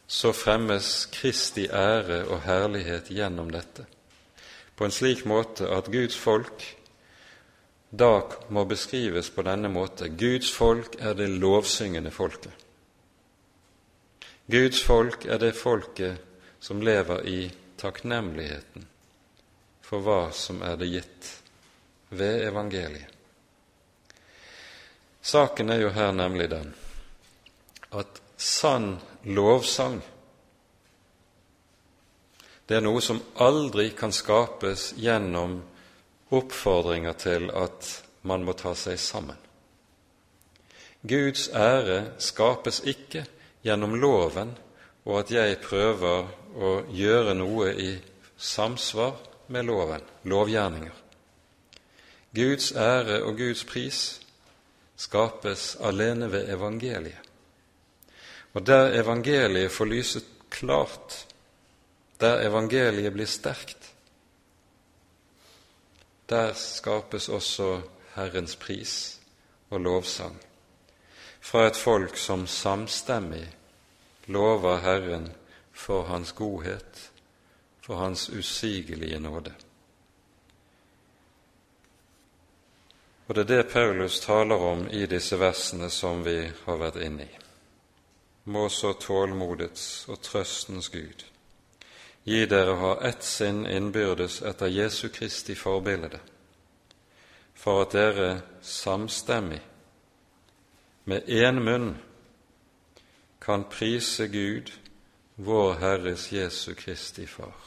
så 0.08 0.34
fremmes 0.34 1.06
Kristi 1.14 1.68
ære 1.70 2.24
og 2.26 2.42
herlighet 2.42 3.12
gjennom 3.14 3.52
dette, 3.54 3.86
på 4.76 4.88
en 4.88 4.96
slik 4.96 5.22
måte 5.30 5.70
at 5.70 5.92
Guds 5.94 6.18
folk 6.18 6.66
da 7.92 8.24
må 8.50 8.64
beskrives 8.66 9.30
på 9.30 9.44
denne 9.46 9.70
måte. 9.70 10.10
Guds 10.10 10.50
folk 10.52 10.96
er 11.00 11.14
det 11.14 11.30
lovsyngende 11.30 12.12
folket. 12.12 12.54
Guds 14.52 14.82
folk 14.84 15.26
er 15.26 15.38
det 15.38 15.54
folket 15.56 16.18
som 16.60 16.82
lever 16.82 17.28
i 17.28 17.40
takknemligheten 17.78 18.88
for 19.86 20.04
hva 20.04 20.32
som 20.36 20.64
er 20.64 20.78
det 20.80 20.90
gitt 20.90 21.32
ved 22.10 22.48
evangeliet. 22.48 23.08
Saken 25.22 25.70
er 25.70 25.84
jo 25.84 25.92
her 25.94 26.12
nemlig 26.16 26.50
den 26.50 26.72
at 27.92 28.22
sann 28.38 28.96
lovsang 29.24 30.02
det 32.72 32.78
er 32.78 32.84
noe 32.86 33.02
som 33.04 33.18
aldri 33.44 33.90
kan 33.92 34.14
skapes 34.16 34.94
gjennom 34.96 35.58
oppfordringer 36.32 37.18
til 37.20 37.50
at 37.52 37.88
man 38.24 38.46
må 38.48 38.54
ta 38.56 38.72
seg 38.80 38.96
sammen. 38.96 39.36
Guds 41.04 41.50
ære 41.52 42.14
skapes 42.24 42.80
ikke 42.88 43.26
gjennom 43.66 43.98
loven 44.00 44.54
og 45.04 45.18
at 45.20 45.34
jeg 45.36 45.60
prøver 45.66 46.30
å 46.56 46.72
gjøre 46.96 47.34
noe 47.36 47.74
i 47.76 47.90
samsvar 48.38 49.18
med 49.52 49.68
loven, 49.68 50.08
lovgjerninger. 50.24 50.96
Guds 52.32 52.72
ære 52.72 53.20
og 53.26 53.36
Guds 53.42 53.66
pris 53.68 54.00
skapes 54.96 55.74
alene 55.84 56.32
ved 56.32 56.48
evangeliet. 56.56 57.31
Og 58.54 58.66
der 58.68 59.02
evangeliet 59.02 59.72
får 59.72 59.86
lyse 59.86 60.22
klart, 60.50 61.28
der 62.20 62.48
evangeliet 62.48 63.14
blir 63.14 63.26
sterkt, 63.26 63.94
der 66.30 66.54
skapes 66.54 67.30
også 67.30 67.82
Herrens 68.16 68.56
pris 68.56 69.20
og 69.70 69.80
lovsang 69.80 70.42
fra 71.42 71.66
et 71.68 71.76
folk 71.76 72.18
som 72.18 72.46
samstemmig 72.48 73.48
lover 74.28 74.78
Herren 74.78 75.32
for 75.72 76.04
Hans 76.04 76.32
godhet, 76.32 77.12
for 77.82 77.96
Hans 77.96 78.30
usigelige 78.30 79.20
nåde. 79.20 79.54
Og 83.28 83.36
det 83.36 83.42
er 83.42 83.48
det 83.48 83.72
Paulus 83.72 84.20
taler 84.20 84.56
om 84.56 84.88
i 84.92 85.06
disse 85.06 85.40
versene 85.40 85.90
som 85.90 86.26
vi 86.26 86.52
har 86.66 86.78
vært 86.78 87.00
inne 87.02 87.24
i. 87.24 87.38
Må 88.44 88.70
så 88.70 88.94
tålmodets 88.94 90.08
og 90.10 90.22
trøstens 90.26 90.90
Gud 90.90 91.26
gi 92.24 92.46
dere 92.46 92.74
å 92.76 92.80
ha 92.80 92.92
ett 93.10 93.24
sinn 93.26 93.64
innbyrdes 93.66 94.42
etter 94.46 94.70
Jesu 94.70 95.10
Kristi 95.10 95.56
forbilde, 95.58 96.20
for 97.58 97.82
at 97.82 97.96
dere 97.98 98.30
samstemmig 98.62 99.62
med 101.10 101.26
én 101.26 101.62
munn 101.66 101.96
kan 103.42 103.66
prise 103.70 104.28
Gud, 104.30 104.70
vår 105.36 105.74
Herres 105.82 106.28
Jesu 106.32 106.76
Kristi 106.78 107.26
Far. 107.26 107.58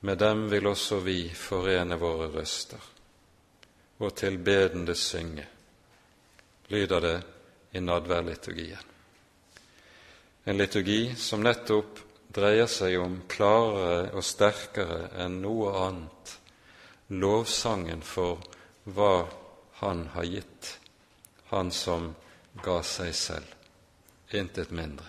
Med 0.00 0.18
dem 0.18 0.48
vil 0.50 0.66
også 0.66 1.00
vi 1.02 1.28
forene 1.34 1.98
våre 1.98 2.30
røster 2.30 2.90
og 3.98 4.14
tilbedende 4.18 4.94
synge, 4.94 5.46
lyder 6.70 7.00
det 7.00 7.16
i 7.72 7.80
nadværliturgien. 7.80 8.88
En 10.44 10.58
liturgi 10.58 11.14
som 11.16 11.42
nettopp 11.44 12.00
dreier 12.34 12.66
seg 12.70 12.96
om 12.98 13.20
klarere 13.30 14.10
og 14.16 14.24
sterkere 14.26 15.06
enn 15.22 15.40
noe 15.44 15.72
annet 15.84 16.36
lovsangen 17.12 18.02
for 18.02 18.42
hva 18.84 19.28
Han 19.82 20.04
har 20.14 20.24
gitt, 20.24 20.78
Han 21.50 21.72
som 21.74 22.12
ga 22.62 22.76
seg 22.86 23.14
selv, 23.14 23.48
intet 24.30 24.70
mindre. 24.70 25.08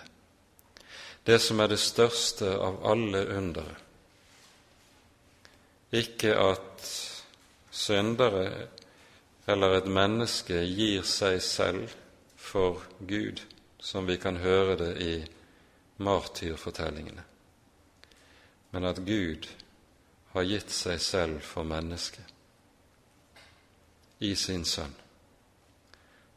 Det 1.24 1.38
som 1.38 1.60
er 1.62 1.70
det 1.70 1.78
største 1.78 2.48
av 2.58 2.80
alle 2.90 3.20
undere, 3.36 3.76
ikke 5.94 6.34
at 6.34 6.88
syndere 7.70 8.66
eller 9.46 9.78
et 9.78 9.86
menneske 9.86 10.58
gir 10.66 11.06
seg 11.06 11.38
selv 11.42 11.94
for 12.54 12.82
Gud, 12.98 13.40
som 13.78 14.06
vi 14.06 14.14
kan 14.16 14.36
høre 14.36 14.76
det 14.78 14.92
i 15.02 15.14
martyrfortellingene, 15.96 17.24
men 18.70 18.84
at 18.86 19.00
Gud 19.02 19.48
har 20.36 20.46
gitt 20.46 20.70
seg 20.70 21.02
selv 21.02 21.42
for 21.42 21.66
mennesket 21.66 22.30
i 24.22 24.36
sin 24.38 24.62
Sønn, 24.62 24.94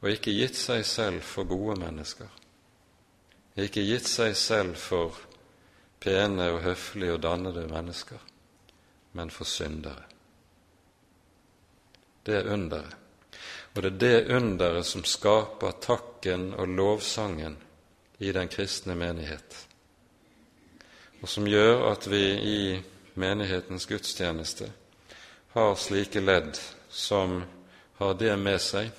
og 0.01 0.09
ikke 0.09 0.33
gitt 0.33 0.57
seg 0.57 0.81
selv 0.89 1.21
for 1.21 1.45
gode 1.53 1.77
mennesker, 1.85 2.33
ikke 3.53 3.85
gitt 3.85 4.09
seg 4.09 4.33
selv 4.33 4.73
for 4.81 5.21
pene 6.01 6.49
og 6.55 6.63
høflige 6.65 7.13
og 7.19 7.25
dannede 7.29 7.69
mennesker, 7.69 8.17
men 9.13 9.29
for 9.29 9.45
syndere. 9.45 10.09
Det 12.25 12.41
er 12.41 12.55
underet. 12.57 13.03
Og 13.77 13.83
det 13.83 13.89
er 13.91 13.97
det 14.01 14.35
underet 14.35 14.85
som 14.89 15.03
skaper 15.05 15.75
takken 15.81 16.47
og 16.57 16.67
lovsangen 16.67 17.59
i 18.17 18.31
den 18.33 18.49
kristne 18.49 18.95
menighet, 18.97 19.53
og 21.21 21.29
som 21.29 21.45
gjør 21.45 21.83
at 21.91 22.07
vi 22.09 22.23
i 22.33 22.61
menighetens 23.21 23.85
gudstjeneste 23.85 24.71
har 25.53 25.77
slike 25.77 26.25
ledd 26.25 26.57
som 26.89 27.43
har 28.01 28.17
det 28.17 28.33
med 28.41 28.57
seg 28.65 28.89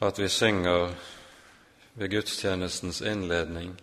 at 0.00 0.18
vi 0.18 0.32
synger 0.32 0.96
ved 2.00 2.16
gudstjenestens 2.16 3.04
innledning 3.04 3.76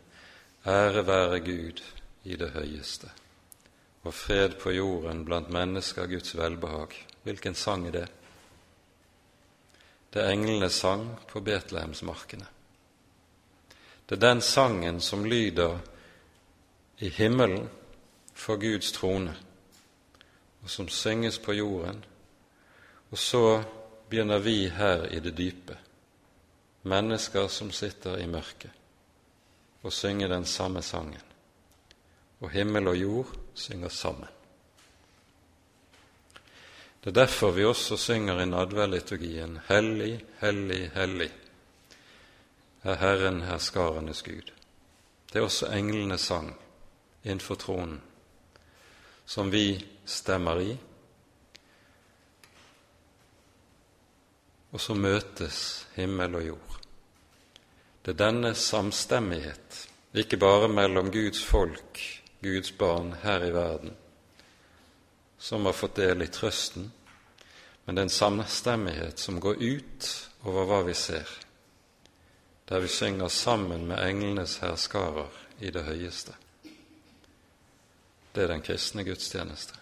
Ære 0.65 1.05
være 1.05 1.39
Gud 1.45 1.85
i 2.25 2.35
det 2.35 2.49
høyeste 2.57 3.13
og 4.03 4.13
fred 4.13 4.57
på 4.57 4.73
jorden 4.73 5.21
blant 5.25 5.49
mennesker 5.53 6.07
Guds 6.07 6.33
velbehag. 6.37 6.95
Hvilken 7.23 7.55
sang 7.55 7.87
er 7.87 7.91
det? 7.91 8.07
Det 10.13 10.25
englenes 10.31 10.73
sang 10.73 11.15
på 11.27 11.41
Betlehemsmarkene. 11.41 12.45
Det 14.05 14.17
er 14.17 14.23
den 14.23 14.41
sangen 14.41 15.01
som 15.01 15.25
lyder 15.25 15.77
i 16.99 17.09
himmelen 17.09 17.69
for 18.33 18.57
Guds 18.57 18.91
trone, 18.91 19.35
og 20.63 20.69
som 20.69 20.89
synges 20.89 21.39
på 21.39 21.53
jorden. 21.53 22.03
Og 23.11 23.17
så 23.17 23.63
begynner 24.09 24.39
vi 24.39 24.67
her 24.69 25.05
i 25.05 25.19
det 25.19 25.37
dype, 25.37 25.77
mennesker 26.83 27.47
som 27.47 27.71
sitter 27.71 28.17
i 28.17 28.27
mørket, 28.27 28.71
og 29.83 29.93
synger 29.93 30.27
den 30.27 30.45
samme 30.45 30.81
sangen 30.81 31.29
og 32.39 32.49
himmel 32.49 32.87
og 32.87 32.97
jord 32.97 33.39
synger 33.53 33.89
sammen. 33.89 34.27
Det 37.03 37.09
er 37.09 37.25
derfor 37.25 37.51
vi 37.51 37.65
også 37.65 37.97
synger 37.97 38.41
i 38.41 38.45
nadværliturgien 38.45 39.59
Hellig, 39.69 40.19
hellig, 40.41 40.89
hellig 40.95 41.31
er 42.83 42.95
Herren 42.95 43.41
herskarenes 43.41 44.21
Gud. 44.23 44.51
Det 45.29 45.39
er 45.39 45.45
også 45.45 45.71
englenes 45.75 46.21
sang 46.21 46.53
innenfor 47.23 47.55
tronen, 47.55 48.01
som 49.25 49.51
vi 49.51 49.85
stemmer 50.05 50.61
i, 50.63 50.77
og 54.71 54.81
så 54.81 54.93
møtes 54.93 55.87
himmel 55.95 56.35
og 56.35 56.45
jord. 56.47 56.79
Det 58.05 58.13
er 58.13 58.25
denne 58.25 58.53
samstemmighet, 58.55 59.89
ikke 60.13 60.37
bare 60.37 60.69
mellom 60.69 61.11
Guds 61.11 61.43
folk, 61.45 61.99
Guds 62.41 62.71
barn 62.71 63.13
her 63.23 63.43
i 63.45 63.53
verden, 63.53 63.95
som 65.39 65.65
har 65.65 65.73
fått 65.73 65.95
del 65.95 66.21
i 66.21 66.27
trøsten, 66.27 66.91
men 67.85 67.95
det 67.95 68.01
er 68.01 68.09
en 68.09 68.17
samstemmighet 68.17 69.19
som 69.19 69.39
går 69.39 69.55
ut 69.63 70.09
over 70.43 70.67
hva 70.67 70.81
vi 70.85 70.93
ser, 70.93 71.29
der 72.69 72.83
vi 72.83 72.91
synger 72.91 73.27
sammen 73.27 73.87
med 73.87 74.03
englenes 74.03 74.59
herskarer 74.61 75.31
i 75.59 75.71
det 75.71 75.83
høyeste. 75.87 76.35
Det 78.35 78.43
er 78.43 78.51
den 78.51 78.61
kristne 78.61 79.03
gudstjeneste. 79.03 79.79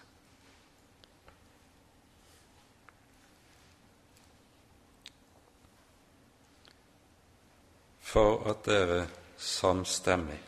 For 8.08 8.46
at 8.48 8.64
dere 8.64 9.02
samstemmig 9.36 10.38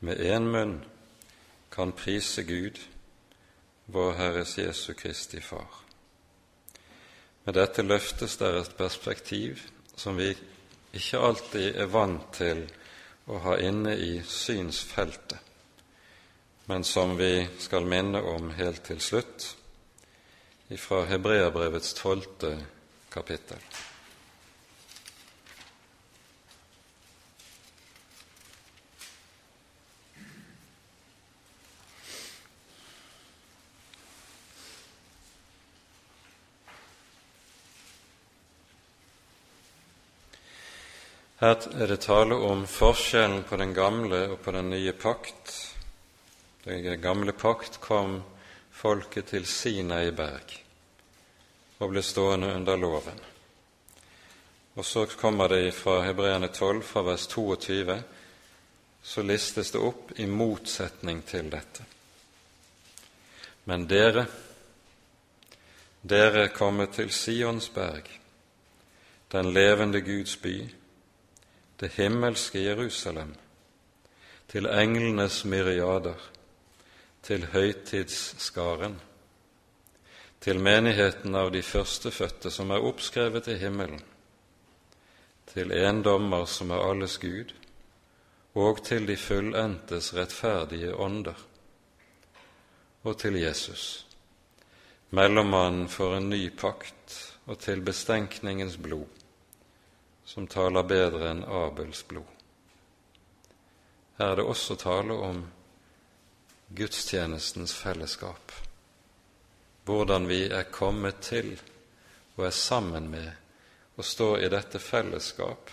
med 0.00 0.18
én 0.18 0.48
munn 0.50 0.80
kan 1.70 1.92
prise 1.92 2.42
Gud, 2.42 2.80
vår 3.86 4.12
Herres 4.12 4.58
Jesu 4.58 4.94
Kristi 4.94 5.40
Far. 5.40 5.82
Med 7.44 7.54
dette 7.54 7.82
løftes 7.82 8.36
der 8.38 8.60
et 8.60 8.76
perspektiv 8.78 9.60
som 9.96 10.16
vi 10.16 10.30
ikke 10.94 11.18
alltid 11.18 11.74
er 11.74 11.90
vant 11.90 12.28
til 12.36 12.64
å 13.26 13.40
ha 13.42 13.56
inne 13.62 13.94
i 13.96 14.12
synsfeltet, 14.26 15.38
men 16.70 16.84
som 16.84 17.16
vi 17.18 17.48
skal 17.58 17.86
minne 17.88 18.22
om 18.22 18.50
helt 18.56 18.84
til 18.86 19.00
slutt, 19.02 19.48
fra 20.78 21.02
Hebreabrevets 21.04 21.92
tolvte 21.98 22.54
kapittel. 23.12 23.60
Her 41.42 41.56
er 41.74 41.88
det 41.90 42.04
tale 42.04 42.36
om 42.38 42.60
forskjellen 42.70 43.40
på 43.42 43.56
den 43.58 43.72
gamle 43.74 44.28
og 44.30 44.36
på 44.44 44.52
den 44.54 44.68
nye 44.70 44.92
pakt. 44.94 45.48
Den 46.62 47.00
gamle 47.02 47.32
pakt 47.34 47.80
kom 47.82 48.20
folket 48.70 49.32
til 49.32 49.46
Sinai 49.50 50.12
berg 50.14 50.52
og 51.82 51.90
ble 51.90 52.02
stående 52.06 52.52
under 52.54 52.78
loven. 52.78 53.18
Og 54.78 54.86
så 54.86 55.02
kommer 55.18 55.50
det 55.50 55.74
fra 55.74 55.96
Hebreerne 56.04 56.48
12, 56.54 56.82
fra 56.86 57.02
vers 57.02 57.24
22, 57.26 57.96
så 59.02 59.24
listes 59.26 59.72
det 59.74 59.80
opp 59.82 60.12
i 60.22 60.28
motsetning 60.30 61.24
til 61.26 61.48
dette. 61.50 61.88
Men 63.64 63.88
dere, 63.90 64.24
dere 66.02 66.46
er 66.46 66.54
kommet 66.54 66.94
til 67.00 67.10
Sionsberg, 67.10 68.06
den 69.34 69.50
levende 69.58 70.04
Guds 70.06 70.36
by, 70.36 70.54
det 71.82 71.88
himmelske 71.96 72.60
Jerusalem, 72.62 73.32
til 74.46 74.68
englenes 74.70 75.40
myriader, 75.44 76.18
til 77.26 77.46
høytidsskaren, 77.50 79.00
til 80.40 80.60
menigheten 80.62 81.34
av 81.34 81.50
de 81.50 81.62
førstefødte 81.66 82.52
som 82.54 82.70
er 82.70 82.86
oppskrevet 82.86 83.50
i 83.50 83.56
himmelen, 83.58 83.98
til 85.50 85.74
en 85.74 86.04
dommer 86.06 86.46
som 86.46 86.70
er 86.70 86.84
alles 86.86 87.16
Gud, 87.18 87.50
og 88.54 88.84
til 88.86 89.08
de 89.08 89.16
fullendtes 89.18 90.12
rettferdige 90.14 90.94
ånder, 90.94 91.40
og 93.02 93.18
til 93.18 93.40
Jesus, 93.42 94.06
mellommannen 95.10 95.90
for 95.90 96.14
en 96.14 96.30
ny 96.30 96.44
pakt 96.54 97.18
og 97.50 97.58
til 97.58 97.82
bestenkningens 97.82 98.78
blod 98.78 99.21
som 100.32 100.46
taler 100.48 100.86
bedre 100.88 101.26
enn 101.28 101.42
Abels 101.44 102.06
blod. 102.08 102.28
Her 104.16 104.30
er 104.32 104.38
det 104.38 104.44
også 104.48 104.78
tale 104.80 105.12
om 105.12 105.42
gudstjenestens 106.72 107.74
fellesskap, 107.76 108.52
hvordan 109.84 110.24
vi 110.30 110.46
er 110.48 110.70
kommet 110.72 111.18
til 111.26 111.50
og 112.38 112.46
er 112.46 112.54
sammen 112.56 113.10
med 113.12 113.28
og 113.98 114.06
står 114.08 114.38
i 114.40 114.48
dette 114.48 114.80
fellesskap 114.80 115.68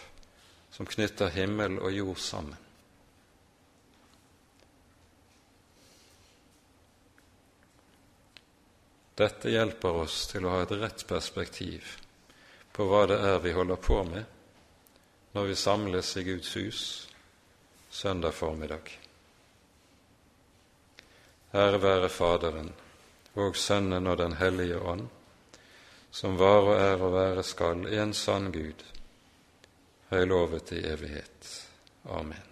som 0.75 0.89
knytter 0.91 1.31
himmel 1.37 1.77
og 1.79 1.95
jord 1.95 2.19
sammen. 2.19 2.57
Dette 9.23 9.51
hjelper 9.55 10.01
oss 10.03 10.25
til 10.33 10.43
å 10.43 10.51
ha 10.57 10.59
et 10.65 10.75
rett 10.83 11.05
perspektiv 11.07 11.95
på 12.75 12.89
hva 12.91 13.05
det 13.07 13.21
er 13.23 13.39
vi 13.43 13.55
holder 13.55 13.79
på 13.87 14.01
med, 14.07 14.27
når 15.33 15.45
vi 15.45 15.55
samles 15.55 16.17
i 16.17 16.23
Guds 16.23 16.53
hus 16.53 16.81
søndag 17.89 18.33
formiddag. 18.33 18.99
Ære 21.53 21.81
være 21.81 22.09
Faderen 22.09 22.73
og 23.35 23.55
Sønnen 23.55 24.07
og 24.07 24.17
Den 24.17 24.33
hellige 24.33 24.79
ånd, 24.79 25.07
som 26.11 26.37
var 26.39 26.69
og 26.69 26.75
er 26.75 27.01
og 27.01 27.13
være 27.13 27.43
skal 27.43 27.87
en 27.93 28.13
sann 28.13 28.51
Gud, 28.51 28.85
høylovet 30.09 30.71
i 30.71 30.85
evighet. 30.85 31.55
Amen. 32.05 32.48